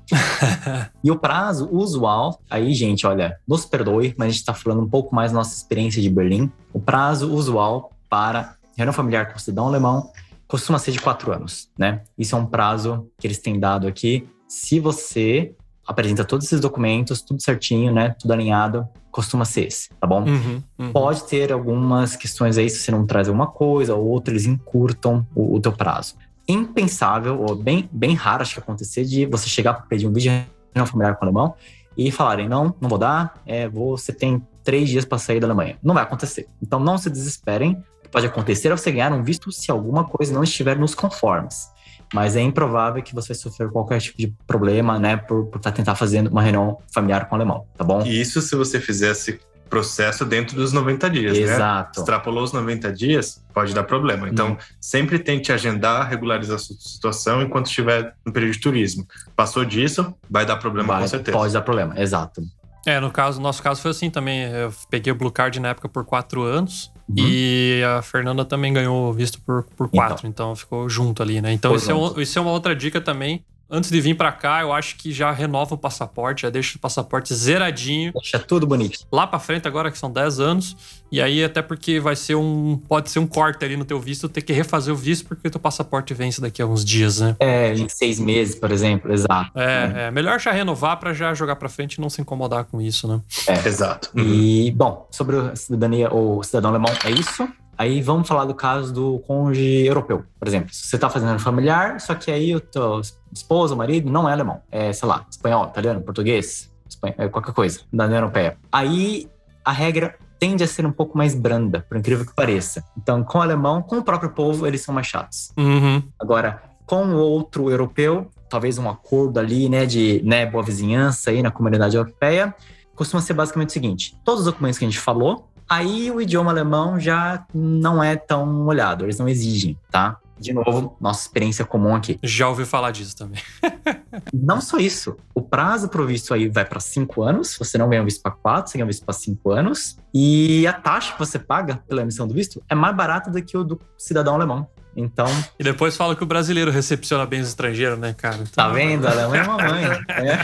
e 1.02 1.10
o 1.10 1.18
prazo 1.18 1.68
usual, 1.70 2.40
aí, 2.50 2.72
gente, 2.72 3.06
olha, 3.06 3.36
nos 3.46 3.64
perdoe, 3.64 4.14
mas 4.16 4.28
a 4.28 4.30
gente 4.32 4.44
tá 4.44 4.54
falando 4.54 4.82
um 4.82 4.88
pouco 4.88 5.14
mais 5.14 5.32
da 5.32 5.43
nossa 5.44 5.54
experiência 5.54 6.00
de 6.00 6.08
Berlim. 6.08 6.50
O 6.72 6.80
prazo 6.80 7.30
usual 7.30 7.92
para 8.08 8.56
reunião 8.76 8.94
familiar 8.94 9.30
com 9.30 9.38
cidadão 9.38 9.66
alemão 9.68 10.10
costuma 10.48 10.78
ser 10.78 10.90
de 10.90 11.00
quatro 11.00 11.32
anos, 11.32 11.68
né? 11.78 12.00
Isso 12.18 12.34
é 12.34 12.38
um 12.38 12.46
prazo 12.46 13.06
que 13.18 13.26
eles 13.26 13.38
têm 13.38 13.60
dado 13.60 13.86
aqui. 13.86 14.26
Se 14.48 14.80
você 14.80 15.52
apresenta 15.86 16.24
todos 16.24 16.46
esses 16.46 16.60
documentos, 16.60 17.20
tudo 17.20 17.42
certinho, 17.42 17.92
né? 17.92 18.14
Tudo 18.18 18.32
alinhado, 18.32 18.88
costuma 19.10 19.44
ser 19.44 19.66
esse, 19.66 19.90
tá 20.00 20.06
bom? 20.06 20.24
Uhum, 20.24 20.62
uhum. 20.78 20.92
Pode 20.92 21.24
ter 21.24 21.52
algumas 21.52 22.16
questões 22.16 22.56
aí 22.56 22.70
se 22.70 22.78
você 22.78 22.90
não 22.90 23.06
traz 23.06 23.28
alguma 23.28 23.46
coisa, 23.46 23.94
ou 23.94 24.06
outra, 24.06 24.32
eles 24.32 24.46
encurtam 24.46 25.26
o, 25.34 25.56
o 25.56 25.60
teu 25.60 25.72
prazo. 25.72 26.14
Impensável, 26.48 27.40
ou 27.40 27.54
bem, 27.54 27.88
bem 27.92 28.14
raro 28.14 28.42
acho 28.42 28.54
que 28.54 28.60
acontecer, 28.60 29.04
de 29.04 29.26
você 29.26 29.48
chegar 29.48 29.74
para 29.74 29.86
pedir 29.86 30.06
um 30.06 30.12
vídeo 30.12 30.32
de 30.32 30.46
reunião 30.74 30.86
familiar 30.86 31.16
com 31.16 31.24
o 31.24 31.28
alemão 31.28 31.54
e 31.96 32.10
falarem, 32.10 32.48
não, 32.48 32.74
não 32.80 32.88
vou 32.88 32.98
dar, 32.98 33.42
é, 33.46 33.68
você 33.68 34.12
tem 34.12 34.42
três 34.62 34.88
dias 34.88 35.04
para 35.04 35.18
sair 35.18 35.40
da 35.40 35.46
Alemanha. 35.46 35.76
Não 35.82 35.94
vai 35.94 36.02
acontecer. 36.02 36.48
Então 36.60 36.80
não 36.80 36.98
se 36.98 37.10
desesperem. 37.10 37.82
Pode 38.10 38.26
acontecer 38.26 38.68
é 38.68 38.70
você 38.76 38.92
ganhar 38.92 39.12
um 39.12 39.22
visto 39.22 39.50
se 39.52 39.70
alguma 39.70 40.04
coisa 40.04 40.32
não 40.32 40.42
estiver 40.42 40.78
nos 40.78 40.94
conformes. 40.94 41.68
Mas 42.12 42.36
é 42.36 42.40
improvável 42.40 43.02
que 43.02 43.14
você 43.14 43.34
sofrer 43.34 43.70
qualquer 43.70 44.00
tipo 44.00 44.18
de 44.18 44.32
problema, 44.46 44.98
né, 44.98 45.16
por 45.16 45.50
estar 45.56 45.72
tentar 45.72 45.94
fazendo 45.96 46.28
uma 46.28 46.42
reunião 46.42 46.78
familiar 46.92 47.28
com 47.28 47.34
o 47.34 47.36
alemão, 47.36 47.66
tá 47.76 47.82
bom? 47.82 48.02
E 48.02 48.20
isso 48.20 48.40
se 48.40 48.54
você 48.54 48.80
fizesse 48.80 49.40
processo 49.74 50.24
dentro 50.24 50.56
dos 50.56 50.72
90 50.72 51.10
dias, 51.10 51.36
né? 51.38 51.44
Exato. 51.44 52.00
Extrapolou 52.00 52.42
os 52.44 52.52
90 52.52 52.92
dias, 52.92 53.42
pode 53.52 53.74
dar 53.74 53.82
problema. 53.84 54.28
Então, 54.28 54.52
Hum. 54.52 54.56
sempre 54.80 55.18
tente 55.18 55.50
agendar, 55.52 56.08
regularizar 56.08 56.56
a 56.56 56.58
sua 56.58 56.76
situação 56.78 57.42
enquanto 57.42 57.66
estiver 57.66 58.14
no 58.24 58.32
período 58.32 58.52
de 58.52 58.60
turismo. 58.60 59.06
Passou 59.34 59.64
disso, 59.64 60.14
vai 60.30 60.46
dar 60.46 60.56
problema 60.56 60.94
Vai- 60.94 61.02
com 61.02 61.08
certeza. 61.08 61.36
Pode 61.36 61.52
dar 61.52 61.62
problema, 61.62 61.98
exato. 62.00 62.42
É, 62.86 63.00
no 63.00 63.10
caso, 63.10 63.38
no 63.38 63.44
nosso 63.44 63.62
caso 63.62 63.80
foi 63.80 63.90
assim 63.92 64.10
também. 64.10 64.42
Eu 64.42 64.72
peguei 64.90 65.10
o 65.10 65.16
Blue 65.16 65.30
Card 65.32 65.58
na 65.58 65.68
época 65.70 65.88
por 65.88 66.04
quatro 66.04 66.42
anos. 66.42 66.92
Uhum. 67.08 67.16
E 67.18 67.82
a 67.98 68.00
Fernanda 68.02 68.44
também 68.44 68.72
ganhou 68.72 69.12
visto 69.12 69.40
por, 69.42 69.64
por 69.76 69.90
quatro, 69.90 70.26
então, 70.26 70.54
ficou 70.56 70.88
junto 70.88 71.22
ali, 71.22 71.40
né? 71.42 71.52
Então, 71.52 71.74
isso 71.76 71.90
é, 71.90 71.94
um- 71.94 72.18
isso 72.20 72.38
é 72.38 72.42
uma 72.42 72.50
outra 72.50 72.74
dica 72.76 72.98
também. 73.00 73.44
Antes 73.74 73.90
de 73.90 74.00
vir 74.00 74.14
pra 74.14 74.30
cá, 74.30 74.62
eu 74.62 74.72
acho 74.72 74.96
que 74.96 75.10
já 75.10 75.32
renova 75.32 75.74
o 75.74 75.78
passaporte, 75.78 76.42
já 76.42 76.50
deixa 76.50 76.78
o 76.78 76.80
passaporte 76.80 77.34
zeradinho. 77.34 78.12
Deixa 78.12 78.38
tudo 78.38 78.68
bonito. 78.68 79.00
Lá 79.10 79.26
pra 79.26 79.40
frente, 79.40 79.66
agora 79.66 79.90
que 79.90 79.98
são 79.98 80.12
10 80.12 80.38
anos. 80.38 80.76
E 81.10 81.20
aí, 81.20 81.42
até 81.42 81.60
porque 81.60 81.98
vai 81.98 82.14
ser 82.14 82.36
um. 82.36 82.80
Pode 82.88 83.10
ser 83.10 83.18
um 83.18 83.26
corte 83.26 83.64
ali 83.64 83.76
no 83.76 83.84
teu 83.84 83.98
visto, 83.98 84.28
ter 84.28 84.42
que 84.42 84.52
refazer 84.52 84.94
o 84.94 84.96
visto, 84.96 85.26
porque 85.26 85.48
o 85.48 85.50
teu 85.50 85.60
passaporte 85.60 86.14
vence 86.14 86.40
daqui 86.40 86.62
a 86.62 86.66
uns 86.66 86.84
dias, 86.84 87.18
né? 87.18 87.34
É, 87.40 87.74
em 87.74 87.88
seis 87.88 88.20
meses, 88.20 88.54
por 88.54 88.70
exemplo, 88.70 89.12
exato. 89.12 89.50
É, 89.58 90.06
é 90.06 90.10
melhor 90.12 90.38
já 90.38 90.52
renovar 90.52 91.00
pra 91.00 91.12
já 91.12 91.34
jogar 91.34 91.56
pra 91.56 91.68
frente 91.68 91.94
e 91.94 92.00
não 92.00 92.08
se 92.08 92.20
incomodar 92.20 92.66
com 92.66 92.80
isso, 92.80 93.08
né? 93.08 93.20
Exato. 93.66 94.10
Uhum. 94.14 94.24
E, 94.24 94.70
bom, 94.70 95.08
sobre 95.10 95.36
a 95.36 95.56
cidadania 95.56 96.12
ou 96.12 96.44
cidadão 96.44 96.70
alemão, 96.70 96.92
é 97.04 97.10
isso. 97.10 97.48
Aí 97.76 98.00
vamos 98.02 98.26
falar 98.28 98.44
do 98.44 98.54
caso 98.54 98.92
do 98.92 99.18
cônjuge 99.26 99.84
europeu, 99.86 100.24
por 100.38 100.48
exemplo. 100.48 100.68
Você 100.72 100.98
tá 100.98 101.08
fazendo 101.10 101.38
familiar, 101.38 102.00
só 102.00 102.14
que 102.14 102.30
aí 102.30 102.54
o 102.54 102.60
teu 102.60 103.00
esposo, 103.32 103.74
o 103.74 103.78
marido, 103.78 104.10
não 104.10 104.28
é 104.28 104.32
alemão. 104.32 104.60
É, 104.70 104.92
sei 104.92 105.08
lá, 105.08 105.24
espanhol, 105.30 105.66
italiano, 105.66 106.00
português, 106.00 106.70
espan- 106.88 107.14
é, 107.18 107.28
qualquer 107.28 107.52
coisa 107.52 107.80
da 107.92 108.04
União 108.04 108.18
Europeia. 108.18 108.56
Aí 108.70 109.28
a 109.64 109.72
regra 109.72 110.16
tende 110.38 110.62
a 110.62 110.66
ser 110.66 110.84
um 110.84 110.92
pouco 110.92 111.16
mais 111.16 111.34
branda, 111.34 111.84
por 111.88 111.96
incrível 111.96 112.26
que 112.26 112.34
pareça. 112.34 112.84
Então, 112.98 113.24
com 113.24 113.38
o 113.38 113.42
alemão, 113.42 113.80
com 113.82 113.98
o 113.98 114.04
próprio 114.04 114.30
povo, 114.30 114.66
eles 114.66 114.82
são 114.82 114.94
mais 114.94 115.06
chatos. 115.06 115.52
Uhum. 115.56 116.02
Agora, 116.20 116.62
com 116.86 117.04
o 117.06 117.16
outro 117.16 117.70
europeu, 117.70 118.30
talvez 118.50 118.76
um 118.76 118.88
acordo 118.88 119.40
ali, 119.40 119.68
né, 119.68 119.86
de 119.86 120.20
né, 120.24 120.44
boa 120.44 120.62
vizinhança 120.62 121.30
aí 121.30 121.42
na 121.42 121.50
comunidade 121.50 121.96
europeia, 121.96 122.54
costuma 122.94 123.22
ser 123.22 123.32
basicamente 123.32 123.70
o 123.70 123.72
seguinte: 123.72 124.16
todos 124.24 124.40
os 124.40 124.46
documentos 124.46 124.78
que 124.78 124.84
a 124.84 124.88
gente 124.88 125.00
falou, 125.00 125.48
aí 125.68 126.10
o 126.10 126.20
idioma 126.20 126.50
alemão 126.50 126.98
já 126.98 127.44
não 127.54 128.02
é 128.02 128.16
tão 128.16 128.66
olhado, 128.66 129.04
eles 129.04 129.18
não 129.18 129.28
exigem, 129.28 129.78
tá? 129.90 130.18
De 130.38 130.52
novo, 130.52 130.96
nossa 131.00 131.22
experiência 131.22 131.64
comum 131.64 131.94
aqui. 131.94 132.18
Já 132.22 132.48
ouvi 132.48 132.64
falar 132.64 132.90
disso 132.90 133.16
também. 133.16 133.40
Não 134.34 134.60
só 134.60 134.78
isso, 134.78 135.16
o 135.32 135.40
prazo 135.40 135.88
pro 135.88 136.04
visto 136.06 136.34
aí 136.34 136.48
vai 136.48 136.64
para 136.64 136.80
cinco 136.80 137.22
anos, 137.22 137.56
você 137.58 137.78
não 137.78 137.88
ganha 137.88 138.02
o 138.02 138.04
visto 138.04 138.20
para 138.20 138.32
quatro, 138.32 138.70
você 138.70 138.76
ganha 138.78 138.84
o 138.84 138.88
visto 138.88 139.04
para 139.04 139.14
cinco 139.14 139.50
anos, 139.52 139.96
e 140.12 140.66
a 140.66 140.72
taxa 140.72 141.12
que 141.12 141.18
você 141.18 141.38
paga 141.38 141.80
pela 141.88 142.02
emissão 142.02 142.26
do 142.26 142.34
visto 142.34 142.62
é 142.68 142.74
mais 142.74 142.94
barata 142.96 143.30
do 143.30 143.40
que 143.42 143.56
o 143.56 143.62
do 143.64 143.80
cidadão 143.96 144.34
alemão. 144.34 144.66
Então, 144.96 145.26
E 145.58 145.64
depois 145.64 145.96
fala 145.96 146.14
que 146.14 146.22
o 146.22 146.26
brasileiro 146.26 146.70
recepciona 146.70 147.26
bem 147.26 147.40
os 147.40 147.48
estrangeiros, 147.48 147.98
né, 147.98 148.12
cara? 148.12 148.36
Então- 148.36 148.46
tá 148.52 148.68
vendo? 148.68 149.06
A 149.06 149.10
Alemanha 149.10 149.42
é 149.42 149.46
mamãe. 149.46 149.84
É. 150.08 150.38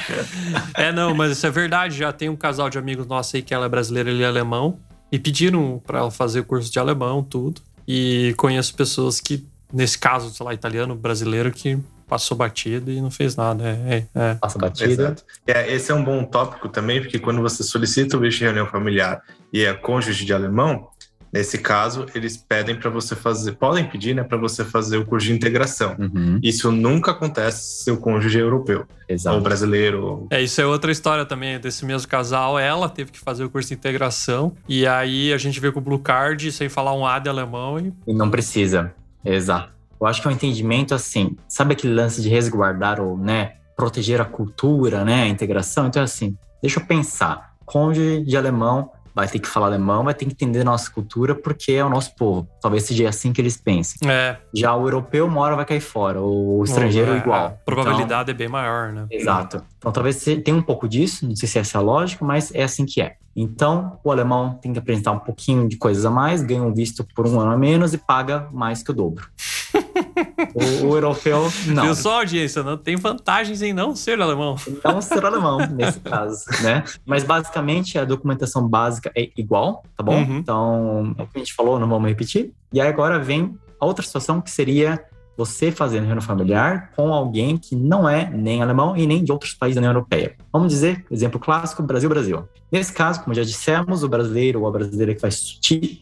É, 0.88 0.92
não, 0.92 1.14
mas 1.14 1.32
isso 1.32 1.46
é 1.46 1.50
verdade. 1.50 1.96
Já 1.96 2.12
tem 2.12 2.28
um 2.28 2.36
casal 2.36 2.68
de 2.70 2.78
amigos 2.78 3.06
nossos 3.06 3.34
aí 3.34 3.42
que 3.42 3.52
ela 3.54 3.66
é 3.66 3.68
brasileira 3.68 4.10
e 4.10 4.14
ele 4.14 4.22
é 4.22 4.26
alemão. 4.26 4.78
E 5.10 5.18
pediram 5.18 5.80
pra 5.84 6.00
ela 6.00 6.10
fazer 6.10 6.40
o 6.40 6.44
curso 6.44 6.70
de 6.70 6.78
alemão, 6.78 7.22
tudo. 7.22 7.60
E 7.86 8.34
conheço 8.36 8.74
pessoas 8.74 9.20
que, 9.20 9.46
nesse 9.72 9.98
caso, 9.98 10.30
sei 10.30 10.46
lá, 10.46 10.54
italiano, 10.54 10.94
brasileiro, 10.94 11.50
que 11.50 11.78
passou 12.10 12.36
batido 12.36 12.90
e 12.90 13.00
não 13.00 13.10
fez 13.10 13.36
nada. 13.36 13.64
É, 13.64 13.94
é, 13.94 14.06
é. 14.14 14.34
Passa 14.34 14.58
batida. 14.58 14.92
Exato. 14.92 15.24
É, 15.46 15.72
esse 15.72 15.92
é 15.92 15.94
um 15.94 16.02
bom 16.02 16.24
tópico 16.24 16.68
também, 16.68 17.00
porque 17.00 17.20
quando 17.20 17.40
você 17.40 17.62
solicita 17.62 18.16
o 18.16 18.20
visto 18.20 18.38
de 18.38 18.44
reunião 18.44 18.66
familiar 18.66 19.22
e 19.52 19.64
é 19.64 19.72
cônjuge 19.72 20.24
de 20.24 20.34
alemão, 20.34 20.88
nesse 21.32 21.58
caso, 21.58 22.06
eles 22.14 22.36
pedem 22.36 22.74
para 22.76 22.90
você 22.90 23.14
fazer, 23.14 23.52
podem 23.52 23.84
pedir, 23.88 24.14
né, 24.14 24.22
para 24.24 24.36
você 24.38 24.64
fazer 24.64 24.96
o 24.96 25.04
curso 25.04 25.26
de 25.26 25.32
integração. 25.32 25.96
Uhum, 25.98 26.38
Isso 26.42 26.70
nunca 26.72 27.10
acontece 27.12 27.62
se 27.78 27.84
seu 27.84 27.96
cônjuge 27.96 28.38
é 28.38 28.42
europeu, 28.42 28.80
ou 28.80 28.86
exato. 29.14 29.40
brasileiro. 29.40 30.04
ou- 30.04 30.26
É, 30.30 30.42
isso 30.42 30.60
é 30.60 30.66
outra 30.66 30.90
história 30.90 31.24
também 31.24 31.58
desse 31.60 31.84
mesmo 31.84 32.08
casal. 32.08 32.58
Ela 32.58 32.88
teve 32.88 33.10
que 33.12 33.18
fazer 33.20 33.44
o 33.44 33.50
curso 33.50 33.68
de 33.68 33.74
integração. 33.74 34.54
E 34.68 34.86
aí 34.86 35.32
a 35.32 35.38
gente 35.38 35.58
veio 35.60 35.72
com 35.72 35.80
o 35.80 35.82
Blue 35.82 35.98
Card 35.98 36.50
sem 36.52 36.68
falar 36.68 36.94
um 36.94 37.06
A 37.06 37.18
de 37.18 37.28
alemão 37.28 37.78
e 37.78 37.92
E 38.06 38.12
não 38.14 38.30
precisa. 38.30 38.92
Exato. 39.24 39.70
Eu 40.00 40.06
acho 40.06 40.22
que 40.22 40.28
é 40.28 40.30
um 40.30 40.34
entendimento 40.34 40.94
assim, 40.94 41.36
sabe 41.46 41.74
aquele 41.74 41.92
lance 41.92 42.22
de 42.22 42.28
resguardar 42.28 43.00
ou, 43.00 43.18
né, 43.18 43.52
proteger 43.76 44.20
a 44.20 44.24
cultura, 44.24 45.04
né, 45.04 45.24
a 45.24 45.28
integração? 45.28 45.86
Então, 45.86 46.02
assim, 46.02 46.34
deixa 46.62 46.80
eu 46.80 46.86
pensar. 46.86 47.50
Cônjuge 47.66 48.24
de 48.24 48.36
alemão 48.36 48.90
vai 49.14 49.28
ter 49.28 49.38
que 49.38 49.48
falar 49.48 49.66
alemão, 49.66 50.04
vai 50.04 50.14
ter 50.14 50.24
que 50.24 50.32
entender 50.32 50.60
a 50.60 50.64
nossa 50.64 50.90
cultura, 50.90 51.34
porque 51.34 51.72
é 51.72 51.84
o 51.84 51.88
nosso 51.88 52.14
povo. 52.14 52.48
Talvez 52.60 52.84
seja 52.84 53.08
assim 53.08 53.32
que 53.32 53.40
eles 53.40 53.56
pensem. 53.56 54.08
É. 54.10 54.38
Já 54.54 54.74
o 54.74 54.86
europeu, 54.86 55.26
uma 55.26 55.40
hora 55.40 55.56
vai 55.56 55.64
cair 55.64 55.80
fora, 55.80 56.20
o 56.20 56.62
estrangeiro 56.64 57.12
é, 57.12 57.18
igual. 57.18 57.46
A 57.46 57.50
probabilidade 57.50 58.30
então, 58.30 58.34
é 58.34 58.38
bem 58.38 58.48
maior, 58.48 58.92
né? 58.92 59.06
Exato. 59.10 59.64
Então 59.78 59.92
talvez 59.92 60.22
tenha 60.22 60.56
um 60.56 60.62
pouco 60.62 60.88
disso, 60.88 61.26
não 61.26 61.36
sei 61.36 61.48
se 61.48 61.58
essa 61.58 61.78
é 61.78 61.80
a 61.80 61.82
lógica, 61.82 62.24
mas 62.24 62.54
é 62.54 62.62
assim 62.62 62.84
que 62.84 63.00
é. 63.00 63.16
Então, 63.40 63.98
o 64.04 64.12
alemão 64.12 64.58
tem 64.60 64.72
que 64.72 64.78
apresentar 64.78 65.12
um 65.12 65.18
pouquinho 65.18 65.66
de 65.66 65.78
coisas 65.78 66.04
a 66.04 66.10
mais, 66.10 66.42
ganha 66.42 66.62
um 66.62 66.74
visto 66.74 67.02
por 67.14 67.26
um 67.26 67.40
ano 67.40 67.52
a 67.52 67.56
menos 67.56 67.94
e 67.94 67.98
paga 67.98 68.48
mais 68.52 68.82
que 68.82 68.90
o 68.90 68.94
dobro. 68.94 69.26
o, 70.54 70.86
o, 70.86 70.94
europeu, 70.94 71.50
não. 71.68 71.84
Viu 71.84 71.94
só, 71.94 72.18
audiência? 72.18 72.62
Não 72.62 72.76
tem 72.76 72.96
vantagens 72.96 73.62
em 73.62 73.72
não 73.72 73.96
ser 73.96 74.20
alemão. 74.20 74.56
Não 74.84 75.00
ser 75.00 75.24
alemão, 75.24 75.58
nesse 75.70 76.00
caso, 76.00 76.44
né? 76.62 76.84
Mas, 77.06 77.24
basicamente, 77.24 77.98
a 77.98 78.04
documentação 78.04 78.68
básica 78.68 79.10
é 79.16 79.30
igual, 79.36 79.82
tá 79.96 80.02
bom? 80.02 80.16
Uhum. 80.16 80.36
Então, 80.36 81.14
é 81.16 81.22
o 81.22 81.26
que 81.26 81.36
a 81.36 81.38
gente 81.38 81.54
falou, 81.54 81.78
não 81.78 81.88
vamos 81.88 82.08
repetir. 82.08 82.52
E 82.72 82.80
aí, 82.80 82.88
agora 82.88 83.18
vem 83.18 83.58
a 83.80 83.86
outra 83.86 84.04
situação 84.04 84.40
que 84.40 84.50
seria 84.50 85.02
você 85.40 85.72
fazendo 85.72 86.04
reunião 86.04 86.20
familiar 86.20 86.92
com 86.94 87.14
alguém 87.14 87.56
que 87.56 87.74
não 87.74 88.06
é 88.06 88.28
nem 88.28 88.60
alemão 88.60 88.94
e 88.94 89.06
nem 89.06 89.24
de 89.24 89.32
outros 89.32 89.54
países 89.54 89.76
da 89.76 89.80
União 89.80 89.92
Europeia. 89.92 90.36
Vamos 90.52 90.68
dizer, 90.68 91.06
exemplo 91.10 91.40
clássico, 91.40 91.82
Brasil-Brasil. 91.82 92.46
Nesse 92.70 92.92
caso, 92.92 93.22
como 93.22 93.32
já 93.32 93.42
dissemos, 93.42 94.04
o 94.04 94.08
brasileiro 94.08 94.60
ou 94.60 94.68
a 94.68 94.70
brasileira 94.70 95.14
que 95.14 95.22
vai 95.22 95.30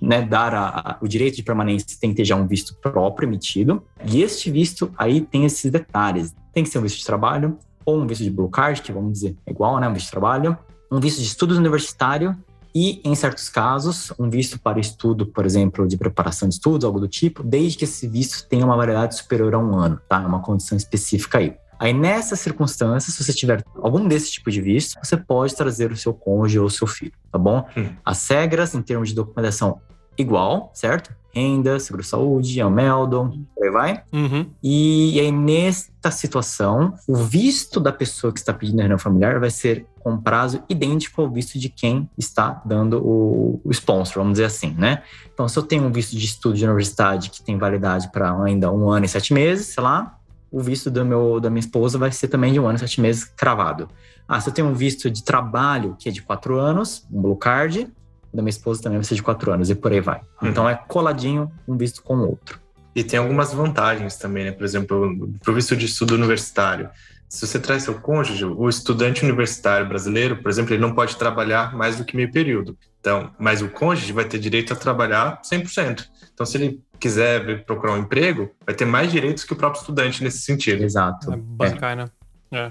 né, 0.02 0.22
dar 0.22 0.52
a, 0.52 0.68
a, 0.68 0.98
o 1.00 1.06
direito 1.06 1.36
de 1.36 1.44
permanência 1.44 1.96
tem 2.00 2.10
que 2.10 2.16
ter 2.16 2.24
já 2.24 2.34
um 2.34 2.48
visto 2.48 2.74
próprio 2.82 3.28
emitido. 3.28 3.80
E 4.04 4.22
este 4.22 4.50
visto 4.50 4.90
aí 4.98 5.20
tem 5.20 5.44
esses 5.44 5.70
detalhes. 5.70 6.34
Tem 6.52 6.64
que 6.64 6.70
ser 6.70 6.80
um 6.80 6.82
visto 6.82 6.98
de 6.98 7.04
trabalho 7.04 7.56
ou 7.84 7.96
um 7.96 8.06
visto 8.08 8.24
de 8.24 8.30
blue 8.30 8.50
card, 8.50 8.82
que 8.82 8.90
vamos 8.90 9.12
dizer 9.12 9.36
é 9.46 9.52
igual, 9.52 9.78
né, 9.78 9.88
um 9.88 9.94
visto 9.94 10.06
de 10.06 10.10
trabalho. 10.10 10.58
Um 10.90 10.98
visto 10.98 11.18
de 11.18 11.26
estudos 11.26 11.58
universitário 11.58 12.36
e, 12.80 13.00
em 13.02 13.12
certos 13.16 13.48
casos, 13.48 14.12
um 14.20 14.30
visto 14.30 14.56
para 14.56 14.78
estudo, 14.78 15.26
por 15.26 15.44
exemplo, 15.44 15.84
de 15.88 15.96
preparação 15.96 16.48
de 16.48 16.54
estudos, 16.54 16.84
algo 16.84 17.00
do 17.00 17.08
tipo, 17.08 17.42
desde 17.42 17.76
que 17.76 17.82
esse 17.82 18.06
visto 18.06 18.48
tenha 18.48 18.64
uma 18.64 18.76
validade 18.76 19.16
superior 19.16 19.52
a 19.54 19.58
um 19.58 19.76
ano, 19.76 20.00
tá? 20.08 20.22
É 20.22 20.26
uma 20.26 20.40
condição 20.40 20.78
específica 20.78 21.38
aí. 21.38 21.56
Aí, 21.76 21.92
nessas 21.92 22.38
circunstâncias, 22.38 23.16
se 23.16 23.24
você 23.24 23.32
tiver 23.32 23.64
algum 23.82 24.06
desse 24.06 24.30
tipo 24.30 24.48
de 24.48 24.60
visto, 24.60 24.96
você 25.02 25.16
pode 25.16 25.56
trazer 25.56 25.90
o 25.90 25.96
seu 25.96 26.14
cônjuge 26.14 26.60
ou 26.60 26.66
o 26.66 26.70
seu 26.70 26.86
filho, 26.86 27.14
tá 27.32 27.38
bom? 27.38 27.66
Hum. 27.76 27.88
As 28.04 28.28
regras, 28.28 28.72
em 28.76 28.82
termos 28.82 29.08
de 29.08 29.14
documentação, 29.16 29.80
igual, 30.16 30.70
certo? 30.72 31.12
Renda, 31.34 31.80
seguro-saúde, 31.80 32.60
Ameldon, 32.60 33.44
por 33.56 33.64
aí 33.64 33.70
vai. 33.72 34.02
Uhum. 34.12 34.46
E, 34.62 35.16
e 35.16 35.20
aí, 35.20 35.32
nesta 35.32 36.12
situação, 36.12 36.94
o 37.08 37.16
visto 37.16 37.80
da 37.80 37.90
pessoa 37.90 38.32
que 38.32 38.38
está 38.38 38.54
pedindo 38.54 38.78
a 38.78 38.82
reunião 38.82 38.98
familiar 39.00 39.40
vai 39.40 39.50
ser 39.50 39.84
com 40.08 40.16
prazo 40.16 40.62
idêntico 40.70 41.20
ao 41.20 41.30
visto 41.30 41.58
de 41.58 41.68
quem 41.68 42.08
está 42.16 42.62
dando 42.64 42.98
o, 43.04 43.60
o 43.62 43.70
sponsor, 43.70 44.22
vamos 44.22 44.32
dizer 44.32 44.46
assim, 44.46 44.74
né? 44.78 45.02
Então, 45.34 45.46
se 45.46 45.58
eu 45.58 45.62
tenho 45.62 45.84
um 45.84 45.92
visto 45.92 46.16
de 46.16 46.24
estudo 46.24 46.56
de 46.56 46.64
universidade 46.64 47.28
que 47.28 47.42
tem 47.42 47.58
validade 47.58 48.10
para 48.10 48.32
ainda 48.42 48.72
um 48.72 48.90
ano 48.90 49.04
e 49.04 49.08
sete 49.08 49.34
meses, 49.34 49.66
sei 49.66 49.82
lá, 49.82 50.18
o 50.50 50.60
visto 50.60 50.90
do 50.90 51.04
meu, 51.04 51.38
da 51.38 51.50
minha 51.50 51.60
esposa 51.60 51.98
vai 51.98 52.10
ser 52.10 52.28
também 52.28 52.54
de 52.54 52.58
um 52.58 52.66
ano 52.66 52.76
e 52.76 52.78
sete 52.78 53.02
meses 53.02 53.24
cravado. 53.24 53.90
Ah, 54.26 54.40
se 54.40 54.48
eu 54.48 54.54
tenho 54.54 54.68
um 54.68 54.72
visto 54.72 55.10
de 55.10 55.22
trabalho 55.22 55.94
que 55.98 56.08
é 56.08 56.12
de 56.12 56.22
quatro 56.22 56.58
anos, 56.58 57.06
um 57.12 57.20
blue 57.20 57.36
card, 57.36 57.86
da 58.32 58.42
minha 58.42 58.50
esposa 58.50 58.82
também 58.82 58.98
vai 58.98 59.04
ser 59.04 59.14
de 59.14 59.22
quatro 59.22 59.52
anos 59.52 59.68
e 59.68 59.74
por 59.74 59.92
aí 59.92 60.00
vai. 60.00 60.22
Uhum. 60.40 60.48
Então 60.48 60.68
é 60.68 60.74
coladinho 60.74 61.52
um 61.66 61.76
visto 61.76 62.02
com 62.02 62.16
o 62.16 62.28
outro. 62.30 62.58
E 62.94 63.04
tem 63.04 63.18
algumas 63.18 63.52
vantagens 63.52 64.16
também, 64.16 64.46
né? 64.46 64.52
Por 64.52 64.64
exemplo, 64.64 65.30
para 65.42 65.52
o 65.52 65.54
visto 65.54 65.76
de 65.76 65.84
estudo 65.84 66.14
universitário. 66.14 66.88
Se 67.28 67.46
você 67.46 67.58
traz 67.58 67.82
seu 67.82 68.00
cônjuge, 68.00 68.44
o 68.44 68.68
estudante 68.68 69.22
universitário 69.22 69.86
brasileiro, 69.86 70.36
por 70.36 70.50
exemplo, 70.50 70.72
ele 70.72 70.80
não 70.80 70.94
pode 70.94 71.16
trabalhar 71.16 71.76
mais 71.76 71.96
do 71.96 72.04
que 72.04 72.16
meio 72.16 72.32
período. 72.32 72.76
Então, 73.00 73.30
mas 73.38 73.60
o 73.60 73.68
cônjuge 73.68 74.12
vai 74.12 74.24
ter 74.24 74.38
direito 74.38 74.72
a 74.72 74.76
trabalhar 74.76 75.40
100%. 75.42 76.08
Então, 76.32 76.46
se 76.46 76.56
ele 76.56 76.82
quiser 76.98 77.64
procurar 77.64 77.94
um 77.94 77.98
emprego, 77.98 78.50
vai 78.64 78.74
ter 78.74 78.84
mais 78.84 79.12
direitos 79.12 79.44
que 79.44 79.52
o 79.52 79.56
próprio 79.56 79.80
estudante 79.80 80.24
nesse 80.24 80.38
sentido. 80.38 80.82
Exato. 80.82 81.32
É 81.32 81.36
bacana. 81.36 82.10
É. 82.50 82.70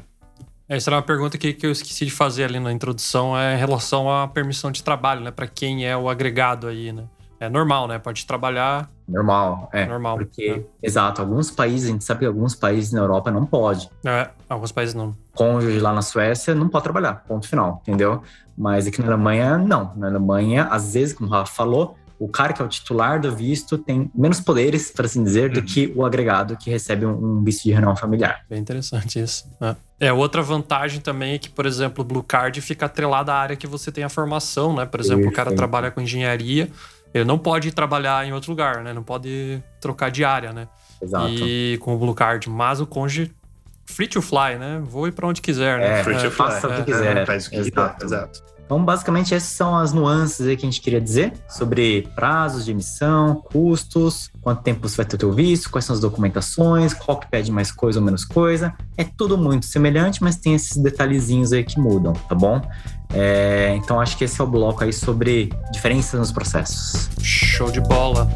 Essa 0.67 0.89
era 0.89 0.97
uma 0.97 1.03
pergunta 1.03 1.37
que, 1.37 1.53
que 1.53 1.65
eu 1.65 1.71
esqueci 1.71 2.05
de 2.05 2.11
fazer 2.11 2.43
ali 2.43 2.59
na 2.59 2.73
introdução, 2.73 3.37
é 3.37 3.55
em 3.55 3.57
relação 3.57 4.11
à 4.11 4.27
permissão 4.27 4.69
de 4.69 4.83
trabalho, 4.83 5.21
né? 5.21 5.31
Para 5.31 5.47
quem 5.47 5.87
é 5.87 5.95
o 5.95 6.09
agregado 6.09 6.67
aí, 6.67 6.91
né? 6.91 7.05
É 7.39 7.49
normal, 7.49 7.87
né? 7.87 7.99
Pode 7.99 8.25
trabalhar. 8.25 8.89
Normal, 9.07 9.69
é. 9.71 9.85
Normal. 9.85 10.17
Porque, 10.17 10.65
é. 10.65 10.87
exato, 10.87 11.21
alguns 11.21 11.51
países, 11.51 11.89
a 11.89 11.91
gente 11.91 12.03
sabe 12.03 12.21
que 12.21 12.25
alguns 12.25 12.55
países 12.55 12.91
na 12.91 12.99
Europa 12.99 13.31
não 13.31 13.45
pode. 13.45 13.89
É, 14.05 14.29
alguns 14.49 14.71
países 14.71 14.95
não. 14.95 15.15
Cônjuge 15.33 15.79
lá 15.79 15.93
na 15.93 16.01
Suécia 16.01 16.55
não 16.55 16.67
pode 16.67 16.83
trabalhar, 16.83 17.23
ponto 17.27 17.47
final, 17.47 17.81
entendeu? 17.83 18.21
Mas 18.57 18.87
aqui 18.87 19.01
na 19.01 19.07
Alemanha, 19.07 19.57
não. 19.57 19.93
Na 19.95 20.07
Alemanha, 20.07 20.65
às 20.65 20.93
vezes, 20.93 21.13
como 21.13 21.29
o 21.29 21.31
Rafa 21.31 21.53
falou, 21.53 21.95
o 22.19 22.27
cara 22.27 22.51
que 22.53 22.61
é 22.61 22.65
o 22.65 22.67
titular 22.67 23.21
do 23.21 23.33
visto 23.33 23.77
tem 23.77 24.11
menos 24.15 24.39
poderes, 24.39 24.91
para 24.91 25.05
assim 25.05 25.23
dizer, 25.23 25.51
do 25.51 25.59
uhum. 25.59 25.65
que 25.65 25.93
o 25.95 26.05
agregado 26.05 26.57
que 26.57 26.69
recebe 26.69 27.05
um, 27.05 27.43
visto 27.43 27.63
de 27.63 27.71
reunião 27.71 27.95
familiar. 27.95 28.43
Bem 28.49 28.59
interessante 28.59 29.19
isso. 29.19 29.47
É. 29.61 30.07
é. 30.07 30.13
outra 30.13 30.41
vantagem 30.41 30.99
também 30.99 31.35
é 31.35 31.37
que, 31.37 31.49
por 31.49 31.65
exemplo, 31.65 32.03
o 32.03 32.07
Blue 32.07 32.23
Card 32.23 32.59
fica 32.61 32.87
atrelado 32.87 33.29
à 33.29 33.35
área 33.35 33.55
que 33.55 33.67
você 33.67 33.91
tem 33.91 34.03
a 34.03 34.09
formação, 34.09 34.75
né? 34.75 34.85
Por 34.85 34.99
exemplo, 34.99 35.23
Perfeito. 35.23 35.33
o 35.33 35.35
cara 35.35 35.55
trabalha 35.55 35.91
com 35.91 36.01
engenharia, 36.01 36.69
ele 37.13 37.25
não 37.25 37.37
pode 37.37 37.71
trabalhar 37.71 38.25
em 38.25 38.33
outro 38.33 38.51
lugar, 38.51 38.83
né? 38.83 38.93
Não 38.93 39.03
pode 39.03 39.61
trocar 39.79 40.11
de 40.11 40.23
área, 40.23 40.53
né? 40.53 40.67
Exato. 41.01 41.27
E 41.29 41.77
com 41.81 41.95
o 41.95 41.97
Blue 41.97 42.13
Card, 42.13 42.49
mas 42.49 42.79
o 42.81 42.87
cônjuge 42.87 43.33
free 43.85 44.07
to 44.07 44.21
fly, 44.21 44.57
né? 44.59 44.81
Voe 44.83 45.11
para 45.11 45.27
onde 45.27 45.41
quiser, 45.41 45.79
né? 45.79 45.99
É, 45.99 46.03
free 46.03 46.15
to 46.15 46.31
fly. 46.31 46.31
Faça 46.31 46.67
o 46.67 46.73
que 46.73 46.81
é, 46.81 46.83
quiser. 46.83 47.17
É, 47.17 47.25
faz 47.25 47.47
o 47.47 47.49
que 47.49 47.55
exato. 47.57 48.05
exato. 48.05 48.57
Então, 48.67 48.83
basicamente, 48.83 49.33
essas 49.33 49.49
são 49.49 49.77
as 49.77 49.93
nuances 49.93 50.45
aí 50.45 50.57
que 50.57 50.65
a 50.65 50.69
gente 50.69 50.81
queria 50.81 50.99
dizer 50.99 51.31
sobre 51.47 52.05
prazos 52.13 52.65
de 52.65 52.71
emissão, 52.71 53.35
custos, 53.35 54.29
quanto 54.41 54.61
tempo 54.61 54.85
você 54.85 54.97
vai 54.97 55.05
ter 55.05 55.15
o 55.15 55.19
teu 55.19 55.31
visto, 55.31 55.69
quais 55.69 55.85
são 55.85 55.93
as 55.93 56.01
documentações, 56.01 56.93
qual 56.93 57.17
que 57.17 57.31
pede 57.31 57.49
mais 57.49 57.71
coisa 57.71 57.99
ou 57.99 58.05
menos 58.05 58.25
coisa. 58.25 58.73
É 58.97 59.05
tudo 59.05 59.37
muito 59.37 59.65
semelhante, 59.65 60.21
mas 60.21 60.35
tem 60.35 60.53
esses 60.53 60.75
detalhezinhos 60.75 61.53
aí 61.53 61.63
que 61.63 61.79
mudam, 61.79 62.11
tá 62.11 62.35
bom? 62.35 62.61
É, 63.13 63.73
então, 63.77 63.99
acho 63.99 64.17
que 64.17 64.25
esse 64.25 64.39
é 64.39 64.43
o 64.43 64.47
bloco 64.47 64.83
aí 64.83 64.93
sobre 64.93 65.49
diferenças 65.71 66.19
nos 66.19 66.31
processos. 66.31 67.09
Show 67.21 67.71
de 67.71 67.81
bola! 67.81 68.29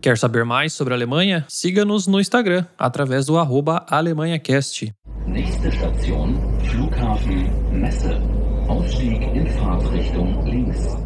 Quer 0.00 0.16
saber 0.16 0.44
mais 0.46 0.72
sobre 0.72 0.94
a 0.94 0.96
Alemanha? 0.96 1.44
Siga-nos 1.46 2.06
no 2.06 2.18
Instagram, 2.18 2.64
através 2.78 3.26
do 3.26 3.36
arroba 3.38 3.84
AlemanhaCast. 3.88 4.94
Nächste 5.26 5.70
Station, 5.70 6.40
Flughafen 6.64 7.50
Messe. 7.70 8.08
Ausstieg 8.68 9.22
in 9.34 9.46
Fahrtrichtung 9.58 10.42
links. 10.44 10.96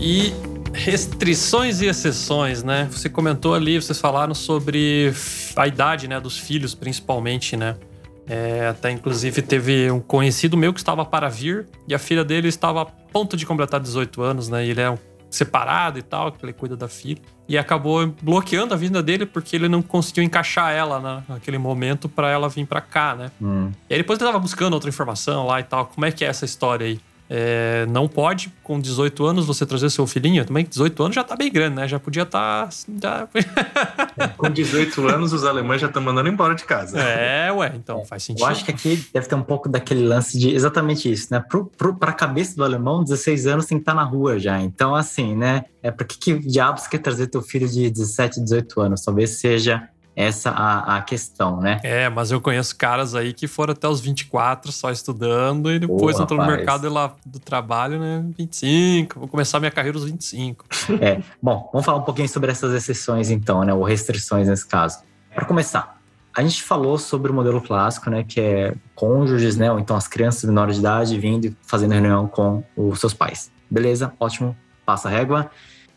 E 0.00 0.32
restrições 0.72 1.80
e 1.80 1.86
exceções, 1.86 2.62
né? 2.62 2.88
Você 2.90 3.08
comentou 3.08 3.54
ali, 3.54 3.80
vocês 3.80 4.00
falaram 4.00 4.34
sobre 4.34 5.12
a 5.56 5.66
idade, 5.66 6.08
né, 6.08 6.20
dos 6.20 6.38
filhos, 6.38 6.74
principalmente, 6.74 7.56
né? 7.56 7.76
É, 8.26 8.68
até 8.68 8.90
inclusive 8.90 9.42
teve 9.42 9.90
um 9.90 10.00
conhecido 10.00 10.56
meu 10.56 10.72
que 10.72 10.78
estava 10.78 11.04
para 11.04 11.28
vir 11.28 11.66
e 11.88 11.94
a 11.94 11.98
filha 11.98 12.24
dele 12.24 12.48
estava 12.48 12.82
a 12.82 12.84
ponto 12.84 13.36
de 13.36 13.44
completar 13.44 13.80
18 13.80 14.22
anos, 14.22 14.48
né? 14.48 14.64
E 14.64 14.70
ele 14.70 14.80
é 14.80 14.90
um 14.90 14.98
separado 15.28 15.98
e 15.98 16.02
tal, 16.02 16.30
que 16.30 16.44
ele 16.44 16.52
cuida 16.52 16.76
da 16.76 16.88
filha. 16.88 17.20
E 17.48 17.58
acabou 17.58 18.14
bloqueando 18.22 18.74
a 18.74 18.76
vinda 18.76 19.02
dele 19.02 19.26
porque 19.26 19.56
ele 19.56 19.68
não 19.68 19.82
conseguiu 19.82 20.22
encaixar 20.22 20.72
ela 20.72 21.00
né, 21.00 21.22
naquele 21.28 21.58
momento 21.58 22.08
para 22.08 22.30
ela 22.30 22.48
vir 22.48 22.66
para 22.66 22.80
cá, 22.80 23.14
né? 23.14 23.30
Hum. 23.40 23.70
E 23.88 23.94
aí 23.94 24.00
depois 24.00 24.18
ele 24.18 24.28
tava 24.28 24.38
buscando 24.38 24.74
outra 24.74 24.88
informação 24.88 25.46
lá 25.46 25.58
e 25.58 25.64
tal. 25.64 25.86
Como 25.86 26.04
é 26.04 26.12
que 26.12 26.24
é 26.24 26.28
essa 26.28 26.44
história 26.44 26.86
aí? 26.86 27.00
É, 27.34 27.86
não 27.86 28.06
pode, 28.06 28.52
com 28.62 28.78
18 28.78 29.24
anos, 29.24 29.46
você 29.46 29.64
trazer 29.64 29.88
seu 29.88 30.06
filhinho. 30.06 30.44
Também 30.44 30.66
18 30.66 31.02
anos 31.02 31.14
já 31.14 31.24
tá 31.24 31.34
bem 31.34 31.50
grande, 31.50 31.76
né? 31.76 31.88
Já 31.88 31.98
podia 31.98 32.24
estar. 32.24 32.68
Tá, 33.00 33.26
já... 33.34 34.28
com 34.36 34.50
18 34.50 35.08
anos, 35.08 35.32
os 35.32 35.42
alemães 35.42 35.80
já 35.80 35.86
estão 35.86 36.02
mandando 36.02 36.28
embora 36.28 36.54
de 36.54 36.64
casa. 36.64 37.00
É, 37.00 37.50
ué, 37.50 37.72
então 37.74 38.04
faz 38.04 38.24
sentido. 38.24 38.44
Eu 38.44 38.48
acho 38.48 38.62
que 38.66 38.70
aqui 38.70 39.02
deve 39.14 39.26
ter 39.26 39.34
um 39.34 39.42
pouco 39.42 39.66
daquele 39.66 40.06
lance 40.06 40.38
de 40.38 40.50
exatamente 40.50 41.10
isso, 41.10 41.28
né? 41.30 41.42
Pro, 41.48 41.94
pra 41.94 42.12
cabeça 42.12 42.54
do 42.54 42.62
alemão, 42.62 43.02
16 43.02 43.46
anos 43.46 43.64
tem 43.64 43.78
que 43.78 43.82
estar 43.82 43.94
tá 43.94 43.96
na 43.96 44.04
rua 44.04 44.38
já. 44.38 44.60
Então, 44.60 44.94
assim, 44.94 45.34
né? 45.34 45.64
É 45.82 45.90
pra 45.90 46.06
que, 46.06 46.18
que 46.18 46.38
diabos 46.38 46.86
quer 46.86 46.98
trazer 46.98 47.28
teu 47.28 47.40
filho 47.40 47.66
de 47.66 47.88
17, 47.88 48.42
18 48.42 48.78
anos? 48.78 49.00
Talvez 49.00 49.30
seja 49.30 49.88
essa 50.14 50.50
a, 50.50 50.96
a 50.96 51.02
questão, 51.02 51.60
né? 51.60 51.80
É, 51.82 52.08
mas 52.08 52.30
eu 52.30 52.40
conheço 52.40 52.76
caras 52.76 53.14
aí 53.14 53.32
que 53.32 53.46
foram 53.46 53.72
até 53.72 53.88
os 53.88 54.00
24 54.00 54.70
só 54.70 54.90
estudando 54.90 55.72
e 55.72 55.78
depois 55.78 56.20
entram 56.20 56.36
no 56.36 56.46
mercado 56.46 56.88
lá 56.88 57.14
do 57.24 57.38
trabalho, 57.38 57.98
né? 57.98 58.24
25, 58.36 59.18
vou 59.18 59.28
começar 59.28 59.58
minha 59.58 59.70
carreira 59.70 59.96
aos 59.96 60.04
25. 60.04 60.64
É, 61.00 61.20
bom, 61.42 61.68
vamos 61.72 61.84
falar 61.84 61.98
um 61.98 62.02
pouquinho 62.02 62.28
sobre 62.28 62.50
essas 62.50 62.74
exceções 62.74 63.30
então, 63.30 63.64
né? 63.64 63.72
Ou 63.72 63.82
restrições 63.82 64.48
nesse 64.48 64.66
caso. 64.66 64.98
Para 65.34 65.46
começar, 65.46 65.98
a 66.34 66.42
gente 66.42 66.62
falou 66.62 66.98
sobre 66.98 67.30
o 67.30 67.34
modelo 67.34 67.60
clássico, 67.60 68.10
né? 68.10 68.22
Que 68.22 68.40
é 68.40 68.74
cônjuges, 68.94 69.56
né? 69.56 69.72
Ou 69.72 69.78
então 69.78 69.96
as 69.96 70.06
crianças 70.06 70.44
menores 70.44 70.76
de 70.76 70.80
idade 70.80 71.18
vindo 71.18 71.46
e 71.46 71.56
fazendo 71.62 71.92
reunião 71.92 72.26
com 72.26 72.62
os 72.76 73.00
seus 73.00 73.14
pais. 73.14 73.50
Beleza, 73.70 74.12
ótimo, 74.20 74.56
passa 74.84 75.08
a 75.08 75.10
régua. 75.10 75.50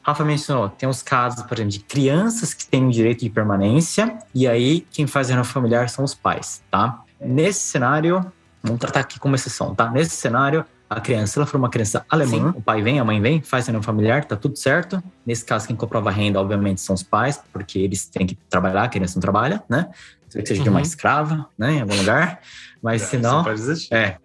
Rafa 0.06 0.24
mencionou, 0.24 0.70
tem 0.70 0.88
os 0.88 1.02
casos, 1.02 1.44
por 1.44 1.56
exemplo, 1.58 1.72
de 1.72 1.80
crianças 1.80 2.54
que 2.54 2.68
têm 2.68 2.86
o 2.88 2.92
direito 2.92 3.22
de 3.22 3.30
permanência, 3.32 4.20
e 4.36 4.48
aí 4.48 4.82
quem 4.92 5.08
faz 5.08 5.28
a 5.28 5.30
reunião 5.32 5.44
familiar 5.44 5.90
são 5.90 6.06
os 6.06 6.14
pais, 6.14 6.62
tá? 6.70 7.02
Nesse 7.20 7.62
cenário, 7.62 8.24
vamos 8.62 8.80
tratar 8.80 9.00
aqui 9.00 9.20
como 9.20 9.34
exceção, 9.34 9.74
tá? 9.74 9.90
Nesse 9.90 10.16
cenário, 10.16 10.64
a 10.88 11.02
criança, 11.02 11.34
se 11.34 11.40
ela 11.40 11.48
for 11.48 11.58
uma 11.58 11.70
criança 11.72 12.06
alemã, 12.08 12.54
o 12.56 12.62
pai 12.62 12.84
vem, 12.84 13.00
a 13.00 13.04
mãe 13.04 13.20
vem, 13.20 13.42
faz 13.42 13.64
a 13.64 13.72
reunião 13.72 13.82
familiar, 13.82 14.24
tá 14.26 14.36
tudo 14.36 14.56
certo. 14.56 15.02
Nesse 15.26 15.44
caso, 15.44 15.66
quem 15.66 15.76
comprova 15.76 16.12
a 16.12 16.14
renda, 16.14 16.40
obviamente, 16.40 16.82
são 16.82 16.94
os 16.94 17.02
pais, 17.02 17.42
porque 17.52 17.80
eles 17.80 18.06
têm 18.06 18.28
que 18.28 18.36
trabalhar, 18.48 18.84
a 18.84 18.88
criança 18.88 19.16
não 19.16 19.22
trabalha, 19.22 19.64
né? 19.68 19.90
Se 20.30 20.46
seja 20.46 20.62
de 20.62 20.70
uma 20.70 20.78
Uhum. 20.80 20.86
escrava, 20.86 21.48
né, 21.58 21.74
em 21.74 21.82
algum 21.82 21.96
lugar. 21.96 22.42
Mas 22.80 23.02
se 23.02 23.18
não, 23.18 23.44
é. 23.92 24.18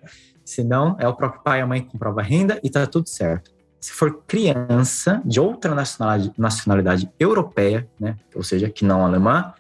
Se 0.45 0.63
não, 0.63 0.95
é 0.99 1.09
o 1.09 1.15
próprio 1.15 1.41
pai 1.43 1.61
e 1.61 1.63
a 1.63 1.67
mãe 1.67 1.81
que 1.81 1.89
comprova 1.91 2.21
a 2.21 2.25
renda 2.25 2.61
e 2.63 2.69
tá 2.69 2.87
tudo 2.87 3.09
certo. 3.09 3.51
Se 3.81 3.93
for 3.93 4.23
criança 4.27 5.23
de 5.25 5.41
outra 5.41 5.75
nacionalidade, 5.75 6.33
nacionalidade 6.37 7.11
europeia, 7.19 7.89
né, 7.99 8.17
ou 8.35 8.43
seja, 8.43 8.69
que 8.69 8.85
não 8.85 9.05
alemã, 9.05 9.55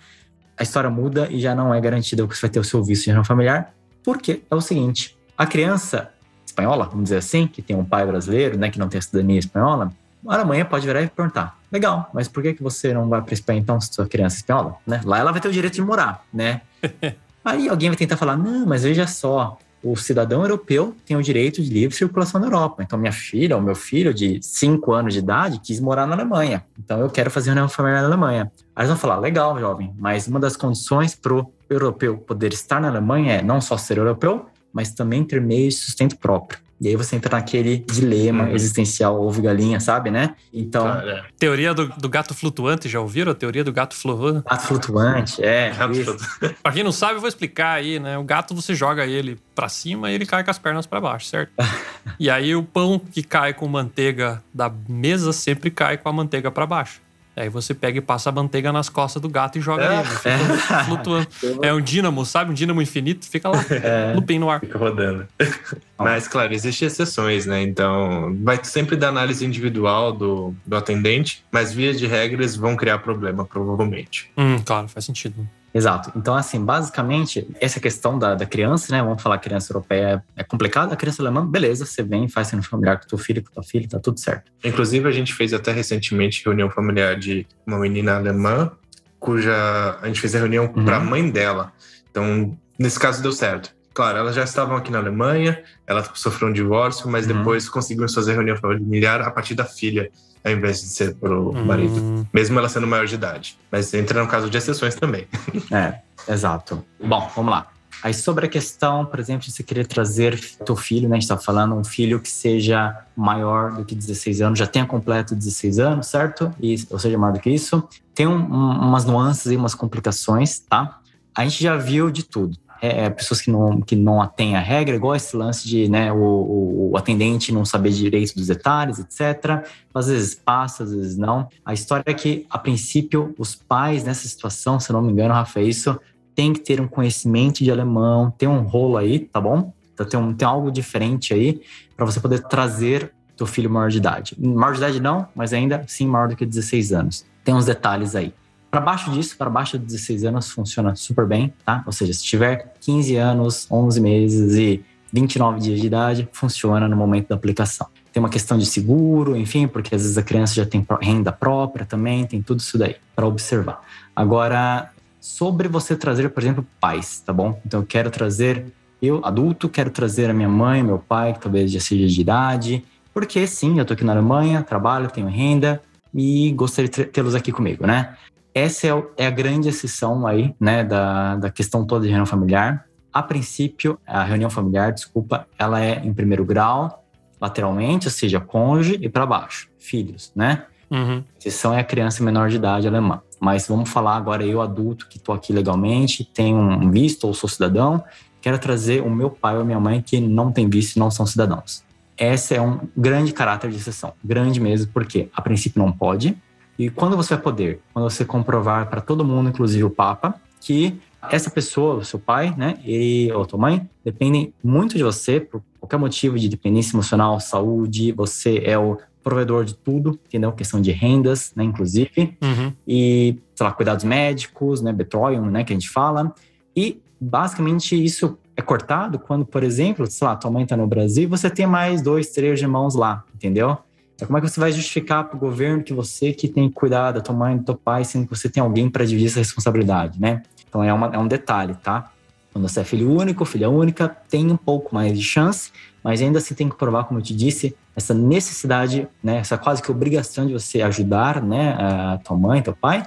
a 0.56 0.62
história 0.62 0.90
muda 0.90 1.26
e 1.30 1.40
já 1.40 1.54
não 1.54 1.74
é 1.74 1.80
garantida 1.80 2.26
que 2.26 2.36
você 2.36 2.42
vai 2.42 2.50
ter 2.50 2.60
o 2.60 2.64
seu 2.64 2.84
visto 2.84 3.04
de 3.04 3.10
reunião 3.10 3.24
familiar, 3.24 3.74
porque 4.04 4.42
é 4.50 4.54
o 4.54 4.60
seguinte, 4.60 5.16
a 5.36 5.46
criança 5.46 6.10
espanhola, 6.44 6.84
vamos 6.84 7.04
dizer 7.04 7.16
assim, 7.16 7.46
que 7.46 7.62
tem 7.62 7.74
um 7.74 7.84
pai 7.84 8.06
brasileiro, 8.06 8.58
né, 8.58 8.70
que 8.70 8.78
não 8.78 8.88
tem 8.88 8.98
a 8.98 9.02
cidadania 9.02 9.38
espanhola, 9.38 9.90
a 10.28 10.34
Alemanha 10.34 10.64
pode 10.64 10.86
virar 10.86 11.00
e 11.00 11.08
perguntar, 11.08 11.58
legal, 11.72 12.10
mas 12.12 12.28
por 12.28 12.42
que, 12.42 12.52
que 12.52 12.62
você 12.62 12.92
não 12.92 13.08
vai 13.08 13.22
para 13.22 13.32
Espanha 13.32 13.58
então, 13.58 13.80
se 13.80 13.92
sua 13.92 14.06
criança 14.06 14.36
é 14.36 14.38
espanhola? 14.38 14.76
Né? 14.86 15.00
Lá 15.04 15.18
ela 15.18 15.32
vai 15.32 15.40
ter 15.40 15.48
o 15.48 15.52
direito 15.52 15.74
de 15.74 15.82
morar, 15.82 16.24
né? 16.32 16.60
Aí 17.42 17.68
alguém 17.68 17.88
vai 17.88 17.96
tentar 17.96 18.18
falar, 18.18 18.36
não, 18.36 18.66
mas 18.66 18.82
veja 18.82 19.06
só, 19.06 19.58
o 19.82 19.96
cidadão 19.96 20.42
europeu 20.42 20.94
tem 21.06 21.16
o 21.16 21.22
direito 21.22 21.62
de 21.62 21.70
livre 21.70 21.96
circulação 21.96 22.40
na 22.40 22.46
Europa. 22.46 22.82
Então, 22.82 22.98
minha 22.98 23.12
filha 23.12 23.56
ou 23.56 23.62
meu 23.62 23.74
filho 23.74 24.12
de 24.12 24.40
5 24.42 24.92
anos 24.92 25.14
de 25.14 25.20
idade 25.20 25.60
quis 25.60 25.80
morar 25.80 26.06
na 26.06 26.14
Alemanha. 26.14 26.64
Então, 26.78 27.00
eu 27.00 27.08
quero 27.08 27.30
fazer 27.30 27.52
uma 27.52 27.68
família 27.68 28.00
na 28.00 28.06
Alemanha. 28.06 28.52
Aí 28.76 28.82
eles 28.82 28.90
vão 28.90 28.98
falar, 28.98 29.18
legal, 29.18 29.58
jovem, 29.58 29.92
mas 29.98 30.26
uma 30.26 30.38
das 30.38 30.56
condições 30.56 31.14
para 31.14 31.34
o 31.34 31.52
europeu 31.68 32.18
poder 32.18 32.52
estar 32.52 32.80
na 32.80 32.88
Alemanha 32.88 33.34
é 33.34 33.42
não 33.42 33.60
só 33.60 33.76
ser 33.76 33.98
europeu, 33.98 34.46
mas 34.72 34.92
também 34.92 35.24
ter 35.24 35.40
meio 35.40 35.68
de 35.68 35.74
sustento 35.74 36.16
próprio. 36.18 36.58
E 36.80 36.88
aí 36.88 36.96
você 36.96 37.14
entra 37.16 37.36
naquele 37.36 37.76
dilema 37.78 38.44
Uhum. 38.44 38.54
existencial 38.54 39.20
ovo 39.20 39.42
galinha, 39.42 39.78
sabe, 39.80 40.10
né? 40.10 40.34
Então, 40.52 40.84
Cara, 40.84 41.26
Teoria 41.38 41.74
do, 41.74 41.88
do 41.88 42.08
gato 42.08 42.32
flutuante, 42.32 42.88
já 42.88 42.98
ouviram 43.00 43.32
a 43.32 43.34
teoria 43.34 43.62
do 43.62 43.70
gato 43.72 43.94
flutuante? 43.94 44.44
gato 44.48 44.66
flutuante, 44.66 45.44
é. 45.44 45.72
absurdo. 45.78 46.24
Pra 46.62 46.72
quem 46.72 46.82
não 46.82 46.92
sabe, 46.92 47.14
eu 47.16 47.20
vou 47.20 47.28
explicar 47.28 47.72
aí, 47.74 47.98
né? 48.00 48.16
O 48.16 48.24
gato 48.24 48.54
você 48.54 48.74
joga 48.74 49.04
ele 49.06 49.38
pra 49.54 49.68
cima 49.68 50.10
e 50.10 50.14
ele 50.14 50.24
cai 50.24 50.42
com 50.42 50.50
as 50.50 50.58
pernas 50.58 50.86
pra 50.86 51.00
baixo, 51.00 51.26
certo? 51.26 51.52
e 52.18 52.30
aí 52.30 52.54
o 52.56 52.62
pão 52.62 52.98
que 52.98 53.22
cai 53.22 53.52
com 53.52 53.68
manteiga 53.68 54.42
da 54.54 54.72
mesa 54.88 55.32
sempre 55.34 55.70
cai 55.70 55.98
com 55.98 56.08
a 56.08 56.12
manteiga 56.12 56.50
pra 56.50 56.64
baixo. 56.66 57.00
Aí 57.36 57.48
você 57.48 57.72
pega 57.72 57.98
e 57.98 58.00
passa 58.00 58.28
a 58.28 58.32
manteiga 58.32 58.72
nas 58.72 58.88
costas 58.88 59.22
do 59.22 59.28
gato 59.28 59.56
e 59.56 59.60
joga 59.60 59.84
É. 59.84 60.00
ele. 60.00 60.04
Fica 60.08 60.84
flutuando. 60.84 61.28
É 61.62 61.72
um 61.72 61.80
dínamo, 61.80 62.26
sabe? 62.26 62.50
Um 62.50 62.54
dínamo 62.54 62.82
infinito, 62.82 63.24
fica 63.28 63.48
lá, 63.48 63.64
lupin 64.14 64.38
no 64.38 64.50
ar. 64.50 64.60
Fica 64.60 64.76
rodando. 64.76 65.26
Mas, 65.98 66.26
claro, 66.26 66.52
existem 66.52 66.86
exceções, 66.86 67.46
né? 67.46 67.62
Então, 67.62 68.36
vai 68.42 68.58
sempre 68.64 68.96
dar 68.96 69.08
análise 69.08 69.44
individual 69.44 70.12
do, 70.12 70.54
do 70.64 70.76
atendente, 70.76 71.44
mas 71.52 71.72
via 71.74 71.92
de 71.92 72.06
regras 72.06 72.56
vão 72.56 72.74
criar 72.74 72.98
problema, 73.00 73.44
provavelmente. 73.44 74.30
Hum, 74.36 74.58
claro, 74.64 74.88
faz 74.88 75.04
sentido. 75.04 75.46
Exato. 75.72 76.10
Então, 76.16 76.34
assim, 76.34 76.64
basicamente, 76.64 77.46
essa 77.60 77.78
questão 77.78 78.18
da, 78.18 78.34
da 78.34 78.44
criança, 78.44 78.92
né? 78.92 79.02
Vamos 79.02 79.22
falar 79.22 79.38
criança 79.38 79.72
europeia 79.72 80.22
é 80.36 80.42
complicada, 80.42 80.94
a 80.94 80.96
criança 80.96 81.22
alemã, 81.22 81.46
beleza, 81.46 81.86
você 81.86 82.02
vem, 82.02 82.28
faz 82.28 82.48
sendo 82.48 82.62
familiar 82.62 82.98
com 82.98 83.06
teu 83.06 83.18
filho, 83.18 83.42
com 83.42 83.52
tua 83.52 83.62
filha, 83.62 83.88
tá 83.88 83.98
tudo 84.00 84.18
certo. 84.18 84.50
Inclusive, 84.64 85.08
a 85.08 85.12
gente 85.12 85.32
fez 85.32 85.52
até 85.54 85.70
recentemente 85.72 86.44
reunião 86.44 86.68
familiar 86.70 87.16
de 87.16 87.46
uma 87.66 87.78
menina 87.78 88.16
alemã, 88.16 88.72
cuja 89.18 89.98
a 90.00 90.06
gente 90.06 90.20
fez 90.20 90.34
a 90.34 90.38
reunião 90.38 90.72
Uhum. 90.74 90.84
para 90.84 90.96
a 90.96 91.00
mãe 91.00 91.30
dela. 91.30 91.72
Então, 92.10 92.56
nesse 92.78 92.98
caso, 92.98 93.22
deu 93.22 93.32
certo. 93.32 93.72
Claro, 94.00 94.16
elas 94.16 94.34
já 94.34 94.44
estavam 94.44 94.78
aqui 94.78 94.90
na 94.90 94.96
Alemanha, 94.96 95.62
ela 95.86 96.02
sofreu 96.14 96.48
um 96.48 96.52
divórcio, 96.54 97.06
mas 97.06 97.26
Uhum. 97.26 97.36
depois 97.36 97.68
conseguimos 97.68 98.14
fazer 98.14 98.32
reunião 98.32 98.56
familiar 98.56 99.20
a 99.20 99.30
partir 99.30 99.54
da 99.54 99.66
filha, 99.66 100.10
ao 100.42 100.50
invés 100.52 100.80
de 100.80 100.86
ser 100.86 101.16
pro 101.16 101.52
marido. 101.66 102.00
Hum, 102.00 102.24
mesmo 102.32 102.58
ela 102.58 102.66
sendo 102.70 102.86
maior 102.86 103.04
de 103.06 103.14
idade. 103.14 103.58
Mas 103.70 103.92
entra 103.92 104.22
no 104.22 104.26
caso 104.26 104.48
de 104.48 104.56
exceções 104.56 104.94
também. 104.94 105.26
É, 105.70 105.98
exato. 106.32 106.82
Bom, 106.98 107.30
vamos 107.36 107.50
lá. 107.52 107.66
Aí 108.02 108.14
sobre 108.14 108.46
a 108.46 108.48
questão, 108.48 109.04
por 109.04 109.20
exemplo, 109.20 109.44
de 109.44 109.52
você 109.52 109.62
querer 109.62 109.86
trazer 109.86 110.40
teu 110.64 110.74
filho, 110.76 111.06
né? 111.06 111.18
A 111.18 111.20
gente 111.20 111.28
tá 111.28 111.36
falando 111.36 111.74
um 111.74 111.84
filho 111.84 112.18
que 112.20 112.30
seja 112.30 112.96
maior 113.14 113.72
do 113.74 113.84
que 113.84 113.94
16 113.94 114.40
anos, 114.40 114.58
já 114.58 114.66
tenha 114.66 114.86
completo 114.86 115.34
16 115.36 115.78
anos, 115.78 116.06
certo? 116.06 116.50
E, 116.58 116.86
ou 116.88 116.98
seja, 116.98 117.18
maior 117.18 117.34
do 117.34 117.38
que 117.40 117.50
isso. 117.50 117.86
Tem 118.14 118.26
um- 118.26 118.32
um- 118.50 118.80
umas 118.88 119.04
nuances 119.04 119.52
e 119.52 119.56
umas 119.56 119.74
complicações, 119.74 120.58
tá? 120.60 121.00
A 121.36 121.44
gente 121.44 121.62
já 121.62 121.76
viu 121.76 122.10
de 122.10 122.22
tudo. 122.22 122.56
É, 122.82 123.04
é, 123.04 123.10
pessoas 123.10 123.40
que 123.42 123.50
não, 123.50 123.80
que 123.80 123.94
não 123.94 124.22
atêm 124.22 124.56
a 124.56 124.60
regra, 124.60 124.96
igual 124.96 125.14
esse 125.14 125.36
lance 125.36 125.68
de 125.68 125.88
né, 125.88 126.10
o, 126.10 126.90
o- 126.92 126.96
atendente 126.96 127.52
não 127.52 127.64
saber 127.64 127.90
direito 127.90 128.34
dos 128.34 128.46
detalhes, 128.46 128.98
etc. 128.98 129.66
Às 129.94 130.08
vezes 130.08 130.34
passa, 130.34 130.84
às 130.84 130.94
vezes 130.94 131.16
não. 131.16 131.48
A 131.64 131.74
história 131.74 132.04
é 132.06 132.14
que, 132.14 132.46
a 132.48 132.58
princípio, 132.58 133.34
os 133.38 133.54
pais 133.54 134.02
nessa 134.04 134.26
situação, 134.26 134.80
se 134.80 134.92
não 134.92 135.02
me 135.02 135.12
engano, 135.12 135.34
Rafa, 135.34 135.60
é 135.60 135.64
isso, 135.64 135.98
tem 136.34 136.52
que 136.52 136.60
ter 136.60 136.80
um 136.80 136.88
conhecimento 136.88 137.62
de 137.62 137.70
alemão, 137.70 138.30
tem 138.30 138.48
um 138.48 138.62
rolo 138.62 138.96
aí, 138.96 139.18
tá 139.18 139.40
bom? 139.40 139.72
Então 139.92 140.06
tem, 140.06 140.18
um, 140.18 140.32
tem 140.32 140.48
algo 140.48 140.70
diferente 140.70 141.34
aí 141.34 141.60
para 141.94 142.06
você 142.06 142.18
poder 142.18 142.42
trazer 142.44 143.12
teu 143.36 143.46
filho 143.46 143.68
maior 143.70 143.90
de 143.90 143.98
idade. 143.98 144.36
Maior 144.38 144.72
de 144.72 144.78
idade 144.78 145.00
não, 145.00 145.26
mas 145.34 145.52
ainda 145.52 145.84
sim 145.86 146.06
maior 146.06 146.28
do 146.28 146.36
que 146.36 146.46
16 146.46 146.92
anos. 146.92 147.26
Tem 147.44 147.54
uns 147.54 147.66
detalhes 147.66 148.14
aí. 148.14 148.32
Para 148.70 148.80
baixo 148.80 149.10
disso, 149.10 149.36
para 149.36 149.50
baixo 149.50 149.78
de 149.78 149.84
16 149.84 150.24
anos, 150.24 150.50
funciona 150.50 150.94
super 150.94 151.26
bem, 151.26 151.52
tá? 151.64 151.82
Ou 151.84 151.92
seja, 151.92 152.12
se 152.12 152.22
tiver 152.22 152.72
15 152.80 153.16
anos, 153.16 153.66
11 153.70 154.00
meses 154.00 154.54
e 154.54 154.84
29 155.12 155.58
dias 155.58 155.80
de 155.80 155.86
idade, 155.86 156.28
funciona 156.32 156.86
no 156.86 156.96
momento 156.96 157.28
da 157.28 157.34
aplicação. 157.34 157.88
Tem 158.12 158.20
uma 158.22 158.28
questão 158.28 158.56
de 158.56 158.66
seguro, 158.66 159.36
enfim, 159.36 159.66
porque 159.66 159.94
às 159.94 160.02
vezes 160.02 160.16
a 160.16 160.22
criança 160.22 160.54
já 160.54 160.64
tem 160.64 160.86
renda 161.00 161.32
própria 161.32 161.84
também, 161.84 162.24
tem 162.24 162.40
tudo 162.40 162.60
isso 162.60 162.78
daí 162.78 162.96
para 163.14 163.26
observar. 163.26 163.82
Agora, 164.14 164.90
sobre 165.20 165.66
você 165.68 165.96
trazer, 165.96 166.28
por 166.30 166.42
exemplo, 166.42 166.66
pais, 166.80 167.20
tá 167.20 167.32
bom? 167.32 167.60
Então 167.66 167.80
eu 167.80 167.86
quero 167.86 168.10
trazer 168.10 168.72
eu, 169.02 169.24
adulto, 169.24 169.68
quero 169.68 169.90
trazer 169.90 170.28
a 170.28 170.34
minha 170.34 170.48
mãe, 170.48 170.82
meu 170.82 170.98
pai, 170.98 171.32
que 171.32 171.40
talvez 171.40 171.72
já 171.72 171.80
seja 171.80 172.06
de 172.06 172.20
idade, 172.20 172.84
porque 173.14 173.46
sim, 173.46 173.78
eu 173.78 173.84
tô 173.84 173.94
aqui 173.94 174.04
na 174.04 174.12
Alemanha, 174.12 174.62
trabalho, 174.62 175.10
tenho 175.10 175.26
renda 175.26 175.82
e 176.14 176.52
gostaria 176.52 176.90
de 176.90 177.04
tê-los 177.06 177.34
aqui 177.34 177.50
comigo, 177.50 177.86
né? 177.86 178.14
Essa 178.54 178.88
é, 178.88 179.04
é 179.18 179.26
a 179.26 179.30
grande 179.30 179.68
exceção 179.68 180.26
aí, 180.26 180.54
né, 180.58 180.84
da, 180.84 181.36
da 181.36 181.50
questão 181.50 181.86
toda 181.86 182.02
de 182.02 182.08
reunião 182.08 182.26
familiar. 182.26 182.86
A 183.12 183.22
princípio, 183.22 183.98
a 184.06 184.22
reunião 184.22 184.50
familiar, 184.50 184.92
desculpa, 184.92 185.46
ela 185.58 185.82
é 185.82 186.00
em 186.04 186.12
primeiro 186.12 186.44
grau, 186.44 187.04
lateralmente, 187.40 188.06
ou 188.06 188.12
seja, 188.12 188.38
cônjuge 188.38 188.98
e 189.00 189.08
para 189.08 189.26
baixo, 189.26 189.68
filhos, 189.78 190.30
né? 190.34 190.64
Uhum. 190.90 191.24
Exceção 191.38 191.72
é 191.72 191.80
a 191.80 191.84
criança 191.84 192.22
menor 192.22 192.48
de 192.48 192.56
idade 192.56 192.86
alemã. 192.86 193.22
Mas 193.40 193.66
vamos 193.66 193.88
falar 193.88 194.16
agora 194.16 194.44
eu, 194.44 194.60
adulto, 194.60 195.08
que 195.08 195.16
estou 195.16 195.34
aqui 195.34 195.52
legalmente, 195.52 196.24
tenho 196.24 196.58
um 196.58 196.90
visto 196.90 197.26
ou 197.26 197.32
sou 197.32 197.48
cidadão, 197.48 198.04
quero 198.40 198.58
trazer 198.58 199.02
o 199.02 199.08
meu 199.08 199.30
pai 199.30 199.56
ou 199.56 199.64
minha 199.64 199.80
mãe 199.80 200.02
que 200.02 200.20
não 200.20 200.52
tem 200.52 200.68
visto 200.68 200.96
e 200.96 200.98
não 200.98 201.10
são 201.10 201.24
cidadãos. 201.24 201.82
Esse 202.18 202.54
é 202.54 202.60
um 202.60 202.80
grande 202.94 203.32
caráter 203.32 203.70
de 203.70 203.78
exceção. 203.78 204.12
Grande 204.22 204.60
mesmo, 204.60 204.92
porque 204.92 205.30
a 205.34 205.40
princípio 205.40 205.82
não 205.82 205.90
pode. 205.90 206.36
E 206.80 206.88
quando 206.88 207.14
você 207.14 207.34
vai 207.34 207.42
poder? 207.42 207.80
Quando 207.92 208.08
você 208.08 208.24
comprovar 208.24 208.88
para 208.88 209.02
todo 209.02 209.22
mundo, 209.22 209.50
inclusive 209.50 209.84
o 209.84 209.90
Papa, 209.90 210.40
que 210.62 210.98
essa 211.30 211.50
pessoa, 211.50 211.96
o 211.96 212.04
seu 212.06 212.18
pai, 212.18 212.54
né, 212.56 212.78
ele 212.82 213.30
ou 213.34 213.44
tua 213.44 213.58
mãe, 213.58 213.86
dependem 214.02 214.54
muito 214.64 214.96
de 214.96 215.04
você 215.04 215.38
por 215.38 215.62
qualquer 215.78 215.98
motivo 215.98 216.38
de 216.38 216.48
dependência 216.48 216.96
emocional, 216.96 217.38
saúde, 217.38 218.12
você 218.12 218.62
é 218.64 218.78
o 218.78 218.96
provedor 219.22 219.66
de 219.66 219.74
tudo, 219.74 220.18
entendeu? 220.26 220.52
Questão 220.52 220.80
de 220.80 220.90
rendas, 220.90 221.52
né, 221.54 221.64
inclusive 221.64 222.38
Uhum. 222.42 222.72
e, 222.88 223.36
sei 223.54 223.66
lá, 223.66 223.72
cuidados 223.72 224.02
médicos, 224.02 224.80
né, 224.80 224.90
Betroium, 224.90 225.50
né, 225.50 225.62
que 225.64 225.74
a 225.74 225.76
gente 225.76 225.90
fala. 225.90 226.34
E, 226.74 226.98
basicamente, 227.20 228.02
isso 228.02 228.38
é 228.56 228.62
cortado 228.62 229.18
quando, 229.18 229.44
por 229.44 229.62
exemplo, 229.62 230.06
sei 230.10 230.26
lá, 230.26 230.34
tua 230.34 230.50
mãe 230.50 230.64
tá 230.64 230.78
no 230.78 230.86
Brasil 230.86 231.28
você 231.28 231.50
tem 231.50 231.66
mais 231.66 232.00
dois, 232.00 232.30
três 232.30 232.58
irmãos 232.62 232.94
lá, 232.94 233.22
entendeu? 233.34 233.76
Então, 234.20 234.26
como 234.26 234.36
é 234.36 234.42
que 234.42 234.48
você 234.50 234.60
vai 234.60 234.70
justificar 234.70 235.24
para 235.24 235.34
o 235.34 235.40
governo 235.40 235.82
que 235.82 235.94
você 235.94 236.30
que 236.34 236.46
tem 236.46 236.68
que 236.68 236.74
cuidar 236.74 237.12
da 237.12 237.22
tua 237.22 237.34
mãe, 237.34 237.56
do 237.56 237.64
teu 237.64 237.74
pai, 237.74 238.04
sendo 238.04 238.26
que 238.26 238.36
você 238.36 238.50
tem 238.50 238.62
alguém 238.62 238.90
para 238.90 239.02
dividir 239.02 239.28
essa 239.28 239.38
responsabilidade, 239.38 240.20
né? 240.20 240.42
Então, 240.68 240.84
é, 240.84 240.92
uma, 240.92 241.06
é 241.06 241.18
um 241.18 241.26
detalhe, 241.26 241.74
tá? 241.82 242.12
Quando 242.52 242.68
você 242.68 242.80
é 242.80 242.84
filho 242.84 243.10
único, 243.10 243.46
filha 243.46 243.70
única, 243.70 244.14
tem 244.28 244.50
um 244.50 244.58
pouco 244.58 244.94
mais 244.94 245.18
de 245.18 245.24
chance, 245.24 245.72
mas 246.04 246.20
ainda 246.20 246.38
assim 246.38 246.54
tem 246.54 246.68
que 246.68 246.76
provar, 246.76 247.04
como 247.04 247.18
eu 247.18 247.24
te 247.24 247.34
disse, 247.34 247.74
essa 247.96 248.12
necessidade, 248.12 249.08
né, 249.22 249.38
essa 249.38 249.56
quase 249.56 249.82
que 249.82 249.90
obrigação 249.90 250.46
de 250.46 250.52
você 250.52 250.82
ajudar, 250.82 251.42
né, 251.42 251.76
a 251.78 252.18
tua 252.22 252.36
mãe, 252.36 252.60
teu 252.60 252.76
pai. 252.76 253.06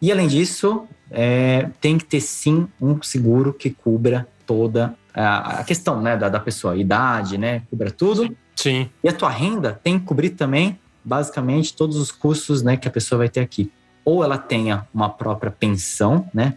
E 0.00 0.12
além 0.12 0.28
disso, 0.28 0.84
é, 1.10 1.70
tem 1.80 1.98
que 1.98 2.04
ter 2.04 2.20
sim 2.20 2.68
um 2.80 3.02
seguro 3.02 3.52
que 3.52 3.70
cubra 3.70 4.28
toda 4.46 4.94
a, 5.12 5.64
questão, 5.64 6.00
né, 6.00 6.16
da, 6.16 6.28
da 6.28 6.38
pessoa, 6.38 6.76
idade, 6.76 7.36
né, 7.36 7.62
cubra 7.68 7.90
tudo. 7.90 8.36
Sim. 8.56 8.88
E 9.02 9.08
a 9.08 9.12
tua 9.12 9.30
renda 9.30 9.78
tem 9.82 9.98
que 9.98 10.04
cobrir 10.04 10.30
também 10.30 10.78
basicamente 11.04 11.74
todos 11.74 11.96
os 11.96 12.12
custos 12.12 12.62
né, 12.62 12.76
que 12.76 12.86
a 12.86 12.90
pessoa 12.90 13.18
vai 13.18 13.28
ter 13.28 13.40
aqui. 13.40 13.70
Ou 14.04 14.24
ela 14.24 14.36
tenha 14.36 14.86
uma 14.92 15.08
própria 15.08 15.50
pensão, 15.50 16.28
né? 16.34 16.54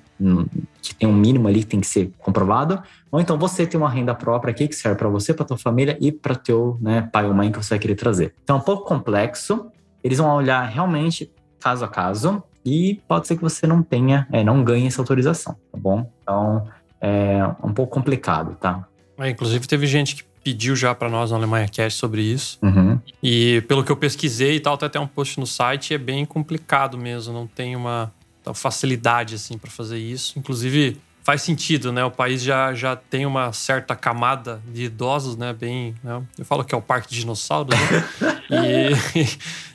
Que 0.81 0.95
tem 0.95 1.07
um 1.07 1.13
mínimo 1.13 1.47
ali 1.47 1.59
que 1.59 1.67
tem 1.67 1.79
que 1.79 1.85
ser 1.85 2.11
comprovado, 2.17 2.81
ou 3.11 3.21
então 3.21 3.37
você 3.37 3.67
tem 3.67 3.79
uma 3.79 3.89
renda 3.89 4.15
própria 4.15 4.49
aqui 4.49 4.67
que 4.67 4.73
serve 4.73 4.97
para 4.97 5.07
você, 5.07 5.31
para 5.31 5.45
tua 5.45 5.57
família 5.57 5.95
e 6.01 6.11
para 6.11 6.33
teu 6.33 6.75
né, 6.81 7.07
pai 7.13 7.27
ou 7.27 7.35
mãe 7.35 7.51
que 7.51 7.63
você 7.63 7.75
vai 7.75 7.79
querer 7.79 7.93
trazer. 7.93 8.33
Então 8.43 8.55
é 8.55 8.59
um 8.59 8.63
pouco 8.63 8.87
complexo. 8.87 9.67
Eles 10.03 10.17
vão 10.17 10.35
olhar 10.35 10.63
realmente 10.63 11.31
caso 11.59 11.85
a 11.85 11.87
caso 11.87 12.43
e 12.65 12.99
pode 13.07 13.27
ser 13.27 13.35
que 13.35 13.43
você 13.43 13.67
não 13.67 13.83
tenha, 13.83 14.27
é, 14.31 14.43
não 14.43 14.63
ganhe 14.63 14.87
essa 14.87 14.99
autorização, 14.99 15.55
tá 15.71 15.77
bom? 15.77 16.09
Então 16.23 16.67
é 16.99 17.45
um 17.63 17.73
pouco 17.73 17.93
complicado, 17.93 18.55
tá? 18.55 18.87
É, 19.19 19.29
inclusive 19.29 19.67
teve 19.67 19.85
gente 19.85 20.15
que 20.15 20.23
pediu 20.45 20.75
já 20.75 20.93
para 20.93 21.09
nós 21.09 21.31
no 21.31 21.37
Alemanha 21.37 21.67
Cast 21.67 21.97
sobre 21.97 22.21
isso. 22.21 22.59
Uhum. 22.61 22.99
E 23.21 23.63
pelo 23.67 23.83
que 23.83 23.91
eu 23.91 23.97
pesquisei 23.97 24.57
e 24.57 24.59
tal, 24.59 24.77
tem 24.77 24.85
até 24.85 24.99
um 24.99 25.07
post 25.07 25.39
no 25.39 25.47
site, 25.47 25.95
é 25.95 25.97
bem 25.97 26.23
complicado 26.23 26.99
mesmo, 26.99 27.33
não 27.33 27.47
tem 27.47 27.75
uma 27.75 28.13
facilidade 28.53 29.33
assim 29.33 29.57
para 29.57 29.71
fazer 29.71 29.97
isso. 29.97 30.37
Inclusive 30.37 31.01
faz 31.23 31.41
sentido, 31.41 31.91
né? 31.91 32.05
O 32.05 32.11
país 32.11 32.43
já, 32.43 32.71
já 32.75 32.95
tem 32.95 33.25
uma 33.25 33.51
certa 33.51 33.95
camada 33.95 34.61
de 34.71 34.83
idosos, 34.83 35.35
né? 35.35 35.51
Bem, 35.51 35.95
né? 36.03 36.21
eu 36.37 36.45
falo 36.45 36.63
que 36.63 36.75
é 36.75 36.77
o 36.77 36.81
parque 36.81 37.09
de 37.09 37.21
dinossauros, 37.21 37.75
né? 37.75 38.39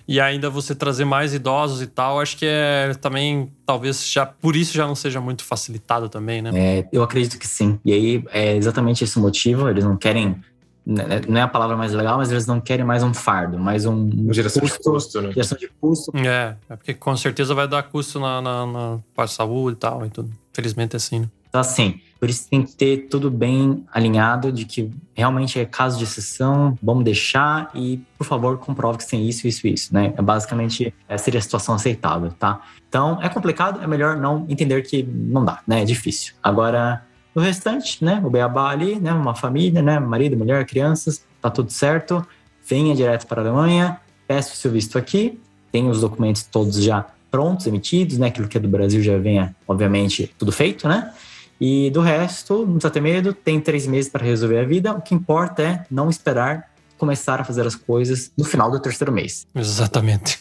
e, 0.06 0.14
e 0.14 0.20
ainda 0.20 0.48
você 0.48 0.72
trazer 0.72 1.04
mais 1.04 1.34
idosos 1.34 1.82
e 1.82 1.88
tal, 1.88 2.20
acho 2.20 2.36
que 2.36 2.46
é 2.46 2.94
também 3.00 3.50
talvez 3.66 4.08
já 4.08 4.24
por 4.24 4.54
isso 4.54 4.72
já 4.72 4.86
não 4.86 4.94
seja 4.94 5.20
muito 5.20 5.42
facilitado 5.42 6.08
também, 6.08 6.40
né? 6.40 6.52
É, 6.54 6.88
eu 6.92 7.02
acredito 7.02 7.36
que 7.36 7.48
sim. 7.48 7.80
E 7.84 7.92
aí 7.92 8.24
é 8.30 8.54
exatamente 8.54 9.02
esse 9.02 9.18
o 9.18 9.20
motivo. 9.20 9.68
Eles 9.68 9.82
não 9.82 9.96
querem 9.96 10.40
não 10.86 11.38
é 11.38 11.42
a 11.42 11.48
palavra 11.48 11.76
mais 11.76 11.92
legal, 11.92 12.18
mas 12.18 12.30
eles 12.30 12.46
não 12.46 12.60
querem 12.60 12.84
mais 12.84 13.02
um 13.02 13.12
fardo, 13.12 13.58
mais 13.58 13.86
um. 13.86 14.32
Geração 14.32 14.60
custo, 14.60 14.78
de 14.78 14.84
custo, 14.84 15.22
né? 15.22 15.32
Geração 15.32 15.58
de 15.58 15.68
custo. 15.80 16.12
É, 16.16 16.56
é 16.68 16.76
porque 16.76 16.94
com 16.94 17.16
certeza 17.16 17.54
vai 17.54 17.68
dar 17.68 17.82
custo 17.84 18.18
na, 18.18 18.40
na, 18.40 18.66
na 18.66 18.98
parte 19.14 19.30
de 19.30 19.36
saúde 19.36 19.76
e 19.76 19.80
tal, 19.80 20.06
e 20.06 20.10
tudo. 20.10 20.30
Felizmente 20.52 20.96
é 20.96 20.98
assim, 20.98 21.20
né? 21.20 21.28
Então, 21.48 21.60
assim, 21.60 22.00
por 22.18 22.30
isso 22.30 22.48
tem 22.48 22.62
que 22.62 22.72
ter 22.74 23.08
tudo 23.08 23.28
bem 23.28 23.84
alinhado 23.92 24.52
de 24.52 24.64
que 24.64 24.88
realmente 25.14 25.58
é 25.58 25.64
caso 25.64 25.98
de 25.98 26.04
exceção, 26.04 26.78
vamos 26.80 27.02
deixar 27.02 27.70
e, 27.74 28.00
por 28.16 28.24
favor, 28.24 28.56
comprove 28.58 28.98
que 28.98 29.08
tem 29.08 29.28
isso, 29.28 29.48
isso, 29.48 29.66
isso, 29.66 29.92
né? 29.92 30.14
É 30.16 30.22
basicamente, 30.22 30.94
essa 31.08 31.24
seria 31.24 31.38
a 31.38 31.42
situação 31.42 31.74
aceitável, 31.74 32.30
tá? 32.38 32.60
Então, 32.88 33.18
é 33.20 33.28
complicado, 33.28 33.82
é 33.82 33.86
melhor 33.86 34.16
não 34.16 34.46
entender 34.48 34.82
que 34.82 35.02
não 35.02 35.44
dá, 35.44 35.60
né? 35.66 35.82
É 35.82 35.84
difícil. 35.84 36.34
Agora, 36.40 37.04
o 37.34 37.40
restante, 37.40 38.04
né? 38.04 38.20
O 38.24 38.30
beabá 38.30 38.70
ali, 38.70 38.98
né? 38.98 39.12
Uma 39.12 39.34
família, 39.34 39.82
né? 39.82 39.98
Marido, 39.98 40.36
mulher, 40.36 40.64
crianças, 40.66 41.24
tá 41.40 41.50
tudo 41.50 41.70
certo. 41.70 42.26
Venha 42.66 42.94
direto 42.94 43.26
para 43.26 43.40
a 43.40 43.44
Alemanha, 43.44 44.00
peça 44.26 44.52
o 44.52 44.56
seu 44.56 44.70
visto 44.70 44.96
aqui, 44.96 45.40
tem 45.72 45.88
os 45.88 46.00
documentos 46.00 46.42
todos 46.44 46.82
já 46.82 47.06
prontos, 47.30 47.66
emitidos, 47.66 48.18
né? 48.18 48.28
Aquilo 48.28 48.48
que 48.48 48.56
é 48.56 48.60
do 48.60 48.68
Brasil 48.68 49.02
já 49.02 49.16
venha, 49.18 49.54
obviamente, 49.66 50.34
tudo 50.38 50.52
feito, 50.52 50.88
né? 50.88 51.12
E 51.60 51.90
do 51.90 52.00
resto, 52.00 52.60
não 52.60 52.74
precisa 52.74 52.90
ter 52.90 53.00
medo, 53.00 53.34
tem 53.34 53.60
três 53.60 53.86
meses 53.86 54.10
para 54.10 54.24
resolver 54.24 54.58
a 54.58 54.64
vida. 54.64 54.92
O 54.92 55.02
que 55.02 55.14
importa 55.14 55.62
é 55.62 55.84
não 55.90 56.08
esperar 56.08 56.70
começar 57.00 57.40
a 57.40 57.44
fazer 57.44 57.66
as 57.66 57.74
coisas 57.74 58.30
no 58.36 58.44
final 58.44 58.70
do 58.70 58.78
terceiro 58.78 59.10
mês. 59.10 59.46
Exatamente. 59.54 60.38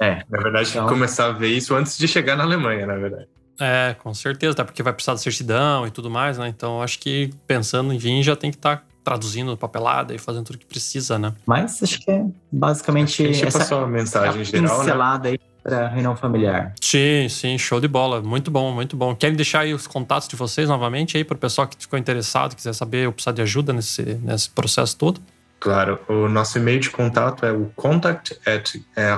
é, 0.00 0.22
na 0.30 0.40
verdade, 0.40 0.70
então, 0.70 0.86
começar 0.86 1.26
a 1.26 1.32
ver 1.32 1.48
isso 1.48 1.74
antes 1.74 1.98
de 1.98 2.06
chegar 2.06 2.36
na 2.36 2.44
Alemanha, 2.44 2.86
na 2.86 2.94
verdade. 2.94 3.26
É, 3.60 3.94
com 3.98 4.12
certeza, 4.12 4.52
até 4.52 4.64
porque 4.64 4.82
vai 4.82 4.92
precisar 4.92 5.14
de 5.14 5.20
certidão 5.20 5.86
e 5.86 5.90
tudo 5.90 6.10
mais, 6.10 6.38
né? 6.38 6.48
Então 6.48 6.82
acho 6.82 6.98
que 6.98 7.30
pensando 7.46 7.92
em 7.92 7.98
vir 7.98 8.22
já 8.22 8.34
tem 8.34 8.50
que 8.50 8.56
estar 8.56 8.78
tá 8.78 8.82
traduzindo 9.04 9.56
papelada 9.56 10.14
e 10.14 10.18
fazendo 10.18 10.44
tudo 10.46 10.58
que 10.58 10.66
precisa, 10.66 11.18
né? 11.18 11.34
Mas 11.46 11.82
acho 11.82 12.00
que 12.00 12.10
é 12.10 12.24
basicamente 12.50 13.22
gente 13.22 13.46
essa 13.46 13.58
passou 13.58 13.84
a 13.84 13.86
mensagem 13.86 14.40
a 14.40 14.44
geral, 14.44 14.78
pincelada 14.78 15.24
né? 15.24 15.30
aí 15.30 15.40
para 15.62 15.88
reunião 15.88 16.14
familiar. 16.14 16.74
Sim, 16.80 17.28
sim, 17.28 17.56
show 17.56 17.80
de 17.80 17.88
bola. 17.88 18.20
Muito 18.20 18.50
bom, 18.50 18.72
muito 18.72 18.96
bom. 18.96 19.14
Querem 19.14 19.34
deixar 19.34 19.60
aí 19.60 19.72
os 19.72 19.86
contatos 19.86 20.28
de 20.28 20.36
vocês 20.36 20.68
novamente 20.68 21.16
aí 21.16 21.24
para 21.24 21.36
o 21.36 21.38
pessoal 21.38 21.66
que 21.66 21.76
ficou 21.78 21.98
interessado, 21.98 22.54
quiser 22.54 22.74
saber 22.74 23.06
ou 23.06 23.12
precisar 23.12 23.32
de 23.32 23.42
ajuda 23.42 23.72
nesse, 23.72 24.02
nesse 24.02 24.50
processo 24.50 24.96
todo? 24.96 25.22
Claro, 25.58 25.98
o 26.08 26.28
nosso 26.28 26.58
e-mail 26.58 26.78
de 26.80 26.90
contato 26.90 27.46
é 27.46 27.52
o 27.52 27.70
contact 27.74 28.38
at 28.46 28.76
é, 28.94 29.10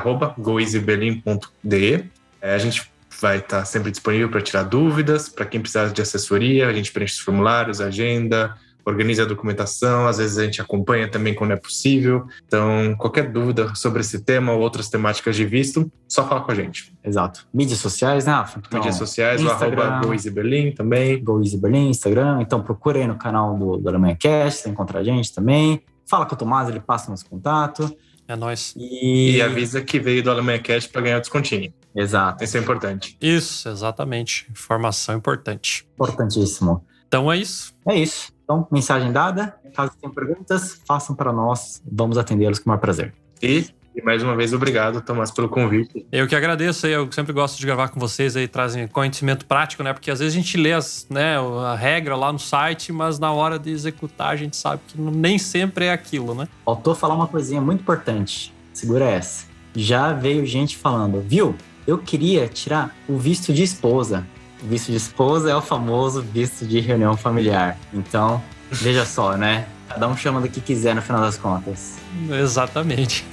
É, 2.40 2.54
a 2.54 2.58
gente 2.58 2.88
vai 3.20 3.38
estar 3.38 3.64
sempre 3.64 3.90
disponível 3.90 4.28
para 4.28 4.40
tirar 4.40 4.62
dúvidas, 4.62 5.28
para 5.28 5.44
quem 5.46 5.60
precisar 5.60 5.88
de 5.88 6.02
assessoria, 6.02 6.68
a 6.68 6.72
gente 6.72 6.92
preenche 6.92 7.14
os 7.14 7.20
formulários, 7.20 7.80
agenda, 7.80 8.54
organiza 8.86 9.24
a 9.24 9.26
documentação, 9.26 10.06
às 10.06 10.18
vezes 10.18 10.38
a 10.38 10.44
gente 10.44 10.60
acompanha 10.60 11.10
também 11.10 11.34
quando 11.34 11.50
é 11.50 11.56
possível. 11.56 12.26
Então, 12.46 12.94
qualquer 12.96 13.32
dúvida 13.32 13.74
sobre 13.74 14.00
esse 14.00 14.20
tema 14.20 14.52
ou 14.52 14.60
outras 14.60 14.88
temáticas 14.88 15.34
de 15.34 15.44
visto, 15.44 15.90
só 16.06 16.26
fala 16.26 16.40
com 16.42 16.52
a 16.52 16.54
gente. 16.54 16.94
Exato. 17.02 17.48
Mídias 17.52 17.80
sociais, 17.80 18.24
né, 18.24 18.32
Rafa? 18.32 18.60
Então, 18.64 18.78
Mídias 18.78 18.94
sociais, 18.94 19.40
Instagram, 19.40 19.76
o 19.76 19.82
arroba 19.82 20.06
GoEasyBerlin 20.06 20.70
também. 20.70 21.22
GoEasyBerlin, 21.22 21.90
Instagram. 21.90 22.38
Então, 22.40 22.62
procura 22.62 23.00
aí 23.00 23.06
no 23.08 23.16
canal 23.16 23.58
do, 23.58 23.76
do 23.76 23.88
Alemanha 23.88 24.14
Cast, 24.14 24.62
você 24.62 24.68
encontra 24.68 25.00
a 25.00 25.04
gente 25.04 25.34
também. 25.34 25.82
Fala 26.08 26.24
com 26.24 26.36
o 26.36 26.38
Tomás, 26.38 26.68
ele 26.68 26.78
passa 26.78 27.10
nosso 27.10 27.28
contato. 27.28 27.92
É 28.28 28.36
nóis. 28.36 28.72
E... 28.76 29.36
e 29.36 29.42
avisa 29.42 29.80
que 29.80 29.98
veio 29.98 30.22
do 30.22 30.30
Alemanha 30.30 30.60
Cast 30.60 30.88
para 30.90 31.02
ganhar 31.02 31.18
o 31.18 31.20
descontinho. 31.20 31.72
Exato. 31.96 32.44
Isso 32.44 32.56
é 32.56 32.60
importante. 32.60 33.16
Isso, 33.20 33.68
exatamente. 33.68 34.46
Informação 34.50 35.16
importante. 35.16 35.88
Importantíssimo. 35.94 36.84
Então 37.08 37.32
é 37.32 37.38
isso. 37.38 37.74
É 37.88 37.94
isso. 37.96 38.32
Então, 38.44 38.68
mensagem 38.70 39.10
dada. 39.10 39.56
Caso 39.74 39.92
tenham 40.00 40.14
perguntas, 40.14 40.80
façam 40.86 41.16
para 41.16 41.32
nós. 41.32 41.82
Vamos 41.90 42.18
atendê-los 42.18 42.58
com 42.58 42.66
o 42.66 42.68
maior 42.68 42.80
prazer. 42.80 43.14
E 43.42 43.66
e 43.96 44.02
mais 44.02 44.22
uma 44.22 44.36
vez, 44.36 44.52
obrigado, 44.52 45.00
Tomás, 45.00 45.30
pelo 45.30 45.48
convite. 45.48 46.06
Eu 46.12 46.28
que 46.28 46.36
agradeço, 46.36 46.86
eu 46.86 47.10
sempre 47.10 47.32
gosto 47.32 47.58
de 47.58 47.64
gravar 47.64 47.88
com 47.88 47.98
vocês 47.98 48.36
aí, 48.36 48.46
trazem 48.46 48.86
conhecimento 48.86 49.46
prático, 49.46 49.82
né? 49.82 49.94
Porque 49.94 50.10
às 50.10 50.18
vezes 50.18 50.34
a 50.34 50.36
gente 50.36 50.54
lê 50.58 50.74
as, 50.74 51.06
né, 51.08 51.38
a 51.38 51.74
regra 51.74 52.14
lá 52.14 52.30
no 52.30 52.38
site, 52.38 52.92
mas 52.92 53.18
na 53.18 53.32
hora 53.32 53.58
de 53.58 53.70
executar 53.70 54.28
a 54.28 54.36
gente 54.36 54.54
sabe 54.54 54.82
que 54.86 55.00
nem 55.00 55.38
sempre 55.38 55.86
é 55.86 55.92
aquilo, 55.92 56.34
né? 56.34 56.46
Faltou 56.62 56.94
falar 56.94 57.14
uma 57.14 57.26
coisinha 57.26 57.58
muito 57.58 57.80
importante. 57.80 58.52
Segura 58.70 59.06
essa. 59.06 59.46
Já 59.74 60.12
veio 60.12 60.44
gente 60.44 60.76
falando, 60.76 61.22
viu? 61.22 61.54
Eu 61.86 61.98
queria 61.98 62.48
tirar 62.48 62.94
o 63.08 63.16
visto 63.16 63.52
de 63.52 63.62
esposa. 63.62 64.26
O 64.62 64.66
visto 64.66 64.90
de 64.90 64.96
esposa 64.96 65.50
é 65.50 65.54
o 65.54 65.62
famoso 65.62 66.22
visto 66.22 66.66
de 66.66 66.80
reunião 66.80 67.16
familiar. 67.16 67.78
Então, 67.92 68.42
veja 68.70 69.04
só, 69.04 69.36
né? 69.36 69.66
Cada 69.88 70.08
um 70.08 70.16
chama 70.16 70.40
do 70.40 70.48
que 70.48 70.60
quiser 70.60 70.94
no 70.94 71.02
final 71.02 71.20
das 71.20 71.36
contas. 71.36 71.96
Exatamente. 72.28 73.24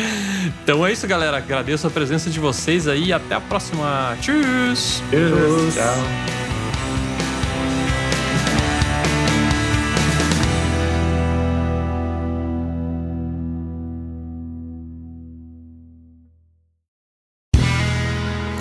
então 0.62 0.86
é 0.86 0.92
isso, 0.92 1.06
galera. 1.06 1.36
Agradeço 1.36 1.86
a 1.86 1.90
presença 1.90 2.30
de 2.30 2.40
vocês 2.40 2.88
aí 2.88 3.12
até 3.12 3.34
a 3.34 3.40
próxima. 3.40 4.16
Tchau. 4.20 4.34
Tchau. 5.74 6.47